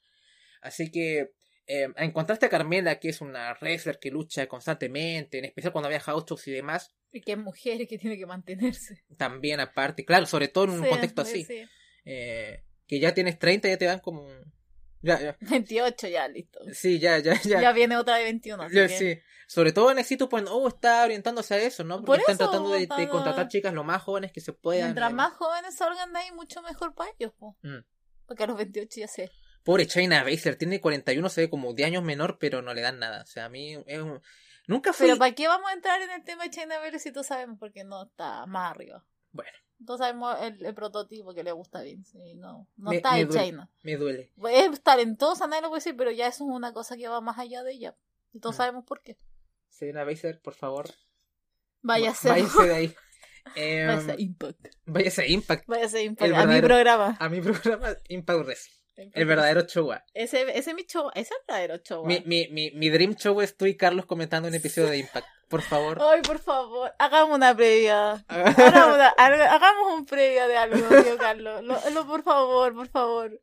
Así 0.61 0.91
que 0.91 1.33
eh, 1.67 1.87
encontraste 1.97 2.47
a 2.47 2.49
Carmela, 2.49 2.99
que 2.99 3.09
es 3.09 3.21
una 3.21 3.55
wrestler 3.61 3.99
que 3.99 4.09
lucha 4.09 4.47
constantemente, 4.47 5.37
en 5.37 5.45
especial 5.45 5.71
cuando 5.71 5.87
había 5.87 5.99
house 5.99 6.47
y 6.47 6.51
demás. 6.51 6.95
Y 7.11 7.21
que 7.21 7.33
es 7.33 7.37
mujer 7.37 7.79
y 7.81 7.87
que 7.87 7.99
tiene 7.99 8.17
que 8.17 8.25
mantenerse. 8.25 9.03
También 9.17 9.59
aparte, 9.59 10.03
claro, 10.03 10.25
sobre 10.25 10.47
todo 10.47 10.63
en 10.65 10.71
un 10.71 10.87
contexto 10.87 11.21
así. 11.21 11.45
Eh, 12.05 12.63
que 12.87 12.99
ya 12.99 13.13
tienes 13.13 13.37
30 13.37 13.67
y 13.67 13.71
ya 13.71 13.77
te 13.77 13.85
dan 13.85 13.99
como... 13.99 14.27
Ya, 15.01 15.19
ya. 15.19 15.37
28 15.41 16.07
ya, 16.07 16.27
listo. 16.27 16.59
Sí, 16.73 16.99
ya, 16.99 17.19
ya, 17.19 17.39
ya. 17.41 17.61
Ya 17.61 17.71
viene 17.71 17.97
otra 17.97 18.17
de 18.17 18.23
21. 18.23 18.69
Ya, 18.69 18.89
Sí. 18.89 19.19
Sobre 19.49 19.71
todo 19.71 19.91
en 19.91 19.99
éxito, 19.99 20.27
pues, 20.27 20.43
oh, 20.49 20.67
está 20.67 21.05
orientándose 21.05 21.53
a 21.53 21.57
eso, 21.57 21.85
¿no? 21.85 22.03
Porque 22.03 22.19
están 22.19 22.37
tratando 22.37 22.69
de, 22.71 22.85
contratar 23.07 23.47
chicas 23.47 23.73
lo 23.73 23.85
más 23.85 24.03
jóvenes 24.03 24.33
que 24.33 24.41
se 24.41 24.51
puedan. 24.51 24.87
Mientras 24.87 25.13
más 25.13 25.33
jóvenes 25.33 25.73
salgan 25.73 26.11
de 26.11 26.19
ahí, 26.19 26.31
mucho 26.33 26.61
mejor 26.61 26.93
para 26.93 27.09
ellos, 27.17 27.31
pues. 27.39 27.55
Porque 28.25 28.43
a 28.43 28.47
los 28.47 28.57
28 28.57 28.99
ya 28.99 29.07
sé. 29.07 29.31
Pobre 29.63 29.87
China 29.87 30.23
Baszler, 30.23 30.57
tiene 30.57 30.81
41, 30.81 31.29
se 31.29 31.41
ve 31.41 31.49
como 31.49 31.73
de 31.73 31.85
años 31.85 32.03
menor, 32.03 32.37
pero 32.39 32.61
no 32.61 32.73
le 32.73 32.81
dan 32.81 32.99
nada. 32.99 33.21
O 33.21 33.25
sea, 33.25 33.45
a 33.45 33.49
mí 33.49 33.77
es 33.85 34.01
Nunca 34.67 34.91
fui... 34.91 35.07
Pero 35.07 35.17
¿para 35.17 35.33
qué 35.33 35.47
vamos 35.47 35.69
a 35.69 35.73
entrar 35.73 36.01
en 36.01 36.11
el 36.11 36.23
tema 36.23 36.43
de 36.43 36.49
China 36.49 36.77
Baszler 36.79 36.99
si 36.99 37.11
tú 37.13 37.23
sabemos 37.23 37.57
porque 37.57 37.85
no 37.85 38.03
está 38.03 38.45
más 38.47 38.71
arriba? 38.71 39.05
Bueno, 39.31 39.51
Todos 39.85 39.99
sabemos 39.99 40.35
el, 40.41 40.73
prototipo 40.73 41.33
que 41.33 41.43
le 41.43 41.51
gusta 41.51 41.79
a 41.79 41.81
Vince. 41.83 42.17
no, 42.35 42.67
no 42.77 42.91
está 42.91 43.13
me 43.13 43.21
en 43.21 43.29
China. 43.29 43.69
Me 43.83 43.95
duele. 43.95 44.33
Es 44.51 44.81
talentosa, 44.81 45.47
nadie 45.47 45.61
lo 45.61 45.69
puede 45.69 45.79
decir, 45.79 45.95
pero 45.95 46.11
ya 46.11 46.27
eso 46.27 46.45
es 46.45 46.49
una 46.49 46.73
cosa 46.73 46.97
que 46.97 47.07
va 47.07 47.21
más 47.21 47.37
allá 47.37 47.63
de 47.63 47.73
ella. 47.73 47.95
Y 48.33 48.39
todos 48.39 48.55
ah. 48.55 48.57
sabemos 48.57 48.85
por 48.85 49.01
qué. 49.01 49.17
Señora 49.69 50.03
Beiser, 50.03 50.41
por 50.41 50.55
favor. 50.55 50.89
Váyase. 51.81 52.29
Váyase 52.29 52.63
de 52.63 52.75
ahí. 52.75 52.95
Eh, 53.55 53.85
váyase 53.87 54.11
a 54.11 54.19
Impact. 54.19 54.65
Váyase 54.85 55.21
a 55.21 55.27
Impact. 55.27 55.67
Váyase 55.67 55.97
a 55.97 56.01
Impact. 56.01 56.33
a 56.33 56.45
mi 56.47 56.61
programa. 56.61 57.17
A 57.19 57.29
mi 57.29 57.41
programa 57.41 57.95
Impact 58.09 58.45
Wrestling. 58.45 58.76
El 58.97 59.25
verdadero 59.25 59.61
show. 59.61 59.91
Ese, 60.13 60.41
ese 60.57 60.71
es 60.71 60.75
mi 60.75 60.83
show, 60.83 61.09
ese 61.13 61.21
es 61.21 61.31
el 61.31 61.37
verdadero 61.47 61.77
show. 61.77 62.05
Mi, 62.05 62.21
mi, 62.25 62.47
mi, 62.49 62.71
mi 62.71 62.89
dream 62.89 63.15
show 63.15 63.39
es 63.41 63.55
tú 63.55 63.65
y 63.65 63.77
Carlos 63.77 64.05
comentando 64.05 64.49
un 64.49 64.55
episodio 64.55 64.89
de 64.89 64.97
Impact. 64.97 65.27
Por 65.47 65.61
favor. 65.61 65.99
Ay, 66.01 66.21
por 66.23 66.39
favor, 66.39 66.93
hagamos 66.99 67.35
una 67.35 67.55
previa. 67.55 68.13
hagamos, 68.27 68.99
hagamos 69.17 69.93
un 69.93 70.05
previa 70.05 70.47
de 70.47 70.57
algo, 70.57 71.01
tío 71.03 71.17
Carlos. 71.17 71.63
Lo, 71.63 72.07
por 72.07 72.23
favor, 72.23 72.73
por 72.73 72.87
favor. 72.89 73.39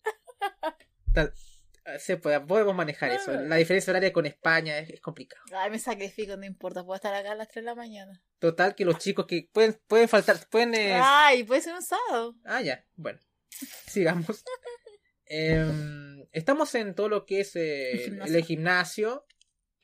Se 1.99 2.17
puede, 2.17 2.41
podemos 2.41 2.75
manejar 2.75 3.11
eso. 3.13 3.33
La 3.33 3.57
diferencia 3.57 3.91
horaria 3.91 4.13
con 4.13 4.27
España 4.27 4.79
es, 4.79 5.01
complicado. 5.01 5.43
Ay, 5.55 5.71
me 5.71 5.79
sacrifico, 5.79 6.37
no 6.37 6.45
importa, 6.45 6.85
puedo 6.85 6.97
estar 6.97 7.15
acá 7.15 7.33
a 7.33 7.37
las 7.37 7.49
3 7.49 7.65
de 7.65 7.71
la 7.71 7.75
mañana. 7.75 8.23
Total, 8.39 8.75
que 8.75 8.85
los 8.85 8.99
chicos 8.99 9.27
que 9.27 9.49
pueden, 9.53 9.79
pueden 9.87 10.09
faltar, 10.09 10.37
pueden... 10.51 10.75
Eh, 10.75 10.99
Ay, 11.01 11.45
puede 11.45 11.61
ser 11.61 11.75
un 11.75 11.83
sábado. 11.83 12.35
Ah, 12.45 12.61
ya, 12.61 12.85
bueno. 12.97 13.21
Sigamos. 13.87 14.45
Em, 15.27 16.27
estamos 16.33 16.75
en 16.75 16.95
todo 16.95 17.09
lo 17.09 17.25
que 17.25 17.41
es 17.41 17.57
eh, 17.57 18.07
el, 18.07 18.45
gimnasio. 18.45 19.27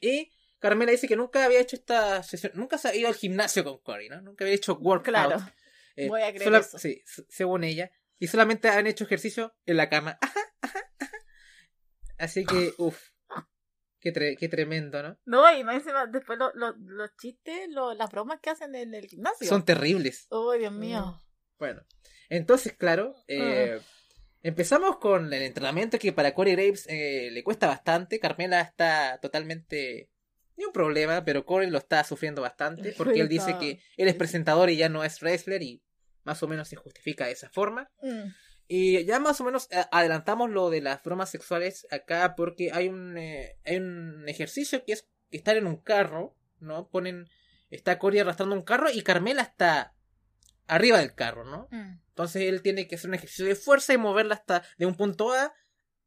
Y 0.01 0.31
Carmela 0.59 0.93
dice 0.93 1.09
que 1.09 1.17
nunca 1.17 1.45
había 1.45 1.61
hecho 1.61 1.77
esta 1.77 2.23
sesión, 2.23 2.53
nunca 2.55 2.79
se 2.79 2.89
había 2.89 3.01
ido 3.01 3.09
al 3.09 3.15
gimnasio 3.15 3.65
con 3.65 3.79
Cory, 3.79 4.09
¿no? 4.09 4.21
Nunca 4.21 4.45
había 4.45 4.55
hecho 4.55 4.75
workout. 4.75 5.05
Claro. 5.05 5.39
Eh, 5.97 6.09
Voy 6.09 6.23
a 6.23 6.33
creer 6.33 6.55
eso. 6.55 6.79
Sí, 6.79 7.03
según 7.29 7.65
ella. 7.65 7.91
Y 8.19 8.27
solamente 8.27 8.69
han 8.69 8.87
hecho 8.87 9.05
ejercicio 9.05 9.55
en 9.67 9.77
la 9.77 9.89
cama. 9.89 10.19
Así 12.19 12.45
que, 12.45 12.75
uff. 12.79 13.11
Qué, 13.99 14.15
qué, 14.39 14.49
tremendo, 14.49 15.03
¿no? 15.03 15.19
No, 15.27 15.55
y 15.55 15.63
más 15.63 15.75
encima, 15.75 16.07
después 16.07 16.39
los 16.39 17.17
chistes, 17.17 17.69
las 17.69 18.11
bromas 18.11 18.41
que 18.41 18.49
hacen 18.49 18.75
en 18.75 18.95
el 18.95 19.07
gimnasio. 19.07 19.47
Son 19.47 19.63
terribles. 19.63 20.27
Oh, 20.31 20.53
Dios 20.55 20.73
mío. 20.73 21.05
Mm. 21.05 21.31
Bueno, 21.59 21.83
entonces, 22.31 22.73
claro, 22.73 23.15
eh, 23.29 23.79
ah. 23.79 23.85
Empezamos 24.43 24.97
con 24.99 25.33
el 25.33 25.43
entrenamiento 25.43 25.99
que 25.99 26.13
para 26.13 26.33
Corey 26.33 26.55
Graves 26.55 26.87
eh, 26.89 27.31
le 27.31 27.45
cuesta 27.45 27.67
bastante. 27.67 28.19
Carmela 28.19 28.61
está 28.61 29.19
totalmente. 29.21 30.11
Ni 30.57 30.65
un 30.65 30.73
problema, 30.73 31.25
pero 31.25 31.47
Corey 31.47 31.71
lo 31.71 31.79
está 31.79 32.05
sufriendo 32.05 32.43
bastante 32.43 32.93
porque 32.93 33.21
él 33.21 33.29
dice 33.29 33.57
que 33.59 33.81
él 33.97 34.09
es 34.09 34.15
presentador 34.15 34.69
y 34.69 34.77
ya 34.77 34.91
no 34.91 35.05
es 35.05 35.21
wrestler 35.21 35.63
y 35.63 35.83
más 36.25 36.43
o 36.43 36.49
menos 36.49 36.69
se 36.69 36.77
justifica 36.77 37.27
de 37.27 37.33
esa 37.33 37.49
forma. 37.49 37.91
Mm. 38.03 38.29
Y 38.69 39.05
ya 39.05 39.19
más 39.21 39.41
o 39.41 39.45
menos 39.45 39.69
eh, 39.71 39.85
adelantamos 39.91 40.51
lo 40.51 40.71
de 40.71 40.83
las 40.83 41.03
bromas 41.03 41.31
sexuales 41.31 41.87
acá 41.91 42.35
porque 42.37 42.71
hay 42.73 42.89
un, 42.89 43.17
eh, 43.17 43.57
hay 43.65 43.79
un 43.79 44.29
ejercicio 44.29 44.85
que 44.85 44.93
es 44.93 45.09
estar 45.31 45.57
en 45.57 45.67
un 45.67 45.77
carro, 45.77 46.37
¿no? 46.59 46.89
Ponen. 46.89 47.29
Está 47.71 47.99
Corey 47.99 48.21
arrastrando 48.21 48.55
un 48.55 48.63
carro 48.63 48.91
y 48.91 49.03
Carmela 49.03 49.43
está 49.43 49.95
arriba 50.67 50.99
del 50.99 51.15
carro, 51.15 51.45
¿no? 51.45 51.69
Mm. 51.71 52.01
Entonces 52.21 52.43
él 52.43 52.63
tiene 52.63 52.87
que 52.87 52.97
hacer 52.97 53.09
un 53.09 53.15
ejercicio 53.15 53.47
de 53.47 53.55
fuerza 53.55 53.93
y 53.93 53.99
moverla 53.99 54.35
hasta 54.35 54.63
de 54.79 54.87
un 54.87 54.95
punto 54.95 55.33
A 55.33 55.55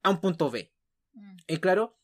a 0.04 0.10
un 0.10 0.22
punto 0.22 0.52
B. 0.52 0.72
Mm. 1.14 1.38
Y 1.48 1.58
claro, 1.58 1.98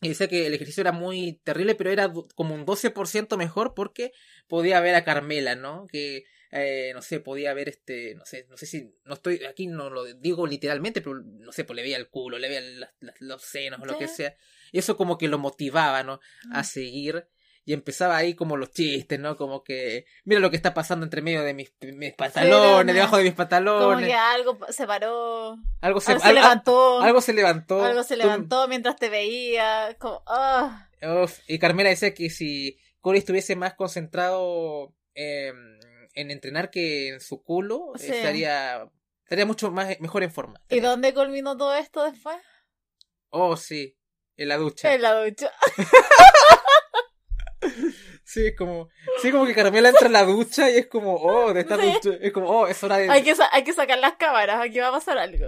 dice 0.00 0.28
que 0.28 0.46
el 0.46 0.54
ejercicio 0.54 0.80
era 0.80 0.92
muy 0.92 1.40
terrible, 1.44 1.74
pero 1.74 1.90
era 1.90 2.12
como 2.34 2.54
un 2.54 2.64
12% 2.64 3.36
mejor 3.36 3.74
porque 3.74 4.12
podía 4.46 4.80
ver 4.80 4.94
a 4.94 5.04
Carmela, 5.04 5.56
¿no? 5.56 5.86
Que 5.86 6.24
eh, 6.50 6.92
no 6.94 7.02
sé, 7.02 7.20
podía 7.20 7.52
ver 7.52 7.68
este, 7.68 8.14
no 8.14 8.24
sé, 8.24 8.46
no 8.48 8.56
sé 8.56 8.64
si, 8.64 8.90
no 9.04 9.14
estoy, 9.14 9.44
aquí 9.44 9.66
no 9.66 9.90
lo 9.90 10.04
digo 10.14 10.46
literalmente, 10.46 11.02
pero 11.02 11.20
no 11.22 11.52
sé, 11.52 11.64
pues 11.64 11.76
le 11.76 11.82
veía 11.82 11.98
el 11.98 12.08
culo, 12.08 12.38
le 12.38 12.48
veía 12.48 12.90
los 13.20 13.42
senos 13.42 13.80
o 13.80 13.84
lo 13.84 13.98
que 13.98 14.08
sea. 14.08 14.34
Y 14.72 14.78
eso 14.78 14.96
como 14.96 15.18
que 15.18 15.28
lo 15.28 15.38
motivaba, 15.38 16.02
¿no? 16.02 16.20
A 16.52 16.60
mm. 16.60 16.64
seguir 16.64 17.28
y 17.68 17.74
empezaba 17.74 18.16
ahí 18.16 18.32
como 18.32 18.56
los 18.56 18.70
chistes, 18.70 19.20
¿no? 19.20 19.36
Como 19.36 19.62
que, 19.62 20.06
mira 20.24 20.40
lo 20.40 20.48
que 20.48 20.56
está 20.56 20.72
pasando 20.72 21.04
entre 21.04 21.20
medio 21.20 21.42
de 21.42 21.52
mis, 21.52 21.70
mis 21.82 22.14
pantalones, 22.14 22.94
debajo 22.94 23.18
de 23.18 23.24
mis 23.24 23.34
pantalones. 23.34 23.84
Como 23.84 24.06
que 24.06 24.14
algo 24.14 24.58
se 24.70 24.86
paró. 24.86 25.58
Algo 25.82 26.00
se, 26.00 26.14
levantó. 26.32 27.02
Algo 27.02 27.20
se 27.20 27.34
levantó. 27.34 27.84
Algo 27.84 28.04
se 28.04 28.16
levantó 28.16 28.68
mientras 28.68 28.96
te 28.96 29.10
veía. 29.10 29.94
Como, 29.98 30.22
ah. 30.26 30.88
y 31.46 31.58
Carmela 31.58 31.90
decía 31.90 32.14
que 32.14 32.30
si 32.30 32.78
Corey 33.02 33.18
estuviese 33.18 33.54
más 33.54 33.74
concentrado 33.74 34.94
en 35.14 35.76
entrenar 36.14 36.70
que 36.70 37.08
en 37.08 37.20
su 37.20 37.42
culo, 37.42 37.92
estaría, 37.96 38.88
estaría 39.24 39.44
mucho 39.44 39.70
más, 39.70 40.00
mejor 40.00 40.22
en 40.22 40.32
forma. 40.32 40.58
¿Y 40.70 40.80
dónde 40.80 41.12
culminó 41.12 41.54
todo 41.58 41.74
esto 41.74 42.10
después? 42.10 42.38
Oh, 43.28 43.58
sí. 43.58 43.94
En 44.38 44.48
la 44.48 44.56
ducha. 44.56 44.94
En 44.94 45.02
la 45.02 45.22
ducha. 45.22 45.52
Sí, 48.28 48.48
es 48.48 48.56
como, 48.56 48.90
sí, 49.22 49.32
como 49.32 49.46
que 49.46 49.54
Carmela 49.54 49.88
entra 49.88 50.06
en 50.06 50.12
la 50.12 50.22
ducha 50.22 50.70
y 50.70 50.76
es 50.76 50.86
como, 50.86 51.14
oh, 51.14 51.54
de 51.54 51.60
esta 51.60 51.78
ducha, 51.78 52.10
es 52.20 52.30
como, 52.30 52.50
oh, 52.50 52.66
es 52.66 52.84
hora 52.84 52.98
de... 52.98 53.08
Hay 53.08 53.22
que, 53.22 53.32
hay 53.50 53.64
que 53.64 53.72
sacar 53.72 53.98
las 53.98 54.16
cámaras, 54.16 54.60
aquí 54.60 54.78
va 54.80 54.88
a 54.88 54.92
pasar 54.92 55.16
algo. 55.16 55.46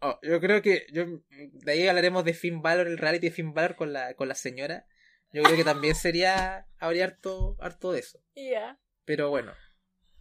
Oh, 0.00 0.20
yo 0.22 0.38
creo 0.38 0.62
que, 0.62 0.86
yo, 0.92 1.04
de 1.30 1.72
ahí 1.72 1.88
hablaremos 1.88 2.24
de 2.24 2.32
Finn 2.32 2.62
Balor, 2.62 2.86
el 2.86 2.98
reality 2.98 3.26
de 3.26 3.34
Finn 3.34 3.52
Balor 3.52 3.74
con 3.74 3.92
la, 3.92 4.14
con 4.14 4.28
la 4.28 4.36
señora. 4.36 4.86
Yo 5.32 5.42
creo 5.42 5.56
que 5.56 5.64
también 5.64 5.94
sería, 5.96 6.68
habría 6.78 7.06
harto, 7.06 7.56
harto 7.58 7.90
de 7.90 7.98
eso. 7.98 8.20
Ya. 8.36 8.78
Pero 9.04 9.28
bueno, 9.30 9.52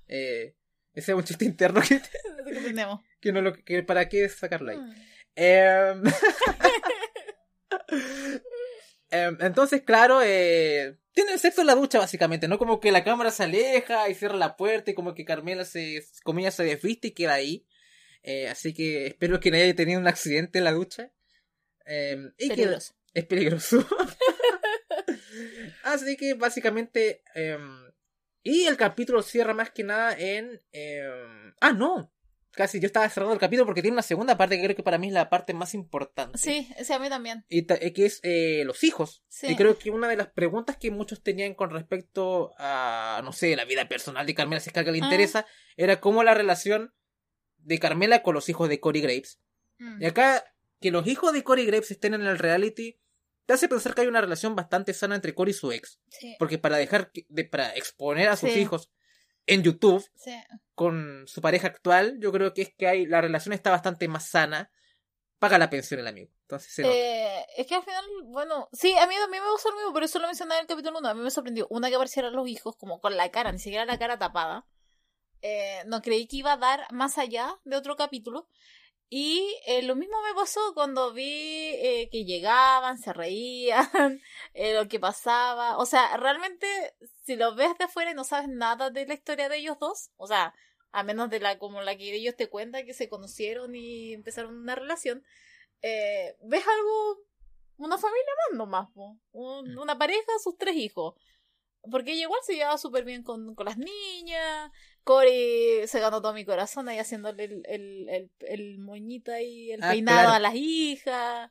eh, 0.07 0.55
ese 0.93 1.11
es 1.11 1.15
un 1.15 1.23
chiste 1.23 1.45
interno 1.45 1.81
que, 1.87 2.01
que 3.21 3.31
no 3.31 3.41
lo, 3.41 3.53
que 3.53 3.83
para 3.83 4.09
qué 4.09 4.27
sacarlo 4.27 4.71
ahí. 4.71 4.79
Mm. 4.79 4.93
Eh, 5.35 5.93
Em, 9.11 9.37
entonces, 9.41 9.81
claro, 9.81 10.21
eh, 10.23 10.97
tienen 11.11 11.37
sexo 11.37 11.61
en 11.61 11.67
la 11.67 11.75
ducha, 11.75 11.99
básicamente, 11.99 12.47
¿no? 12.47 12.57
Como 12.57 12.79
que 12.79 12.91
la 12.91 13.03
cámara 13.03 13.29
se 13.29 13.43
aleja 13.43 14.09
y 14.09 14.15
cierra 14.15 14.37
la 14.37 14.55
puerta 14.55 14.91
y 14.91 14.93
como 14.93 15.13
que 15.13 15.25
Carmela 15.25 15.65
se, 15.65 16.03
comía 16.23 16.49
se 16.49 16.63
desviste 16.63 17.09
y 17.09 17.11
queda 17.11 17.33
ahí. 17.33 17.67
Eh, 18.23 18.47
así 18.47 18.73
que 18.73 19.07
espero 19.07 19.39
que 19.39 19.51
no 19.51 19.57
haya 19.57 19.75
tenido 19.75 19.99
un 19.99 20.07
accidente 20.07 20.59
en 20.59 20.63
la 20.63 20.71
ducha. 20.71 21.11
Eh, 21.85 22.31
y 22.37 22.49
peligroso. 22.49 22.95
es 23.13 23.25
peligroso. 23.25 23.85
así 25.83 26.15
que 26.15 26.33
básicamente... 26.33 27.21
Em, 27.35 27.91
y 28.43 28.63
el 28.65 28.75
capítulo 28.75 29.21
cierra 29.21 29.53
más 29.53 29.69
que 29.69 29.83
nada 29.83 30.17
en... 30.17 30.61
ah, 31.59 31.73
no 31.73 32.11
casi 32.51 32.79
yo 32.79 32.87
estaba 32.87 33.09
cerrando 33.09 33.33
el 33.33 33.39
capítulo 33.39 33.65
porque 33.65 33.81
tiene 33.81 33.95
una 33.95 34.01
segunda 34.01 34.37
parte 34.37 34.57
que 34.57 34.63
creo 34.63 34.75
que 34.75 34.83
para 34.83 34.97
mí 34.97 35.07
es 35.07 35.13
la 35.13 35.29
parte 35.29 35.53
más 35.53 35.73
importante. 35.73 36.37
Sí, 36.37 36.69
sí, 36.83 36.93
a 36.93 36.99
mí 36.99 37.09
también. 37.09 37.45
Y 37.49 37.65
eh, 37.71 37.93
que 37.93 38.05
es 38.05 38.19
eh, 38.23 38.63
los 38.65 38.83
hijos. 38.83 39.23
Y 39.43 39.55
creo 39.55 39.77
que 39.77 39.89
una 39.89 40.07
de 40.07 40.17
las 40.17 40.27
preguntas 40.27 40.77
que 40.77 40.91
muchos 40.91 41.23
tenían 41.23 41.53
con 41.53 41.69
respecto 41.69 42.53
a, 42.57 43.21
no 43.23 43.31
sé, 43.33 43.55
la 43.55 43.65
vida 43.65 43.87
personal 43.87 44.25
de 44.25 44.35
Carmela, 44.35 44.59
si 44.59 44.69
es 44.69 44.73
que 44.73 44.79
a 44.79 44.83
le 44.83 44.91
ah. 44.91 45.05
interesa, 45.05 45.45
era 45.77 45.99
cómo 45.99 46.23
la 46.23 46.33
relación 46.33 46.93
de 47.57 47.79
Carmela 47.79 48.23
con 48.23 48.33
los 48.33 48.49
hijos 48.49 48.69
de 48.69 48.79
Cory 48.79 49.01
Graves. 49.01 49.39
Mm. 49.77 50.01
Y 50.01 50.05
acá, 50.05 50.43
que 50.79 50.91
los 50.91 51.07
hijos 51.07 51.33
de 51.33 51.43
Cory 51.43 51.65
Graves 51.65 51.91
estén 51.91 52.13
en 52.13 52.21
el 52.21 52.37
reality, 52.37 52.99
te 53.45 53.53
hace 53.53 53.67
pensar 53.67 53.95
que 53.95 54.01
hay 54.01 54.07
una 54.07 54.21
relación 54.21 54.55
bastante 54.55 54.93
sana 54.93 55.15
entre 55.15 55.33
Cory 55.33 55.51
y 55.51 55.53
su 55.53 55.71
ex. 55.71 55.99
Porque 56.37 56.57
para 56.57 56.77
dejar, 56.77 57.11
de, 57.29 57.45
para 57.45 57.75
exponer 57.75 58.29
a 58.29 58.37
sus 58.37 58.55
hijos 58.55 58.91
en 59.47 59.63
YouTube 59.63 60.05
con 60.75 61.25
su 61.27 61.41
pareja 61.41 61.67
actual, 61.67 62.17
yo 62.19 62.31
creo 62.31 62.53
que 62.53 62.63
es 62.63 62.73
que 62.75 62.87
hay, 62.87 63.05
la 63.05 63.21
relación 63.21 63.53
está 63.53 63.71
bastante 63.71 64.07
más 64.07 64.29
sana. 64.29 64.71
Paga 65.39 65.57
la 65.57 65.69
pensión 65.69 65.99
el 65.99 66.07
amigo. 66.07 66.31
Entonces 66.43 66.85
eh, 66.85 67.45
es 67.57 67.65
que 67.65 67.75
al 67.75 67.83
final, 67.83 68.05
bueno, 68.25 68.69
sí, 68.73 68.93
a 68.97 69.07
mí, 69.07 69.15
a 69.15 69.27
mí 69.27 69.37
me 69.39 69.51
gustó 69.51 69.71
lo 69.71 69.77
mismo, 69.77 69.93
pero 69.93 70.05
eso 70.05 70.19
lo 70.19 70.27
mencioné 70.27 70.55
en 70.55 70.61
el 70.61 70.67
capítulo 70.67 70.99
1. 70.99 71.07
A 71.07 71.13
mí 71.13 71.21
me 71.21 71.31
sorprendió. 71.31 71.65
Una 71.69 71.89
que 71.89 71.95
aparecieran 71.95 72.33
los 72.33 72.47
hijos 72.47 72.75
como 72.75 72.99
con 72.99 73.17
la 73.17 73.29
cara, 73.31 73.51
ni 73.51 73.57
siquiera 73.57 73.85
la 73.85 73.97
cara 73.97 74.19
tapada. 74.19 74.67
Eh, 75.41 75.81
no 75.87 76.01
creí 76.01 76.27
que 76.27 76.37
iba 76.37 76.53
a 76.53 76.57
dar 76.57 76.85
más 76.91 77.17
allá 77.17 77.59
de 77.63 77.75
otro 77.75 77.95
capítulo. 77.95 78.47
Y 79.13 79.57
eh, 79.65 79.81
lo 79.81 79.97
mismo 79.97 80.15
me 80.21 80.33
pasó 80.33 80.73
cuando 80.73 81.11
vi 81.11 81.25
eh, 81.25 82.07
que 82.09 82.23
llegaban, 82.23 82.97
se 82.97 83.11
reían, 83.11 83.83
eh, 84.53 84.73
lo 84.73 84.87
que 84.87 85.01
pasaba. 85.01 85.77
O 85.79 85.85
sea, 85.85 86.15
realmente, 86.15 86.65
si 87.25 87.35
lo 87.35 87.53
ves 87.53 87.77
de 87.77 87.83
afuera 87.83 88.11
y 88.11 88.13
no 88.13 88.23
sabes 88.23 88.47
nada 88.47 88.89
de 88.89 89.05
la 89.05 89.13
historia 89.13 89.49
de 89.49 89.57
ellos 89.57 89.77
dos, 89.81 90.11
o 90.15 90.27
sea, 90.27 90.55
a 90.93 91.03
menos 91.03 91.29
de 91.29 91.41
la 91.41 91.59
como 91.59 91.81
la 91.81 91.97
que 91.97 92.15
ellos 92.15 92.37
te 92.37 92.47
cuentan 92.47 92.85
que 92.85 92.93
se 92.93 93.09
conocieron 93.09 93.75
y 93.75 94.13
empezaron 94.13 94.55
una 94.55 94.75
relación, 94.75 95.25
ves 95.81 96.65
algo, 96.65 97.17
una 97.79 97.97
familia 97.97 98.31
más 98.49 98.57
nomás, 98.57 98.89
Un, 99.33 99.73
mm. 99.73 99.77
una 99.77 99.97
pareja, 99.97 100.31
sus 100.41 100.57
tres 100.57 100.77
hijos. 100.77 101.15
Porque 101.91 102.13
ella 102.13 102.21
igual 102.23 102.39
se 102.45 102.53
llevaba 102.53 102.77
súper 102.77 103.03
bien 103.03 103.23
con, 103.23 103.55
con 103.55 103.65
las 103.65 103.77
niñas, 103.77 104.71
Cory 105.03 105.87
se 105.87 105.99
ganó 105.99 106.21
todo 106.21 106.33
mi 106.33 106.45
corazón 106.45 106.87
ahí 106.89 106.97
haciéndole 106.99 107.45
el, 107.45 107.63
el, 107.67 108.09
el, 108.09 108.31
el 108.41 108.77
moñito 108.79 109.31
ahí, 109.31 109.71
el 109.71 109.83
ah, 109.83 109.91
peinado 109.91 110.29
a 110.33 110.39
las 110.39 110.53
hijas. 110.55 111.49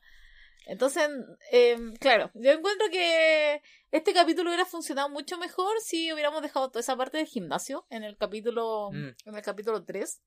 Entonces, 0.67 1.09
eh, 1.53 1.77
claro, 1.99 2.31
yo 2.35 2.53
encuentro 2.53 2.89
que 2.91 3.61
este 3.91 4.13
capítulo 4.13 4.51
hubiera 4.51 4.67
funcionado 4.67 5.09
mucho 5.09 5.37
mejor 5.39 5.73
si 5.81 6.13
hubiéramos 6.13 6.43
dejado 6.43 6.69
toda 6.69 6.81
esa 6.81 6.97
parte 6.97 7.17
del 7.17 7.27
gimnasio 7.27 7.87
en 7.91 8.05
el 8.05 8.17
capítulo, 8.17 8.91
Mm. 8.93 9.09
en 9.25 9.35
el 9.35 9.43
capítulo 9.43 9.85
3. 9.85 10.21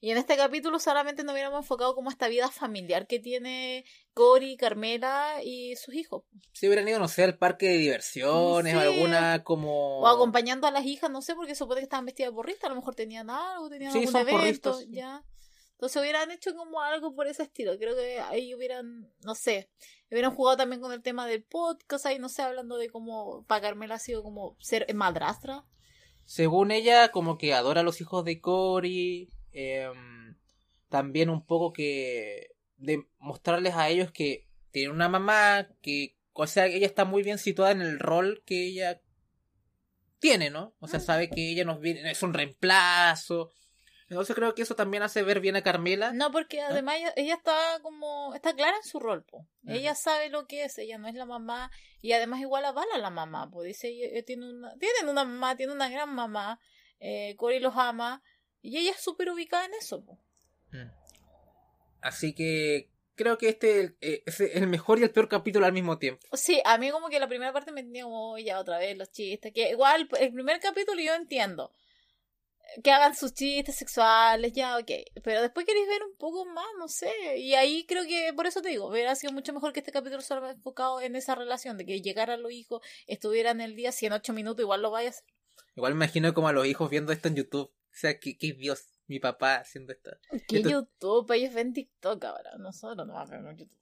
Y 0.00 0.10
en 0.10 0.18
este 0.18 0.36
capítulo 0.36 0.78
solamente 0.78 1.24
nos 1.24 1.32
hubiéramos 1.32 1.60
enfocado 1.60 1.94
como 1.94 2.10
esta 2.10 2.28
vida 2.28 2.50
familiar 2.50 3.06
que 3.06 3.18
tiene 3.18 3.84
Cory, 4.14 4.56
Carmela 4.56 5.42
y 5.44 5.76
sus 5.76 5.94
hijos. 5.94 6.24
Si 6.52 6.66
hubieran 6.66 6.88
ido, 6.88 6.98
no 6.98 7.08
sé, 7.08 7.24
al 7.24 7.38
parque 7.38 7.68
de 7.68 7.78
diversiones 7.78 8.74
o 8.74 8.80
alguna 8.80 9.44
como... 9.44 10.00
O 10.00 10.06
acompañando 10.06 10.66
a 10.66 10.70
las 10.70 10.84
hijas, 10.84 11.10
no 11.10 11.22
sé, 11.22 11.34
porque 11.34 11.54
supone 11.54 11.80
que 11.80 11.84
estaban 11.84 12.06
vestidas 12.06 12.30
de 12.30 12.34
porristas, 12.34 12.64
a 12.64 12.70
lo 12.70 12.76
mejor 12.76 12.94
tenían 12.94 13.30
algo, 13.30 13.68
tenían 13.68 13.92
Sí, 13.92 13.98
algún 13.98 14.12
son 14.12 14.20
evento, 14.22 14.70
porristas, 14.70 14.86
ya. 14.90 15.24
Entonces 15.78 16.02
hubieran 16.02 16.32
hecho 16.32 16.56
como 16.56 16.80
algo 16.80 17.14
por 17.14 17.28
ese 17.28 17.44
estilo. 17.44 17.78
Creo 17.78 17.94
que 17.94 18.18
ahí 18.18 18.52
hubieran, 18.52 19.08
no 19.24 19.36
sé, 19.36 19.70
hubieran 20.10 20.34
jugado 20.34 20.56
también 20.56 20.80
con 20.80 20.92
el 20.92 21.02
tema 21.02 21.24
del 21.24 21.44
podcast, 21.44 22.04
ahí 22.04 22.18
no 22.18 22.28
sé, 22.28 22.42
hablando 22.42 22.76
de 22.78 22.90
cómo 22.90 23.44
para 23.46 23.60
Carmela 23.60 23.94
ha 23.94 23.98
sido 24.00 24.24
como 24.24 24.56
ser 24.58 24.92
madrastra. 24.92 25.64
Según 26.24 26.72
ella, 26.72 27.12
como 27.12 27.38
que 27.38 27.54
adora 27.54 27.82
a 27.82 27.84
los 27.84 28.00
hijos 28.00 28.24
de 28.24 28.40
Cory. 28.40 29.30
Em, 29.58 30.36
también 30.88 31.30
un 31.30 31.44
poco 31.44 31.72
que 31.72 32.54
de 32.76 33.04
mostrarles 33.18 33.74
a 33.74 33.88
ellos 33.88 34.12
que 34.12 34.46
tiene 34.70 34.92
una 34.92 35.08
mamá, 35.08 35.68
que, 35.82 36.16
o 36.32 36.46
sea, 36.46 36.66
ella 36.66 36.86
está 36.86 37.04
muy 37.04 37.22
bien 37.22 37.38
situada 37.38 37.72
en 37.72 37.82
el 37.82 37.98
rol 37.98 38.42
que 38.46 38.66
ella 38.66 39.00
tiene, 40.20 40.50
¿no? 40.50 40.74
O 40.80 40.86
sea, 40.88 40.98
Mm. 41.00 41.02
sabe 41.02 41.30
que 41.30 41.50
ella 41.50 41.64
nos 41.64 41.80
viene, 41.80 42.10
es 42.10 42.22
un 42.22 42.34
reemplazo. 42.34 43.50
Entonces 44.08 44.34
creo 44.34 44.54
que 44.54 44.62
eso 44.62 44.74
también 44.74 45.02
hace 45.02 45.22
ver 45.22 45.40
bien 45.40 45.56
a 45.56 45.62
Carmela. 45.62 46.12
No, 46.12 46.32
porque 46.32 46.62
además 46.62 46.96
ella, 46.96 47.12
ella 47.16 47.34
está 47.34 47.78
como, 47.82 48.34
está 48.34 48.54
clara 48.54 48.76
en 48.76 48.82
su 48.82 48.98
rol, 49.00 49.22
po. 49.24 49.46
Ella 49.66 49.94
sabe 49.94 50.30
lo 50.30 50.46
que 50.46 50.64
es, 50.64 50.78
ella 50.78 50.96
no 50.96 51.08
es 51.08 51.14
la 51.14 51.26
mamá, 51.26 51.70
y 52.00 52.12
además 52.12 52.40
igual 52.40 52.64
avala 52.64 52.94
a 52.94 52.98
la 52.98 53.10
mamá, 53.10 53.50
pues 53.50 53.66
dice, 53.66 53.88
ella, 53.88 54.06
ella 54.10 54.24
tiene 54.24 54.48
una, 54.48 54.72
tienen 54.78 55.10
una 55.10 55.24
mamá, 55.24 55.56
tiene 55.56 55.72
una 55.74 55.90
gran 55.90 56.14
mamá, 56.14 56.58
eh, 57.00 57.34
Cory 57.36 57.60
los 57.60 57.76
ama, 57.76 58.22
y 58.62 58.78
ella 58.78 58.92
es 58.92 59.00
súper 59.00 59.30
ubicada 59.30 59.64
en 59.64 59.74
eso, 59.74 60.04
po. 60.04 60.18
Mm. 60.72 60.90
Así 62.00 62.34
que 62.34 62.90
creo 63.14 63.38
que 63.38 63.48
este 63.48 63.96
eh, 64.00 64.22
es 64.26 64.40
el 64.40 64.66
mejor 64.68 64.98
y 65.00 65.02
el 65.02 65.10
peor 65.10 65.28
capítulo 65.28 65.66
al 65.66 65.72
mismo 65.72 65.98
tiempo. 65.98 66.26
Sí, 66.34 66.60
a 66.64 66.78
mí 66.78 66.90
como 66.90 67.08
que 67.08 67.18
la 67.18 67.28
primera 67.28 67.52
parte 67.52 67.72
me 67.72 67.82
tenía 67.82 68.04
como 68.04 68.32
"Oh, 68.34 68.38
ya 68.38 68.60
otra 68.60 68.78
vez 68.78 68.96
los 68.96 69.10
chistes, 69.10 69.52
que 69.52 69.70
igual 69.70 70.08
el 70.20 70.32
primer 70.32 70.60
capítulo 70.60 71.00
yo 71.00 71.14
entiendo 71.14 71.72
que 72.84 72.90
hagan 72.90 73.16
sus 73.16 73.32
chistes 73.32 73.76
sexuales, 73.76 74.52
ya, 74.52 74.76
ok, 74.76 74.90
pero 75.24 75.40
después 75.40 75.64
queréis 75.66 75.88
ver 75.88 76.02
un 76.04 76.14
poco 76.16 76.44
más, 76.44 76.66
no 76.78 76.86
sé, 76.86 77.38
y 77.38 77.54
ahí 77.54 77.86
creo 77.86 78.04
que, 78.04 78.30
por 78.34 78.46
eso 78.46 78.60
te 78.60 78.68
digo, 78.68 78.88
hubiera 78.88 79.14
sido 79.16 79.32
mucho 79.32 79.54
mejor 79.54 79.72
que 79.72 79.80
este 79.80 79.90
capítulo 79.90 80.20
solo 80.20 80.48
enfocado 80.50 81.00
en 81.00 81.16
esa 81.16 81.34
relación, 81.34 81.78
de 81.78 81.86
que 81.86 82.02
llegaran 82.02 82.42
los 82.42 82.52
hijos, 82.52 82.82
estuvieran 83.06 83.62
el 83.62 83.74
día, 83.74 83.90
si 83.90 84.04
en 84.04 84.12
ocho 84.12 84.34
minutos 84.34 84.62
igual 84.62 84.82
lo 84.82 84.90
vayas. 84.90 85.24
Igual 85.76 85.94
me 85.94 86.04
imagino 86.04 86.34
como 86.34 86.48
a 86.48 86.52
los 86.52 86.66
hijos 86.66 86.90
viendo 86.90 87.10
esto 87.10 87.28
en 87.28 87.36
YouTube. 87.36 87.72
O 87.98 88.00
sea, 88.00 88.16
que, 88.20 88.38
que 88.38 88.52
Dios, 88.52 88.86
mi 89.08 89.18
papá 89.18 89.56
haciendo 89.56 89.92
esto. 89.92 90.12
Que 90.46 90.58
Esto- 90.58 90.70
YouTube, 90.70 91.32
ellos 91.32 91.52
ven 91.52 91.72
TikTok 91.72 92.24
ahora, 92.26 92.50
nosotros 92.58 93.04
no 93.08 93.26
ver 93.26 93.56
YouTube. 93.56 93.76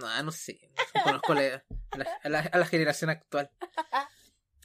No, 0.00 0.22
no 0.24 0.32
sé. 0.32 0.58
No 0.96 1.02
conozco 1.04 1.34
la- 1.34 1.64
a, 2.24 2.28
la, 2.28 2.40
a 2.40 2.58
la 2.58 2.66
generación 2.66 3.08
actual. 3.10 3.48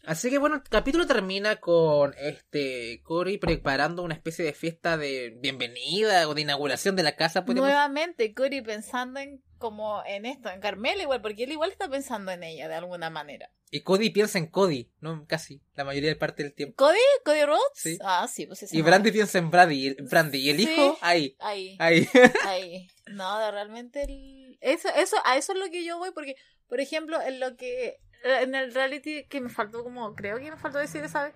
Así 0.03 0.29
que 0.29 0.37
bueno, 0.39 0.55
el 0.57 0.63
capítulo 0.63 1.07
termina 1.07 1.55
con 1.57 2.13
este 2.17 3.01
Cory 3.03 3.37
preparando 3.39 4.03
una 4.03 4.13
especie 4.13 4.45
de 4.45 4.53
fiesta 4.53 4.97
de 4.97 5.35
bienvenida 5.41 6.27
o 6.27 6.33
de 6.35 6.41
inauguración 6.41 6.95
de 6.95 7.03
la 7.03 7.15
casa. 7.15 7.43
podemos- 7.45 7.67
Nuevamente, 7.67 8.33
Cory 8.33 8.61
pensando 8.61 9.19
en 9.19 9.43
como 9.65 10.03
en 10.05 10.27
esto, 10.27 10.49
en 10.51 10.59
Carmela 10.61 11.01
igual, 11.01 11.23
porque 11.23 11.45
él 11.45 11.51
igual 11.51 11.71
está 11.71 11.89
pensando 11.89 12.31
en 12.31 12.43
ella 12.43 12.67
de 12.67 12.75
alguna 12.75 13.09
manera. 13.09 13.49
Y 13.71 13.81
Cody 13.81 14.11
piensa 14.11 14.37
en 14.37 14.45
Cody, 14.45 14.91
¿no? 14.99 15.25
Casi, 15.27 15.59
la 15.73 15.83
mayoría 15.83 16.09
de 16.09 16.15
parte 16.15 16.43
del 16.43 16.53
tiempo. 16.53 16.75
¿Cody? 16.77 16.99
¿Cody 17.25 17.45
Rhodes? 17.45 17.61
Sí. 17.73 17.97
Ah, 18.03 18.27
sí, 18.31 18.45
pues 18.45 18.61
ese 18.61 18.77
Y. 18.77 18.83
Brandy 18.83 19.11
piensa 19.11 19.39
en 19.39 19.49
Brandy. 19.49 19.75
Y 19.75 19.87
el, 19.87 19.95
Brandy, 20.03 20.37
y 20.37 20.49
el 20.51 20.57
Sí. 20.57 20.63
hijo, 20.63 20.97
ahí, 21.01 21.35
Ahí, 21.39 21.75
ahí. 21.79 22.07
ahí. 22.45 22.87
No, 23.07 23.51
realmente 23.51 24.03
el... 24.03 24.57
eso, 24.61 24.87
eso, 24.95 25.17
a 25.25 25.35
eso 25.35 25.53
es 25.53 25.57
lo 25.59 25.69
que 25.71 25.83
yo 25.83 25.97
voy, 25.97 26.11
porque, 26.11 26.35
por 26.67 26.79
ejemplo, 26.79 27.19
en 27.19 27.39
lo 27.39 27.57
que, 27.57 27.97
en 28.23 28.53
el 28.53 28.71
reality 28.71 29.25
que 29.25 29.41
me 29.41 29.49
faltó 29.49 29.83
como, 29.83 30.13
creo 30.13 30.37
que 30.37 30.51
me 30.51 30.57
faltó 30.57 30.77
decir, 30.77 31.09
¿sabes? 31.09 31.33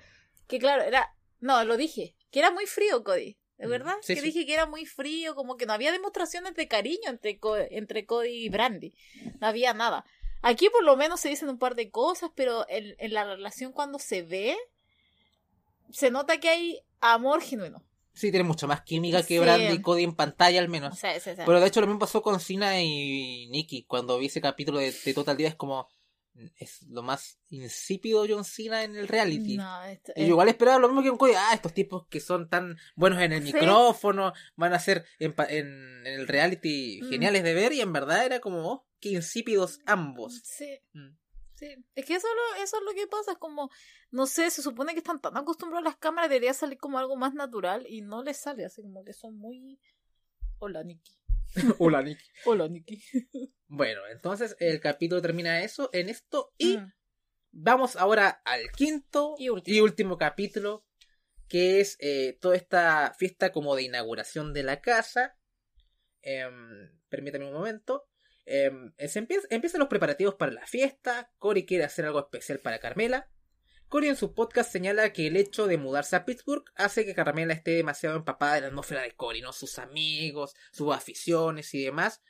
Que 0.47 0.59
claro, 0.59 0.83
era, 0.83 1.11
no, 1.39 1.63
lo 1.63 1.77
dije, 1.77 2.15
que 2.31 2.39
era 2.39 2.51
muy 2.51 2.67
frío 2.67 3.03
Cody, 3.03 3.39
¿de 3.59 3.67
verdad? 3.67 3.95
sí, 4.01 4.15
que 4.15 4.21
sí. 4.21 4.25
dije 4.27 4.45
que 4.45 4.53
era 4.55 4.65
muy 4.65 4.85
frío, 4.87 5.35
como 5.35 5.55
que 5.57 5.65
no 5.67 5.73
había 5.73 5.91
demostraciones 5.91 6.55
de 6.55 6.67
cariño 6.67 7.07
entre, 7.09 7.37
Co- 7.37 7.57
entre 7.57 8.05
Cody 8.05 8.29
y 8.45 8.49
Brandy, 8.49 8.93
no 9.39 9.47
había 9.47 9.73
nada. 9.73 10.05
Aquí 10.41 10.69
por 10.69 10.83
lo 10.83 10.95
menos 10.97 11.19
se 11.19 11.29
dicen 11.29 11.49
un 11.49 11.59
par 11.59 11.75
de 11.75 11.91
cosas, 11.91 12.31
pero 12.35 12.65
en, 12.69 12.95
en 12.97 13.13
la 13.13 13.25
relación 13.25 13.71
cuando 13.73 13.99
se 13.99 14.23
ve, 14.23 14.57
se 15.91 16.11
nota 16.11 16.39
que 16.39 16.49
hay 16.49 16.79
amor 17.01 17.41
genuino. 17.41 17.83
Sí, 18.13 18.31
tiene 18.31 18.43
mucho 18.43 18.67
más 18.67 18.81
química 18.81 19.19
que 19.21 19.35
Sí. 19.35 19.39
Brandy 19.39 19.73
y 19.75 19.81
Cody 19.81 20.03
en 20.03 20.15
pantalla 20.15 20.59
al 20.59 20.67
O 20.67 20.69
menos. 20.69 20.97
sea, 20.99 21.13
Pero 21.23 21.59
de 21.59 21.67
hecho 21.67 21.79
lo 21.81 21.87
mismo 21.87 21.99
pasó 21.99 22.21
con 22.21 22.39
Cena 22.39 22.81
y 22.81 23.47
Nikki. 23.49 23.83
Cuando 23.83 24.17
vi 24.17 24.25
ese 24.25 24.41
capítulo 24.41 24.79
de, 24.79 24.91
de 24.91 25.13
Total 25.13 25.37
Divas 25.37 25.53
es 25.53 25.57
como... 25.57 25.87
Es 26.57 26.83
lo 26.83 27.01
más 27.03 27.37
insípido 27.49 28.25
John 28.27 28.45
Cena 28.45 28.83
en 28.83 28.95
el 28.95 29.07
reality. 29.09 29.57
No, 29.57 29.83
esto- 29.83 30.13
Y 30.15 30.21
yo 30.21 30.27
igual 30.29 30.47
esperaba 30.47 30.79
lo 30.79 30.87
mismo 30.87 31.03
que 31.03 31.09
con 31.09 31.17
Cody. 31.17 31.33
Ah, 31.35 31.51
estos 31.53 31.73
tipos 31.73 32.07
que 32.07 32.19
son 32.21 32.47
tan 32.49 32.77
buenos 32.95 33.21
en 33.21 33.33
el 33.33 33.45
Sí. 33.45 33.51
micrófono, 33.53 34.31
van 34.55 34.73
a 34.73 34.79
ser 34.79 35.05
en, 35.19 35.33
pa- 35.33 35.45
en- 35.47 36.05
en 36.05 36.19
el 36.19 36.27
reality 36.27 37.01
Mm. 37.03 37.09
geniales 37.09 37.43
de 37.43 37.53
ver. 37.53 37.73
Y 37.73 37.81
en 37.81 37.91
verdad 37.91 38.25
era 38.25 38.39
como, 38.39 38.71
oh, 38.71 38.87
qué 39.01 39.09
insípidos 39.09 39.79
ambos. 39.85 40.39
Sí, 40.45 40.79
Mm. 40.93 41.09
sí. 41.55 41.75
Es 41.95 42.05
que 42.05 42.15
eso, 42.15 42.27
lo- 42.27 42.63
eso 42.63 42.77
es 42.77 42.83
lo 42.85 42.93
que 42.93 43.07
pasa. 43.07 43.33
Es 43.33 43.37
como, 43.37 43.69
no 44.11 44.25
sé, 44.25 44.49
se 44.49 44.61
supone 44.61 44.93
que 44.93 44.99
están 44.99 45.19
tan 45.19 45.35
acostumbrados 45.35 45.85
a 45.85 45.89
las 45.89 45.97
cámaras, 45.97 46.29
debería 46.29 46.53
salir 46.53 46.77
como 46.77 46.99
algo 46.99 47.17
más 47.17 47.33
natural 47.33 47.85
y 47.89 47.99
no 48.01 48.23
les 48.23 48.37
sale. 48.37 48.63
Así 48.63 48.81
como 48.81 49.03
que 49.03 49.11
son 49.13 49.35
muy. 49.37 49.77
Hola, 50.59 50.83
Nikki. 50.83 51.18
Hola, 51.79 52.01
Nikki. 52.01 52.25
Hola, 52.45 52.67
Nikki. 52.67 53.01
Bueno, 53.67 54.01
entonces 54.11 54.55
el 54.59 54.79
capítulo 54.79 55.21
termina 55.21 55.63
eso, 55.63 55.89
en 55.93 56.09
esto. 56.09 56.53
Y 56.57 56.77
Mm. 56.77 56.93
Vamos 57.51 57.95
ahora 57.95 58.41
al 58.45 58.71
quinto 58.71 59.33
Y 59.39 59.49
último. 59.49 60.19
capítulo, 60.19 60.85
que 61.47 61.79
es 61.79 61.97
eh, 61.99 62.37
toda 62.39 62.55
esta 62.55 63.15
fiesta 63.17 63.51
como 63.51 63.75
de 63.75 63.81
inauguración 63.83 64.53
de 64.53 64.61
la 64.61 64.81
casa. 64.81 65.35
Em, 66.21 66.91
permítame 67.09 67.47
un 67.47 67.53
momento. 67.53 68.07
Em, 68.45 68.93
se 68.99 69.17
empieza, 69.17 69.47
empiezan 69.49 69.79
los 69.79 69.89
preparativos 69.89 70.35
para 70.35 70.51
la 70.51 70.67
fiesta. 70.67 71.31
Cory 71.39 71.65
quiere 71.65 71.85
hacer 71.85 72.05
algo 72.05 72.19
especial 72.19 72.59
para 72.59 72.79
Carmela. 72.79 73.27
Cory 73.89 74.07
en 74.07 74.15
su 74.15 74.35
podcast 74.35 74.71
señala 74.71 75.11
que 75.11 75.25
el 75.25 75.35
hecho 75.35 75.65
de 75.65 75.79
mudarse 75.79 76.15
a 76.15 76.23
Pittsburgh 76.23 76.63
hace 76.75 77.07
que 77.07 77.15
Carmela 77.15 77.53
esté 77.53 77.71
demasiado 77.71 78.17
empapada 78.17 78.55
de 78.55 78.61
la 78.61 78.67
atmósfera 78.67 79.01
de 79.01 79.13
Cory, 79.13 79.41
¿no? 79.41 79.51
Sus 79.51 79.79
amigos, 79.79 80.53
sus 80.71 80.93
aficiones 80.93 81.73
y 81.73 81.83
demás. 81.83 82.21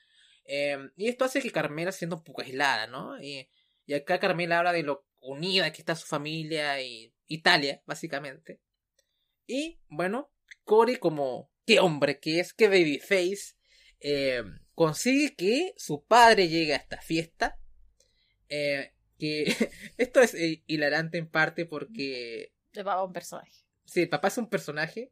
Em, 0.46 0.90
y 0.96 1.10
esto 1.10 1.26
hace 1.26 1.42
que 1.42 1.52
Carmela 1.52 1.92
sienta 1.92 2.16
un 2.16 2.24
poco 2.24 2.42
aislada, 2.42 2.88
¿no? 2.88 3.22
Y, 3.22 3.50
acá 3.94 4.20
Carmela 4.20 4.60
habla 4.60 4.72
de 4.72 4.84
lo 4.84 5.06
unida 5.20 5.74
que 5.74 5.82
está 5.82 5.96
su 5.96 6.08
familia 6.08 6.82
y 6.82 7.14
Italia, 7.28 7.84
básicamente. 7.86 8.62
Y 9.46 9.82
bueno, 9.90 10.32
Cory 10.64 10.96
como 10.96 11.52
qué 11.66 11.80
hombre 11.82 12.20
que 12.20 12.40
es, 12.40 12.54
qué 12.54 12.70
babyface, 12.70 13.58
eh, 14.00 14.44
consigue 14.76 15.36
que 15.36 15.74
su 15.76 16.06
padre 16.06 16.48
llegue 16.48 16.74
a 16.74 16.78
esta 16.78 17.02
fiesta. 17.02 17.60
Eh, 18.48 18.94
que 19.20 19.44
esto 19.98 20.22
es 20.22 20.34
eh, 20.34 20.64
hilarante 20.66 21.18
en 21.20 21.28
parte 21.28 21.66
porque 21.66 22.54
Le 22.74 22.84
va 22.84 22.94
a 22.94 23.04
un 23.04 23.14
personaje. 23.14 23.52
sí, 23.86 24.02
el 24.02 24.10
papá 24.10 24.30
es 24.30 24.38
un 24.40 24.50
personaje 24.50 25.12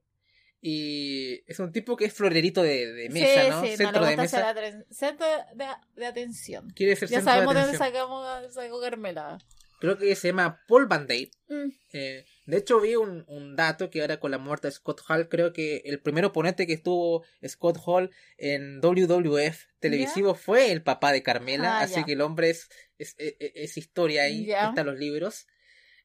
y 0.59 1.43
es 1.45 1.59
un 1.59 1.71
tipo 1.71 1.95
que 1.95 2.05
es 2.05 2.13
florerito 2.13 2.63
de, 2.63 2.91
de 2.91 3.09
mesa, 3.09 3.43
sí, 3.43 3.49
¿no? 3.51 3.61
sí, 3.63 3.77
Centro 3.77 4.01
no 4.01 4.07
de 4.07 4.17
mesa. 4.17 4.55
centro 4.89 5.27
de, 5.53 5.65
de 5.95 6.05
atención. 6.07 6.71
Quiere 6.71 6.95
ser 6.95 7.09
Ya 7.09 7.17
centro 7.19 7.33
sabemos 7.33 7.53
de 7.53 7.61
dónde 7.61 7.77
sacamos 7.77 8.53
sacó 8.53 8.81
Carmela. 8.81 9.37
Creo 9.79 9.97
que 9.99 10.15
se 10.15 10.29
llama 10.29 10.59
Paul 10.67 10.87
Van 10.87 11.05
Dyke. 11.05 11.31
Mm. 11.49 11.69
Eh, 11.93 12.25
de 12.47 12.57
hecho, 12.57 12.79
vi 12.81 12.95
un, 12.95 13.23
un 13.27 13.55
dato 13.55 13.89
que 13.91 14.01
ahora 14.01 14.19
con 14.19 14.31
la 14.31 14.37
muerte 14.39 14.67
de 14.67 14.71
Scott 14.71 15.01
Hall, 15.07 15.29
creo 15.29 15.53
que 15.53 15.83
el 15.85 15.99
primer 16.01 16.25
oponente 16.25 16.65
que 16.65 16.73
estuvo 16.73 17.23
Scott 17.47 17.77
Hall 17.85 18.09
en 18.37 18.81
WWF 18.81 19.67
televisivo 19.79 20.33
fue 20.33 20.71
el 20.71 20.81
papá 20.81 21.11
de 21.11 21.21
Carmela, 21.21 21.77
Ah, 21.79 21.81
así 21.83 21.95
ya. 21.97 22.03
que 22.05 22.13
el 22.13 22.21
hombre 22.21 22.49
es, 22.49 22.69
es, 22.97 23.13
es- 23.19 23.35
es 23.39 23.77
historia 23.77 24.23
ahí, 24.23 24.49
están 24.51 24.85
los 24.87 24.97
libros. 24.97 25.45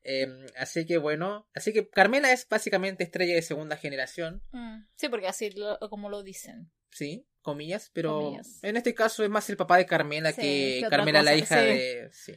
Eh, 0.04 0.26
así 0.56 0.84
que 0.84 0.98
bueno, 0.98 1.48
así 1.54 1.72
que 1.72 1.88
Carmela 1.88 2.32
es 2.32 2.48
básicamente 2.48 3.04
estrella 3.04 3.34
de 3.36 3.42
segunda 3.42 3.76
generación, 3.76 4.42
Mm. 4.50 4.84
Sí, 4.96 5.08
porque 5.08 5.28
así 5.28 5.50
lo- 5.50 5.78
como 5.88 6.08
lo 6.10 6.22
dicen. 6.24 6.72
sí, 6.90 7.24
comillas, 7.40 7.90
pero 7.94 8.18
Comillas. 8.20 8.58
en 8.62 8.76
este 8.76 8.94
caso 8.94 9.22
es 9.22 9.30
más 9.30 9.48
el 9.48 9.56
papá 9.56 9.76
de 9.76 9.86
Carmela 9.86 10.32
Sí, 10.32 10.40
que 10.80 10.86
Carmela 10.90 11.22
la 11.22 11.36
hija 11.36 11.60
sí. 11.60 11.66
de... 11.66 12.10
Sí, 12.12 12.34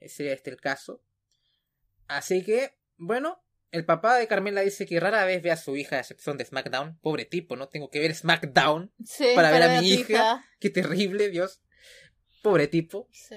ese 0.00 0.32
este 0.32 0.50
el 0.50 0.60
caso. 0.60 1.02
Así 2.08 2.42
que, 2.44 2.72
bueno, 2.98 3.42
el 3.70 3.84
papá 3.84 4.16
de 4.16 4.26
Carmela 4.26 4.60
dice 4.60 4.86
que 4.86 5.00
rara 5.00 5.24
vez 5.24 5.42
ve 5.42 5.50
a 5.50 5.56
su 5.56 5.76
hija 5.76 5.96
a 5.96 6.00
excepción 6.00 6.38
de 6.38 6.44
SmackDown. 6.44 6.98
Pobre 7.00 7.24
tipo, 7.24 7.56
¿no? 7.56 7.68
Tengo 7.68 7.90
que 7.90 8.00
ver 8.00 8.14
SmackDown. 8.14 8.92
Sí, 9.04 9.26
Para 9.34 9.50
ver 9.50 9.62
a 9.62 9.80
mi 9.80 9.90
hija. 9.90 10.44
Qué 10.58 10.70
terrible, 10.70 11.28
Dios. 11.30 11.60
Pobre 12.42 12.66
tipo. 12.66 13.08
Sí. 13.12 13.36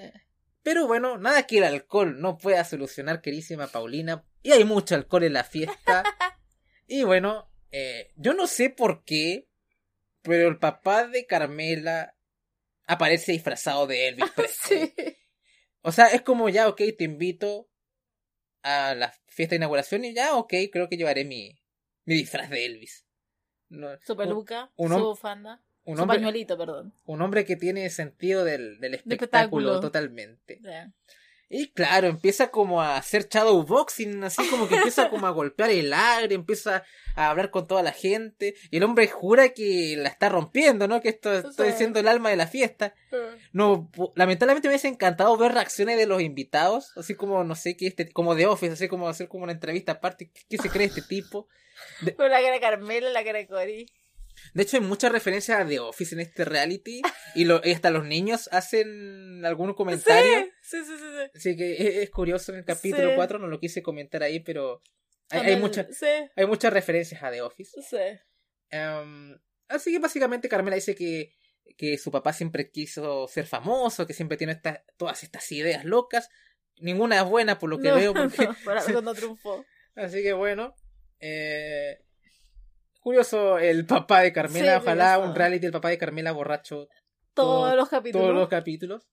Pero 0.63 0.87
bueno, 0.87 1.17
nada 1.17 1.47
que 1.47 1.57
el 1.57 1.63
alcohol 1.63 2.19
no 2.19 2.37
pueda 2.37 2.63
solucionar, 2.63 3.21
querísima 3.21 3.67
Paulina. 3.67 4.25
Y 4.43 4.51
hay 4.51 4.63
mucho 4.63 4.95
alcohol 4.95 5.23
en 5.23 5.33
la 5.33 5.43
fiesta. 5.43 6.03
y 6.87 7.03
bueno, 7.03 7.51
eh, 7.71 8.11
yo 8.15 8.33
no 8.33 8.47
sé 8.47 8.69
por 8.69 9.03
qué, 9.03 9.49
pero 10.21 10.47
el 10.47 10.59
papá 10.59 11.07
de 11.07 11.25
Carmela 11.25 12.15
aparece 12.85 13.31
disfrazado 13.31 13.87
de 13.87 14.07
Elvis 14.07 14.31
Presley. 14.35 14.93
Sí. 14.95 15.17
O 15.81 15.91
sea, 15.91 16.07
es 16.07 16.21
como 16.21 16.47
ya, 16.47 16.69
ok, 16.69 16.81
te 16.97 17.03
invito 17.03 17.70
a 18.63 18.93
la 18.95 19.13
fiesta 19.27 19.51
de 19.53 19.57
inauguración 19.57 20.05
y 20.05 20.13
ya, 20.13 20.35
ok, 20.35 20.53
creo 20.71 20.87
que 20.89 20.97
llevaré 20.97 21.25
mi, 21.25 21.59
mi 22.05 22.15
disfraz 22.15 22.49
de 22.49 22.65
Elvis. 22.65 23.05
No, 23.69 23.89
Su 24.05 24.15
peluca, 24.17 24.71
un 24.75 24.89
su 24.89 24.95
hom- 24.95 25.01
bufanda, 25.01 25.63
un 25.85 25.95
su 25.95 26.03
hombre, 26.03 26.17
pañuelito, 26.17 26.57
perdón. 26.57 26.93
un 27.05 27.21
hombre 27.21 27.45
que 27.45 27.55
tiene 27.55 27.89
sentido 27.89 28.43
del, 28.43 28.79
del 28.79 28.95
espectáculo, 28.95 29.25
espectáculo. 29.75 29.79
totalmente. 29.79 30.59
Y 31.53 31.67
claro, 31.71 32.07
empieza 32.07 32.49
como 32.49 32.81
a 32.81 32.95
hacer 32.95 33.27
shadowboxing, 33.29 34.23
así 34.23 34.41
como 34.49 34.69
que 34.69 34.75
empieza 34.75 35.09
como 35.09 35.27
a 35.27 35.31
golpear 35.31 35.69
el 35.69 35.93
aire, 35.93 36.33
empieza 36.35 36.83
a 37.15 37.29
hablar 37.29 37.51
con 37.51 37.67
toda 37.67 37.83
la 37.83 37.91
gente. 37.91 38.55
Y 38.69 38.77
el 38.77 38.83
hombre 38.83 39.07
jura 39.07 39.49
que 39.49 39.95
la 39.97 40.07
está 40.07 40.29
rompiendo, 40.29 40.87
¿no? 40.87 41.01
Que 41.01 41.09
esto 41.09 41.33
estoy 41.33 41.71
Sí. 41.71 41.77
siendo 41.79 41.99
el 41.99 42.07
alma 42.07 42.29
de 42.29 42.37
la 42.37 42.47
fiesta. 42.47 42.93
No, 43.51 43.91
lamentablemente 44.15 44.69
me 44.69 44.73
hubiese 44.73 44.87
encantado 44.87 45.35
ver 45.35 45.51
reacciones 45.51 45.97
de 45.97 46.05
los 46.05 46.21
invitados, 46.21 46.93
así 46.95 47.15
como, 47.15 47.43
no 47.43 47.55
sé, 47.55 47.75
qué 47.75 47.87
este, 47.87 48.09
como 48.09 48.33
de 48.35 48.45
Office, 48.47 48.71
así 48.73 48.87
como 48.87 49.09
hacer 49.09 49.27
como 49.27 49.43
una 49.43 49.51
entrevista 49.51 49.91
aparte, 49.93 50.31
¿qué, 50.33 50.41
qué 50.49 50.57
se 50.57 50.69
cree 50.69 50.87
este 50.87 51.01
tipo? 51.01 51.49
Con 52.15 52.29
la 52.29 52.39
cara 52.41 52.53
de 52.53 52.59
Carmela, 52.61 53.09
la 53.09 53.23
cara 53.25 53.39
de 53.39 53.47
Cory. 53.47 53.85
De 54.53 54.63
hecho, 54.63 54.77
hay 54.77 54.83
muchas 54.83 55.11
referencias 55.11 55.59
a 55.59 55.65
The 55.67 55.79
Office 55.79 56.15
en 56.15 56.21
este 56.21 56.45
reality, 56.45 57.01
y, 57.35 57.43
lo, 57.45 57.61
y 57.63 57.73
hasta 57.73 57.89
los 57.91 58.05
niños 58.05 58.47
hacen 58.51 59.30
algún 59.45 59.73
comentario. 59.73 60.45
Sí, 60.61 60.77
sí, 60.85 60.85
sí, 60.85 60.97
sí. 60.97 61.31
Así 61.35 61.55
que 61.57 61.73
es, 61.73 61.95
es 62.03 62.09
curioso 62.11 62.51
en 62.51 62.59
el 62.59 62.65
capítulo 62.65 63.09
Sí. 63.09 63.15
4, 63.15 63.39
no 63.39 63.47
lo 63.47 63.59
quise 63.59 63.81
comentar 63.83 64.23
ahí, 64.23 64.39
pero 64.39 64.81
hay, 65.29 65.55
muchas 65.55 65.87
Sí, 65.97 66.05
hay 66.35 66.45
muchas 66.45 66.73
referencias 66.73 67.21
a 67.23 67.31
The 67.31 67.41
Office. 67.41 67.81
sí. 67.81 67.97
Em, 68.69 69.37
así 69.67 69.91
que 69.91 69.99
básicamente 69.99 70.47
Carmela 70.49 70.75
dice 70.75 70.95
que, 70.95 71.33
que 71.77 71.97
su 71.97 72.11
papá 72.11 72.31
siempre 72.33 72.69
quiso 72.71 73.27
ser 73.27 73.45
famoso, 73.45 74.07
que 74.07 74.13
siempre 74.13 74.37
tiene 74.37 74.53
estas 74.53 74.79
todas 74.97 75.23
estas 75.23 75.51
ideas 75.51 75.83
locas. 75.85 76.29
Ninguna 76.79 77.17
es 77.17 77.25
buena 77.25 77.59
por 77.59 77.69
lo 77.69 77.79
que 77.79 77.89
No, 77.89 77.95
veo. 77.95 78.13
Porque... 78.13 78.45
no, 78.47 78.55
por 78.63 78.77
algo 78.77 79.01
no 79.03 79.13
triunfó. 79.13 79.65
Así 79.95 80.21
que 80.23 80.33
bueno. 80.33 80.73
eh, 81.19 81.99
Curioso 83.01 83.57
el 83.57 83.85
papá 83.85 84.21
de 84.21 84.31
Carmela. 84.31 84.75
Sí, 84.75 84.81
Ojalá 84.83 85.15
curioso. 85.15 85.29
un 85.31 85.35
reality 85.35 85.61
del 85.63 85.71
papá 85.71 85.89
de 85.89 85.97
Carmela 85.97 86.31
borracho 86.33 86.87
Todos 87.33 87.65
Todo- 87.69 87.75
los 87.75 87.89
capítulos. 87.89 88.25
todos 88.27 88.35
los 88.39 88.47
capítulos. 88.49 89.07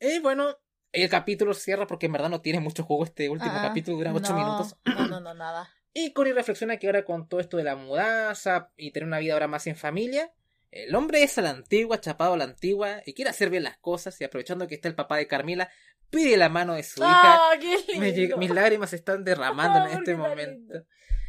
Y 0.00 0.18
bueno, 0.20 0.56
el 0.92 1.08
capítulo 1.08 1.54
cierra 1.54 1.86
porque 1.86 2.06
en 2.06 2.12
verdad 2.12 2.28
no 2.30 2.40
tiene 2.40 2.60
mucho 2.60 2.84
juego. 2.84 3.04
Este 3.04 3.28
último 3.28 3.52
Ah, 3.54 3.62
capítulo 3.68 3.96
dura 3.98 4.12
8 4.12 4.32
no, 4.32 4.38
minutos. 4.38 4.76
No, 4.84 5.06
no, 5.08 5.20
no, 5.20 5.34
nada. 5.34 5.68
Y 5.92 6.12
Cory 6.12 6.32
reflexiona 6.32 6.76
que 6.78 6.86
ahora 6.86 7.04
con 7.04 7.28
todo 7.28 7.40
esto 7.40 7.56
de 7.56 7.64
la 7.64 7.74
mudanza 7.76 8.70
y 8.76 8.90
tener 8.92 9.06
una 9.06 9.18
vida 9.18 9.32
ahora 9.32 9.48
más 9.48 9.66
en 9.66 9.76
familia, 9.76 10.32
el 10.70 10.94
hombre 10.94 11.22
es 11.22 11.38
a 11.38 11.42
la 11.42 11.50
antigua, 11.50 12.00
chapado 12.00 12.34
a 12.34 12.36
la 12.36 12.44
antigua, 12.44 13.00
y 13.06 13.14
quiere 13.14 13.30
hacer 13.30 13.48
bien 13.48 13.62
las 13.62 13.78
cosas, 13.78 14.20
y 14.20 14.24
aprovechando 14.24 14.66
que 14.68 14.74
está 14.74 14.88
el 14.88 14.94
papá 14.94 15.16
de 15.16 15.26
Carmela, 15.26 15.70
pide 16.10 16.36
la 16.36 16.50
mano 16.50 16.74
de 16.74 16.82
su 16.82 17.00
hija. 17.00 17.10
¡Ah, 17.12 17.52
qué 17.58 17.78
lindo! 17.98 18.36
Me 18.36 18.40
mis 18.40 18.50
lágrimas 18.50 18.90
se 18.90 18.96
están 18.96 19.24
derramando 19.24 19.78
Ah, 19.78 19.84
en 19.86 19.90
¿por 19.92 19.98
este 20.00 20.16
momento. 20.16 20.74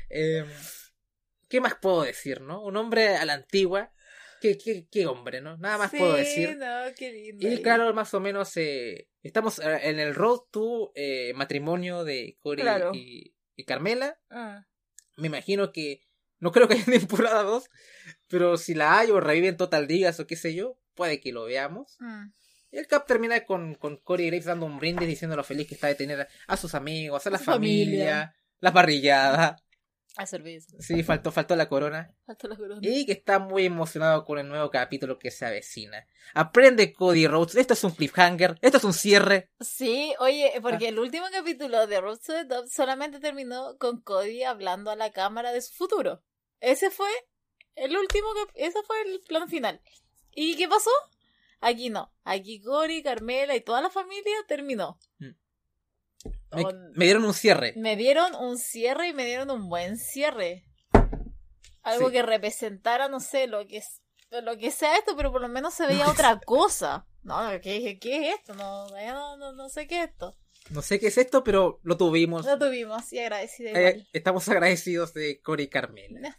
Eh, 0.09 0.45
¿Qué 1.47 1.61
más 1.61 1.75
puedo 1.75 2.01
decir, 2.01 2.41
no? 2.41 2.61
Un 2.61 2.75
hombre 2.75 3.15
a 3.15 3.23
la 3.23 3.33
antigua. 3.33 3.91
¿Qué, 4.41 4.57
qué, 4.57 4.87
qué 4.91 5.07
hombre, 5.07 5.41
no? 5.41 5.57
Nada 5.57 5.77
más 5.77 5.91
sí, 5.91 5.97
puedo 5.97 6.13
decir. 6.13 6.57
no, 6.57 6.65
qué 6.97 7.11
lindo. 7.11 7.47
Y 7.47 7.61
claro, 7.61 7.93
más 7.93 8.13
o 8.13 8.19
menos 8.19 8.55
eh, 8.57 9.07
estamos 9.23 9.59
eh, 9.59 9.79
en 9.83 9.99
el 9.99 10.13
road 10.15 10.39
to 10.51 10.91
eh, 10.95 11.33
matrimonio 11.35 12.03
de 12.03 12.37
Claro. 12.57 12.91
y, 12.93 13.33
y 13.55 13.63
Carmela. 13.65 14.19
Ah, 14.29 14.65
Me 15.15 15.27
imagino 15.27 15.71
que. 15.71 16.01
No 16.39 16.51
creo 16.51 16.67
que 16.67 16.75
haya 16.75 16.85
temporada 16.85 17.41
2. 17.43 17.69
Pero 18.27 18.57
si 18.57 18.75
la 18.75 18.99
hay 18.99 19.09
o 19.09 19.19
reviven 19.19 19.57
Total 19.57 19.87
Digas 19.87 20.19
o 20.19 20.27
qué 20.27 20.35
sé 20.35 20.53
yo, 20.53 20.79
puede 20.93 21.19
que 21.19 21.31
lo 21.31 21.45
veamos. 21.45 21.95
mm. 21.99 22.31
Y 22.69 22.77
el 22.79 22.85
cap 22.87 23.07
termina 23.07 23.45
con, 23.45 23.75
con 23.75 23.95
Corey 23.95 24.27
Graves 24.27 24.43
dando 24.43 24.65
un 24.65 24.77
brindis 24.77 25.07
diciendo 25.07 25.37
lo 25.37 25.43
feliz 25.45 25.67
que 25.69 25.73
está 25.75 25.87
de 25.87 25.95
tener 25.95 26.27
a, 26.47 26.57
sus 26.57 26.75
amigos, 26.75 27.25
a 27.25 27.29
la 27.29 27.39
familia, 27.39 27.87
familia. 27.87 28.35
las 28.59 28.73
parrilladas. 28.73 29.61
A 30.17 30.25
cerveza. 30.25 30.75
Sí, 30.79 31.03
faltó, 31.03 31.31
faltó 31.31 31.55
la 31.55 31.69
corona. 31.69 32.11
Falta 32.25 32.47
la 32.47 32.55
corona. 32.57 32.79
Y 32.81 33.05
que 33.05 33.11
está 33.11 33.37
muy 33.37 33.65
emocionado 33.65 34.25
con 34.25 34.39
el 34.39 34.47
nuevo 34.49 34.69
capítulo 34.71 35.19
que 35.19 35.29
se 35.29 35.45
avecina. 35.45 36.07
Aprende 36.33 36.91
Cody 36.91 37.27
Rhodes. 37.27 37.55
Esto 37.55 37.73
es 37.73 37.83
un 37.83 37.91
cliffhanger. 37.91 38.57
Esto 38.61 38.77
es 38.77 38.83
un 38.83 38.93
cierre. 38.93 39.51
Sí, 39.59 40.15
oye, 40.19 40.51
Ah. 40.55 40.59
porque 40.61 40.87
el 40.87 40.97
último 40.97 41.27
capítulo 41.31 41.85
de 41.85 42.01
Road 42.01 42.17
to 42.17 42.33
the 42.33 42.45
Top 42.45 42.65
solamente 42.67 43.19
terminó 43.19 43.77
con 43.77 44.01
Cody 44.01 44.43
hablando 44.43 44.89
a 44.89 44.95
la 44.95 45.11
cámara 45.11 45.51
de 45.51 45.61
su 45.61 45.73
futuro. 45.75 46.23
Ese 46.61 46.89
fue 46.89 47.09
el 47.75 47.95
último, 47.95 48.27
ese 48.55 48.81
fue 48.83 48.99
el 49.03 49.19
plan 49.21 49.47
final. 49.47 49.79
¿Y 50.33 50.55
qué 50.57 50.67
pasó? 50.67 50.89
Aquí 51.61 51.89
no. 51.91 52.11
Aquí 52.23 52.59
Cory, 52.61 53.03
Carmela 53.03 53.55
y 53.55 53.61
toda 53.61 53.81
la 53.81 53.89
familia 53.91 54.35
terminó. 54.47 54.97
Me, 56.95 57.05
dieron 57.05 57.25
un 57.25 57.33
cierre. 57.33 57.73
Me 57.75 57.95
dieron 57.95 58.33
un 58.35 58.57
cierre 58.57 59.09
y 59.09 59.13
me 59.13 59.25
dieron 59.25 59.51
un 59.51 59.69
buen 59.69 59.97
cierre. 59.97 60.65
Algo 61.83 62.07
Sí. 62.07 62.13
que 62.13 62.21
representara, 62.23 63.07
no 63.07 63.19
sé, 63.19 63.47
lo 63.47 63.65
que 63.67 63.77
es, 63.77 64.01
lo 64.43 64.57
que 64.57 64.71
sea 64.71 64.97
esto, 64.97 65.15
pero 65.15 65.31
por 65.31 65.41
lo 65.41 65.47
menos 65.47 65.73
se 65.73 65.87
veía 65.87 66.09
otra 66.09 66.39
cosa. 66.39 67.05
No, 67.23 67.37
¿qué, 67.61 67.97
qué 67.99 68.29
es 68.29 68.35
esto? 68.39 68.55
No, 68.55 68.87
no, 68.89 69.37
no, 69.37 69.53
no 69.53 69.69
sé 69.69 69.87
qué 69.87 70.03
es 70.03 70.09
esto. 70.09 70.35
No 70.69 70.81
sé 70.81 70.99
qué 70.99 71.07
es 71.07 71.17
esto, 71.17 71.43
pero 71.43 71.79
lo 71.83 71.95
tuvimos. 71.97 72.45
Lo 72.45 72.57
tuvimos 72.59 73.11
y 73.13 73.19
agradecida 73.19 73.71
Eh, 73.71 74.05
estamos 74.11 74.47
agradecidos 74.49 75.13
de 75.13 75.39
Cory 75.41 75.63
y 75.63 75.67
Carmela. 75.69 76.37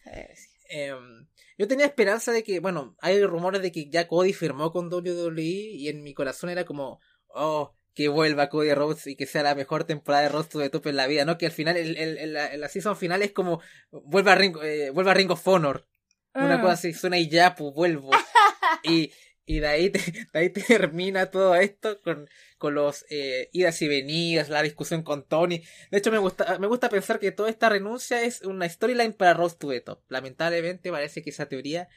Em, 0.70 1.26
yo 1.56 1.66
tenía 1.66 1.86
esperanza 1.86 2.30
de 2.32 2.42
que, 2.42 2.60
bueno, 2.60 2.94
hay 3.00 3.22
rumores 3.24 3.62
de 3.62 3.72
que 3.72 3.88
ya 3.88 4.06
Cody 4.06 4.34
firmó 4.34 4.70
con 4.70 4.92
WWE 4.92 5.42
y 5.42 5.88
en 5.88 6.02
mi 6.02 6.12
corazón 6.12 6.50
era 6.50 6.64
como, 6.66 7.00
oh, 7.28 7.74
que 7.98 8.06
vuelva 8.06 8.48
Cody 8.48 8.72
Rhodes 8.74 9.08
y 9.08 9.16
que 9.16 9.26
sea 9.26 9.42
la 9.42 9.56
mejor 9.56 9.82
temporada 9.82 10.22
de 10.22 10.28
Rhodes 10.28 10.50
to 10.50 10.60
the 10.60 10.70
Top 10.70 10.86
en 10.86 10.94
la 10.94 11.08
vida, 11.08 11.24
¿no? 11.24 11.36
Que 11.36 11.46
al 11.46 11.52
final, 11.52 11.76
el, 11.76 11.96
el- 11.96 12.16
el- 12.16 12.32
la, 12.32 12.56
la 12.56 12.68
season 12.68 12.96
final 12.96 13.22
es 13.22 13.32
como, 13.32 13.60
vuelva 13.90 14.34
a 14.34 14.34
Ring, 14.36 14.56
eh, 14.62 14.90
vuelva 14.90 15.10
a 15.10 15.14
Ring 15.14 15.32
of 15.32 15.48
Honor. 15.48 15.84
Una 16.32 16.58
Mm. 16.58 16.60
cosa 16.60 16.74
así, 16.74 16.92
suena 16.94 17.18
y 17.18 17.28
ya, 17.28 17.56
pues 17.56 17.74
vuelvo. 17.74 18.10
y, 18.84 19.10
y 19.44 19.58
de 19.58 19.66
ahí, 19.66 19.90
te- 19.90 19.98
de 20.32 20.38
ahí 20.38 20.50
termina 20.50 21.26
todo 21.32 21.56
esto 21.56 22.00
con, 22.02 22.28
con 22.56 22.74
los 22.74 23.04
eh, 23.10 23.48
idas 23.52 23.82
y 23.82 23.88
venidas, 23.88 24.48
la 24.48 24.62
discusión 24.62 25.02
con 25.02 25.26
Tony. 25.26 25.64
De 25.90 25.98
hecho, 25.98 26.12
me 26.12 26.18
gusta, 26.18 26.56
me 26.60 26.68
gusta 26.68 26.88
pensar 26.88 27.18
que 27.18 27.32
toda 27.32 27.50
esta 27.50 27.68
renuncia 27.68 28.22
es 28.22 28.42
una 28.42 28.68
storyline 28.68 29.12
para 29.12 29.34
Rose 29.34 29.56
to 29.58 29.70
the 29.70 29.80
Top. 29.80 30.02
Lamentablemente 30.08 30.92
parece 30.92 31.20
que 31.24 31.30
esa 31.30 31.46
teoría 31.48 31.88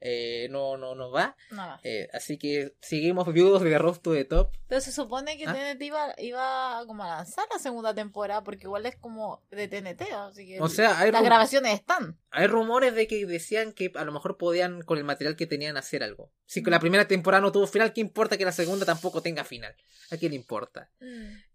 eh, 0.00 0.46
no, 0.50 0.76
no, 0.76 0.94
no 0.94 1.10
va. 1.10 1.36
Eh, 1.82 2.08
así 2.12 2.38
que 2.38 2.74
seguimos 2.80 3.32
viudos 3.32 3.62
de 3.62 3.76
Rose 3.78 4.00
to 4.00 4.12
the 4.12 4.24
Top. 4.24 4.52
Pero 4.68 4.80
se 4.80 4.92
supone 4.92 5.36
que 5.36 5.44
Ah. 5.46 5.52
TNT 5.54 5.82
iba, 5.82 6.14
iba 6.18 6.84
como 6.86 7.04
a 7.04 7.08
lanzar 7.16 7.46
la 7.52 7.58
segunda 7.58 7.94
temporada, 7.94 8.44
porque 8.44 8.64
igual 8.64 8.86
es 8.86 8.96
como 8.96 9.42
de 9.50 9.66
TNT, 9.68 10.02
así 10.12 10.46
que 10.46 10.60
O 10.60 10.68
sea, 10.68 10.98
hay, 11.00 11.10
las 11.10 11.22
grabaciones 11.22 11.74
están. 11.74 12.18
hay 12.30 12.46
rumores 12.46 12.94
de 12.94 13.06
que 13.06 13.24
decían 13.26 13.72
que 13.72 13.90
a 13.94 14.04
lo 14.04 14.12
mejor 14.12 14.36
podían, 14.36 14.82
con 14.82 14.98
el 14.98 15.04
material 15.04 15.36
que 15.36 15.46
tenían, 15.46 15.76
hacer 15.76 16.02
algo. 16.02 16.30
Si 16.46 16.62
la 16.62 16.80
primera 16.80 17.06
temporada 17.08 17.40
no 17.40 17.52
tuvo 17.52 17.66
final, 17.66 17.92
¿qué 17.92 18.00
importa 18.00 18.36
que 18.38 18.44
la 18.44 18.52
segunda 18.52 18.86
tampoco 18.86 19.22
tenga 19.22 19.44
final? 19.44 19.74
¿A 20.10 20.16
quién 20.16 20.30
le 20.32 20.36
importa? 20.36 20.90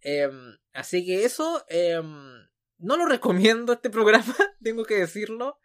Em, 0.01 0.57
así 0.73 1.05
que 1.05 1.23
eso, 1.25 1.63
em, 1.69 2.33
no 2.79 2.97
lo 2.97 3.05
recomiendo 3.05 3.73
este 3.73 3.89
programa, 3.89 4.25
tengo 4.61 4.83
que 4.85 4.95
decirlo, 4.95 5.59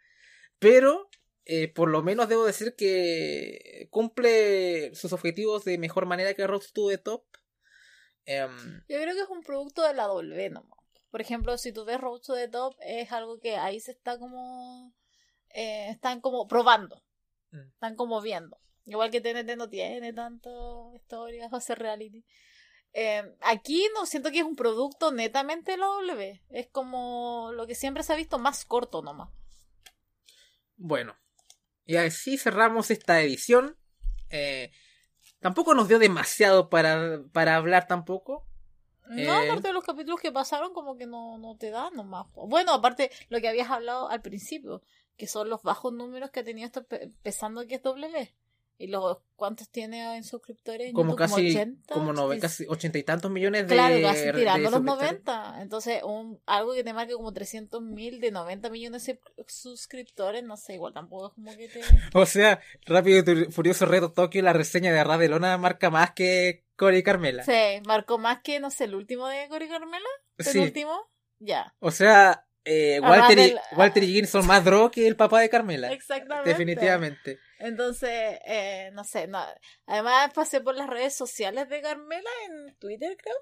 pero 0.59 1.09
eh, 1.51 1.67
por 1.73 1.89
lo 1.89 2.03
menos 2.03 2.29
debo 2.29 2.45
decir 2.45 2.75
que 2.75 3.87
cumple 3.89 4.93
sus 4.93 5.13
objetivos 5.13 5.65
de 5.65 5.79
mejor 5.79 6.05
manera 6.05 6.35
que 6.35 6.45
Road 6.45 6.61
to 6.73 6.89
the 6.89 6.99
Top. 6.99 7.23
Em, 8.25 8.83
Yo 8.87 9.01
creo 9.01 9.15
que 9.15 9.21
es 9.21 9.29
un 9.29 9.41
producto 9.41 9.81
de 9.81 9.95
la 9.95 10.03
W 10.05 10.49
nomás. 10.51 10.77
Por 11.09 11.21
ejemplo, 11.21 11.57
si 11.57 11.71
tú 11.71 11.85
ves 11.85 11.99
Road 11.99 12.21
to 12.21 12.35
the 12.35 12.47
Top, 12.49 12.75
es 12.81 13.11
algo 13.11 13.39
que 13.39 13.57
ahí 13.57 13.79
se 13.79 13.91
está 13.91 14.19
como. 14.19 14.93
eh, 15.49 15.89
están 15.89 16.21
como 16.21 16.47
probando. 16.47 17.01
Mm. 17.49 17.69
Están 17.73 17.95
como 17.95 18.21
viendo. 18.21 18.59
Igual 18.85 19.09
que 19.09 19.19
TNT 19.19 19.55
no 19.57 19.69
tiene 19.69 20.13
tanto 20.13 20.91
historias 20.93 21.51
o 21.51 21.55
hacer 21.55 21.79
reality. 21.79 22.23
Eh, 22.93 23.23
aquí 23.41 23.87
no 23.95 24.05
siento 24.05 24.29
que 24.31 24.39
es 24.39 24.45
un 24.45 24.55
producto 24.55 25.11
netamente 25.11 25.71
de 25.71 25.77
la 25.77 25.87
W. 25.87 26.43
Es 26.51 26.67
como 26.67 27.51
lo 27.53 27.65
que 27.65 27.73
siempre 27.73 28.03
se 28.03 28.13
ha 28.13 28.15
visto 28.15 28.37
más 28.37 28.65
corto 28.65 29.01
nomás. 29.01 29.29
bueno, 30.77 31.15
y 31.89 31.95
así 31.97 32.37
cerramos 32.37 32.91
esta 32.91 33.19
edición. 33.21 33.75
Eh, 34.29 34.71
tampoco 35.39 35.73
nos 35.73 35.87
dio 35.87 35.97
demasiado 35.97 36.69
para, 36.69 37.23
para 37.33 37.55
hablar 37.55 37.87
tampoco. 37.87 38.45
No, 39.07 39.41
Eh. 39.41 39.47
aparte 39.49 39.69
de 39.69 39.73
los 39.73 39.83
capítulos 39.83 40.19
que 40.21 40.31
pasaron, 40.31 40.71
como 40.71 40.95
que 40.95 41.07
no, 41.07 41.39
no 41.39 41.57
te 41.57 41.71
da 41.71 41.89
nomás. 41.89 42.27
Bueno, 42.35 42.73
aparte 42.73 43.09
lo 43.29 43.39
que 43.41 43.47
habías 43.49 43.71
hablado 43.71 44.07
al 44.07 44.21
principio, 44.21 44.83
que 45.17 45.25
son 45.25 45.49
los 45.49 45.63
bajos 45.63 45.91
números 45.91 46.29
que 46.29 46.41
ha 46.41 46.43
tenido 46.43 46.67
esto 46.67 46.85
pe- 46.85 47.09
pensando 47.23 47.65
que 47.65 47.75
es 47.75 47.81
W. 47.81 48.35
¿Y 48.81 48.87
los 48.87 49.17
cuántos 49.35 49.69
tiene 49.69 50.15
en 50.15 50.23
suscriptores? 50.23 50.93
como 50.93 51.17
casi, 51.17 51.53
como, 51.91 52.11
80, 52.11 52.13
no, 52.13 52.39
casi 52.39 52.65
ochenta 52.65 52.97
y 52.97 53.03
tantos 53.03 53.29
millones 53.29 53.67
de 53.67 53.75
Claro, 53.75 54.01
casi 54.01 54.31
tirando 54.31 54.71
los 54.71 54.81
90. 54.81 55.61
Entonces, 55.61 56.01
un, 56.01 56.41
algo 56.45 56.73
que 56.73 56.85
te 56.85 56.93
marque 56.93 57.11
como 57.13 57.33
300 57.33 57.81
mil 57.81 58.21
de 58.21 58.31
90 58.31 58.69
millones 58.69 59.05
de 59.05 59.19
suscriptores, 59.47 60.45
no 60.45 60.55
sé, 60.55 60.75
igual 60.75 60.93
tampoco 60.93 61.27
es 61.27 61.33
como 61.33 61.57
que 61.57 61.67
te... 61.67 61.81
o 62.17 62.25
sea, 62.25 62.61
Rápido 62.85 63.19
y 63.33 63.51
Furioso 63.51 63.85
Reto 63.85 64.13
Tokio, 64.13 64.41
la 64.43 64.53
reseña 64.53 64.93
de 64.93 65.03
Radelona 65.03 65.57
marca 65.57 65.89
más 65.89 66.11
que 66.11 66.63
Cory 66.77 67.03
Carmela. 67.03 67.43
Sí, 67.43 67.81
marcó 67.85 68.17
más 68.17 68.39
que, 68.39 68.61
no 68.61 68.71
sé, 68.71 68.85
el 68.85 68.95
último 68.95 69.27
de 69.27 69.49
Cory 69.49 69.67
Carmela. 69.67 70.07
¿El 70.37 70.57
último? 70.59 71.11
Ya. 71.39 71.75
O 71.79 71.91
sea, 71.91 72.47
eh, 72.65 72.99
Walter, 73.01 73.39
y, 73.39 73.75
Walter 73.75 74.03
y 74.03 74.25
son 74.25 74.45
más 74.45 74.63
droga 74.63 74.91
que 74.91 75.07
el 75.07 75.15
papá 75.15 75.39
de 75.41 75.49
Carmela. 75.49 75.91
Exactamente. 75.91 76.49
Definitivamente. 76.49 77.39
Entonces, 77.59 78.39
eh, 78.45 78.91
no 78.93 79.03
sé, 79.03 79.27
no. 79.27 79.43
además 79.85 80.31
pasé 80.33 80.61
por 80.61 80.75
las 80.75 80.89
redes 80.89 81.15
sociales 81.15 81.67
de 81.69 81.81
Carmela 81.81 82.29
en 82.47 82.75
Twitter, 82.75 83.17
creo. 83.17 83.35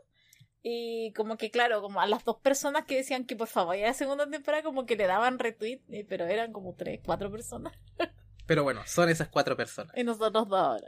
Y 0.61 1.13
como 1.13 1.37
que, 1.37 1.51
claro, 1.51 1.81
como 1.81 2.01
a 2.01 2.07
las 2.07 2.25
dos 2.25 2.37
personas 2.41 2.85
que 2.85 2.97
decían 2.97 3.25
que 3.25 3.35
por 3.35 3.47
favor 3.47 3.75
ya 3.75 3.87
la 3.87 3.93
segunda 3.93 4.29
temporada, 4.29 4.63
como 4.63 4.85
que 4.85 4.95
le 4.95 5.07
daban 5.07 5.39
retweet, 5.39 5.81
pero 6.09 6.25
eran 6.25 6.51
como 6.51 6.75
tres, 6.75 6.99
cuatro 7.05 7.31
personas. 7.31 7.73
Pero 8.47 8.63
bueno, 8.63 8.81
son 8.85 9.09
esas 9.09 9.27
cuatro 9.27 9.57
personas. 9.57 9.91
Y 9.97 10.05
nosotros 10.05 10.47
dos 10.47 10.57
ahora. 10.57 10.87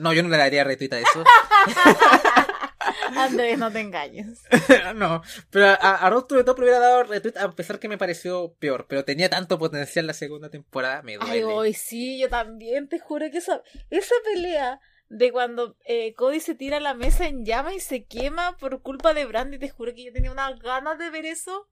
no, 0.00 0.12
yo 0.12 0.24
no 0.24 0.28
le 0.28 0.38
daría 0.38 0.64
retweet 0.64 0.92
a 0.92 0.98
eso. 0.98 1.22
Andrés, 3.16 3.58
no 3.58 3.70
te 3.70 3.80
engañes. 3.80 4.42
no, 4.96 5.22
pero 5.50 5.66
a, 5.66 5.74
a 5.74 6.10
Road 6.10 6.24
to 6.24 6.44
the 6.44 6.50
hubiera 6.50 6.78
dado 6.78 7.04
retweet 7.04 7.36
a 7.36 7.50
pesar 7.52 7.78
que 7.78 7.88
me 7.88 7.98
pareció 7.98 8.54
peor, 8.58 8.86
pero 8.88 9.04
tenía 9.04 9.28
tanto 9.28 9.58
potencial 9.58 10.06
la 10.06 10.14
segunda 10.14 10.50
temporada, 10.50 11.02
me 11.02 11.16
duele. 11.16 11.32
Ay, 11.32 11.42
hoy 11.42 11.74
sí, 11.74 12.18
yo 12.18 12.28
también, 12.28 12.88
te 12.88 12.98
juro 12.98 13.30
que 13.30 13.38
esa, 13.38 13.62
esa 13.90 14.14
pelea 14.24 14.80
de 15.08 15.30
cuando 15.30 15.76
eh, 15.86 16.14
Cody 16.14 16.40
se 16.40 16.54
tira 16.54 16.78
a 16.78 16.80
la 16.80 16.94
mesa 16.94 17.26
en 17.26 17.44
llama 17.44 17.74
y 17.74 17.80
se 17.80 18.04
quema 18.04 18.56
por 18.56 18.82
culpa 18.82 19.14
de 19.14 19.24
Brandy, 19.24 19.58
te 19.58 19.68
juro 19.68 19.94
que 19.94 20.04
yo 20.04 20.12
tenía 20.12 20.32
unas 20.32 20.58
ganas 20.60 20.98
de 20.98 21.10
ver 21.10 21.26
eso. 21.26 21.68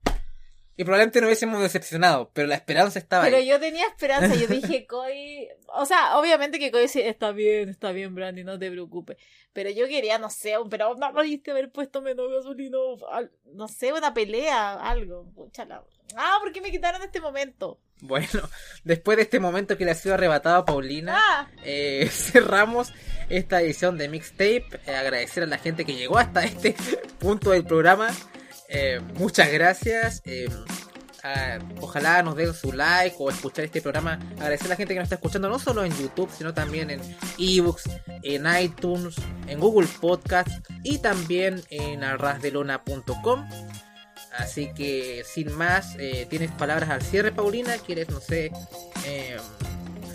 Y 0.77 0.83
probablemente 0.83 1.21
no 1.21 1.27
hubiésemos 1.27 1.61
decepcionado, 1.61 2.31
pero 2.33 2.47
la 2.47 2.55
esperanza 2.55 2.99
estaba 2.99 3.23
pero 3.23 3.37
ahí. 3.37 3.45
Pero 3.47 3.55
yo 3.55 3.65
tenía 3.65 3.85
esperanza, 3.87 4.35
yo 4.35 4.47
dije, 4.61 4.85
Cody... 4.85 5.47
O 5.67 5.85
sea, 5.85 6.17
obviamente 6.17 6.59
que 6.59 6.71
Cody 6.71 6.83
dice, 6.83 7.07
está 7.07 7.31
bien, 7.31 7.69
está 7.69 7.91
bien, 7.91 8.13
Brandy, 8.13 8.43
no 8.43 8.59
te 8.59 8.69
preocupes. 8.69 9.17
Pero 9.53 9.69
yo 9.69 9.87
quería, 9.87 10.19
no 10.19 10.29
sé, 10.29 10.55
pero 10.69 10.95
no 10.95 11.13
pudiste 11.13 11.51
haber 11.51 11.71
puesto 11.71 12.01
menos 12.01 12.29
gasolina, 12.29 12.77
no 13.53 13.67
sé, 13.69 13.93
una 13.93 14.13
pelea, 14.13 14.73
algo. 14.73 15.31
Ah, 16.17 16.37
¿por 16.41 16.51
qué 16.51 16.59
me 16.59 16.71
quitaron 16.71 17.01
este 17.01 17.21
momento? 17.21 17.79
Bueno, 18.01 18.27
después 18.83 19.17
de 19.17 19.23
este 19.23 19.39
momento 19.39 19.77
que 19.77 19.85
le 19.85 19.91
ha 19.91 19.95
sido 19.95 20.15
arrebatado 20.15 20.57
a 20.57 20.65
Paulina, 20.65 21.17
ah. 21.17 21.49
eh, 21.63 22.09
cerramos 22.11 22.93
esta 23.29 23.61
edición 23.61 23.97
de 23.97 24.09
Mixtape. 24.09 24.65
Eh, 24.87 24.95
agradecer 24.95 25.43
a 25.43 25.47
la 25.47 25.57
gente 25.57 25.85
que 25.85 25.95
llegó 25.95 26.17
hasta 26.17 26.43
este 26.43 26.75
punto 27.19 27.51
del 27.51 27.65
programa. 27.65 28.09
Eh, 28.69 28.99
muchas 29.15 29.51
gracias. 29.51 30.21
Eh, 30.25 30.49
ojalá 31.81 32.21
nos 32.21 32.35
den 32.35 32.53
su 32.53 32.71
like 32.71 33.15
o 33.19 33.29
escuchar 33.29 33.65
este 33.65 33.81
programa. 33.81 34.19
Agradecer 34.37 34.67
a 34.67 34.69
la 34.69 34.75
gente 34.75 34.93
que 34.93 34.99
nos 34.99 35.05
está 35.05 35.15
escuchando 35.15 35.49
no 35.49 35.59
solo 35.59 35.83
en 35.83 35.91
YouTube, 35.97 36.29
sino 36.35 36.53
también 36.53 36.89
en 36.89 37.01
ebooks, 37.39 37.89
en 38.23 38.45
iTunes, 38.61 39.15
en 39.47 39.59
Google 39.59 39.87
Podcast 39.99 40.49
y 40.83 40.99
también 40.99 41.63
en 41.69 42.03
arrasdelona.com. 42.03 43.47
Así 44.37 44.71
que 44.73 45.23
sin 45.25 45.51
más, 45.53 45.95
eh, 45.97 46.27
¿tienes 46.29 46.51
palabras 46.51 46.89
al 46.89 47.01
cierre, 47.01 47.31
Paulina? 47.31 47.77
¿Quieres, 47.77 48.09
no 48.09 48.19
sé, 48.19 48.51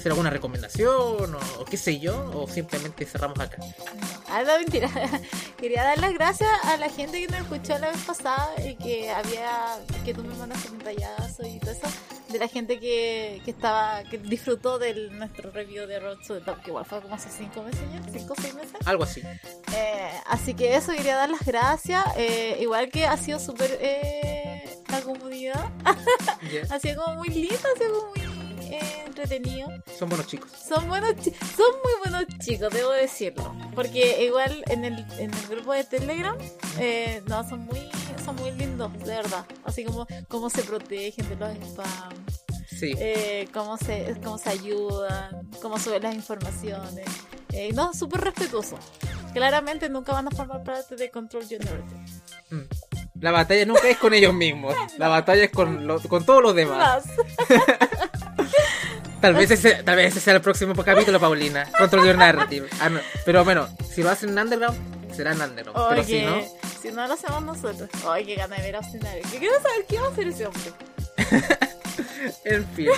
hacer 0.00 0.12
alguna 0.12 0.30
recomendación 0.30 1.34
o, 1.58 1.64
qué 1.66 1.76
sé 1.76 2.00
yo? 2.00 2.30
¿O 2.34 2.48
simplemente 2.48 3.04
cerramos 3.04 3.38
acá? 3.38 3.58
Ah, 4.28 4.42
no, 4.42 4.58
mentira. 4.58 4.90
Quería 5.58 5.84
dar 5.84 5.98
las 5.98 6.14
gracias 6.14 6.48
a 6.64 6.78
la 6.78 6.88
gente 6.88 7.20
que 7.20 7.28
nos 7.28 7.40
escuchó 7.42 7.78
la 7.78 7.90
vez 7.90 8.00
pasada 8.06 8.48
y 8.64 8.76
que 8.76 9.10
había, 9.10 9.78
que 10.04 10.14
tú 10.14 10.24
me 10.24 10.34
mandaste 10.34 10.70
un 10.70 10.78
tallazo 10.78 11.46
y 11.46 11.58
todo 11.60 11.72
eso, 11.72 11.86
de 12.30 12.38
la 12.38 12.48
gente 12.48 12.80
que, 12.80 13.42
que 13.44 13.50
estaba, 13.50 14.02
que 14.04 14.16
disfrutó 14.16 14.78
de 14.78 15.10
nuestro 15.10 15.50
review 15.50 15.86
de 15.86 16.00
Road 16.00 16.18
to 16.26 16.38
the 16.38 16.40
Top, 16.40 16.62
que 16.62 16.70
igual 16.70 16.86
fue 16.86 17.02
como 17.02 17.14
hace 17.14 17.28
5 17.28 17.62
meses 17.62 17.82
ya, 17.92 18.02
5 18.10 18.32
o 18.32 18.36
6 18.40 18.54
meses. 18.54 18.72
Algo 18.86 19.04
así. 19.04 19.20
Eh, 19.76 20.10
así 20.26 20.54
que 20.54 20.76
eso, 20.76 20.92
quería 20.92 21.16
dar 21.16 21.28
las 21.28 21.44
gracias. 21.44 22.04
Eh, 22.16 22.56
igual 22.60 22.88
que 22.88 23.04
ha 23.06 23.18
sido 23.18 23.38
súper 23.38 23.78
eh, 23.82 24.80
la 24.88 25.02
comunidad. 25.02 25.70
ha 26.70 26.78
sido 26.78 27.04
como 27.04 27.16
muy 27.16 27.28
linda, 27.28 27.68
ha 27.74 27.78
sido 27.78 28.00
como 28.00 28.12
muy 28.14 28.29
entretenido. 29.06 29.68
Son 29.98 30.08
buenos 30.08 30.26
chicos. 30.26 30.50
Son 30.52 30.88
buenos 30.88 31.14
son 31.24 31.72
muy 31.82 31.92
buenos 32.10 32.38
chicos, 32.38 32.72
debo 32.72 32.90
decirlo. 32.90 33.54
Porque 33.74 34.24
igual 34.24 34.62
en 34.68 34.84
el, 34.84 34.98
en 35.18 35.32
el 35.32 35.46
grupo 35.48 35.72
de 35.72 35.84
Telegram, 35.84 36.36
eh, 36.78 37.22
no, 37.26 37.48
son 37.48 37.60
muy, 37.60 37.88
son 38.24 38.36
muy 38.36 38.50
lindos, 38.52 38.92
de 39.00 39.14
verdad. 39.16 39.44
Así 39.64 39.84
como 39.84 40.06
cómo 40.28 40.50
se 40.50 40.62
protegen 40.62 41.28
de 41.28 41.36
los 41.36 41.50
spam. 41.68 42.26
Sí. 42.68 42.94
Eh, 42.96 43.48
cómo, 43.52 43.76
se, 43.76 44.16
cómo 44.22 44.38
se 44.38 44.50
ayudan, 44.50 45.50
cómo 45.60 45.78
suben 45.78 46.02
las 46.02 46.14
informaciones. 46.14 47.06
Eh, 47.52 47.72
no, 47.74 47.92
súper 47.92 48.20
respetuoso. 48.20 48.78
Claramente 49.32 49.88
nunca 49.88 50.12
van 50.12 50.28
a 50.28 50.30
formar 50.30 50.62
parte 50.62 50.96
de 50.96 51.10
Control 51.10 51.44
Generator. 51.46 51.98
Mm. 52.50 52.62
La 53.20 53.32
batalla 53.32 53.66
nunca 53.66 53.88
es 53.88 53.98
con 53.98 54.14
ellos 54.14 54.32
mismos. 54.32 54.74
La 54.98 55.08
batalla 55.08 55.44
es 55.44 55.50
con, 55.50 55.86
con 56.08 56.24
todos 56.24 56.42
los 56.42 56.54
demás. 56.54 57.04
Tal 59.20 59.34
vez, 59.34 59.50
ese, 59.50 59.82
tal 59.82 59.96
vez 59.96 60.12
ese 60.12 60.20
sea 60.20 60.34
el 60.34 60.40
próximo 60.40 60.74
capítulo, 60.82 61.20
Paulina. 61.20 61.68
Control 61.76 62.06
Your 62.06 62.16
Narrative. 62.16 62.68
Ah, 62.80 62.88
pero 63.26 63.44
bueno, 63.44 63.68
si 63.92 64.02
lo 64.02 64.10
hacen 64.10 64.30
en 64.30 64.38
Underground, 64.38 65.14
será 65.14 65.32
en 65.32 65.42
Underground. 65.42 65.88
pero 65.90 66.04
si 66.04 66.22
no. 66.22 66.42
Si 66.80 66.90
no 66.90 67.06
lo 67.06 67.12
hacemos 67.12 67.42
nosotros. 67.42 67.90
Ay, 68.08 68.24
qué 68.24 68.36
gana 68.36 68.56
de 68.56 68.62
ver 68.62 68.76
a 68.76 68.80
Que 68.80 69.38
quiero 69.38 69.56
saber 69.60 69.84
qué 69.86 69.98
va 69.98 70.06
a 70.06 70.10
hacer 70.10 70.28
ese 70.28 70.46
hombre. 70.46 70.72
en 72.44 72.66
fin. 72.68 72.88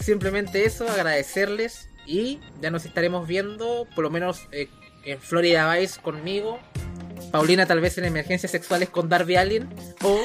Simplemente 0.00 0.64
eso, 0.64 0.88
agradecerles. 0.88 1.88
Y 2.04 2.40
ya 2.60 2.72
nos 2.72 2.84
estaremos 2.84 3.28
viendo, 3.28 3.86
por 3.94 4.02
lo 4.02 4.10
menos 4.10 4.48
eh, 4.50 4.68
en 5.04 5.20
Florida 5.20 5.74
Vice 5.74 6.00
conmigo. 6.00 6.58
Paulina, 7.30 7.66
tal 7.66 7.80
vez 7.80 7.96
en 7.98 8.04
emergencias 8.04 8.52
sexuales 8.52 8.90
con 8.90 9.08
Darby 9.08 9.36
Allen. 9.36 9.68
O 10.02 10.20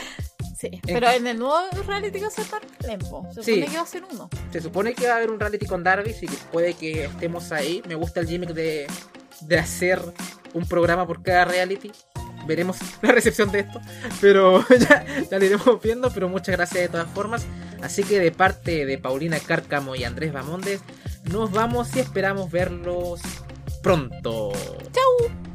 Sí, 0.57 0.71
pero 0.87 1.11
en 1.11 1.27
el 1.27 1.37
nuevo 1.37 1.55
reality 1.85 2.19
va 2.19 2.27
a 2.27 2.31
ser 2.31 2.45
Lempo. 2.83 3.27
Se 3.31 3.43
supone 3.43 3.67
que 3.67 3.77
va 3.77 3.83
a 3.83 3.85
ser 3.85 4.03
uno. 4.11 4.29
Se 4.51 4.59
supone 4.59 4.95
que 4.95 5.05
va 5.05 5.13
a 5.13 5.17
haber 5.17 5.29
un 5.29 5.39
reality 5.39 5.67
con 5.67 5.83
Darby, 5.83 6.15
y 6.19 6.25
que 6.25 6.37
puede 6.51 6.73
que 6.73 7.05
estemos 7.05 7.51
ahí. 7.51 7.83
Me 7.87 7.93
gusta 7.93 8.21
el 8.21 8.27
gimmick 8.27 8.49
de, 8.53 8.87
de 9.41 9.59
hacer 9.59 10.01
un 10.55 10.67
programa 10.67 11.05
por 11.05 11.21
cada 11.21 11.45
reality. 11.45 11.91
Veremos 12.47 12.77
la 13.03 13.11
recepción 13.11 13.51
de 13.51 13.59
esto, 13.59 13.79
pero 14.19 14.67
ya, 14.89 15.05
ya 15.29 15.37
lo 15.37 15.45
iremos 15.45 15.79
viendo. 15.79 16.09
Pero 16.09 16.27
muchas 16.27 16.55
gracias 16.55 16.81
de 16.81 16.89
todas 16.89 17.09
formas. 17.11 17.45
Así 17.83 18.03
que 18.03 18.19
de 18.19 18.31
parte 18.31 18.87
de 18.87 18.97
Paulina 18.97 19.39
Cárcamo 19.39 19.95
y 19.95 20.05
Andrés 20.05 20.33
Bamondes, 20.33 20.81
nos 21.31 21.51
vamos 21.51 21.95
y 21.95 21.99
esperamos 21.99 22.49
verlos 22.49 23.21
pronto. 23.87 24.51
¡Chau! 24.91 25.46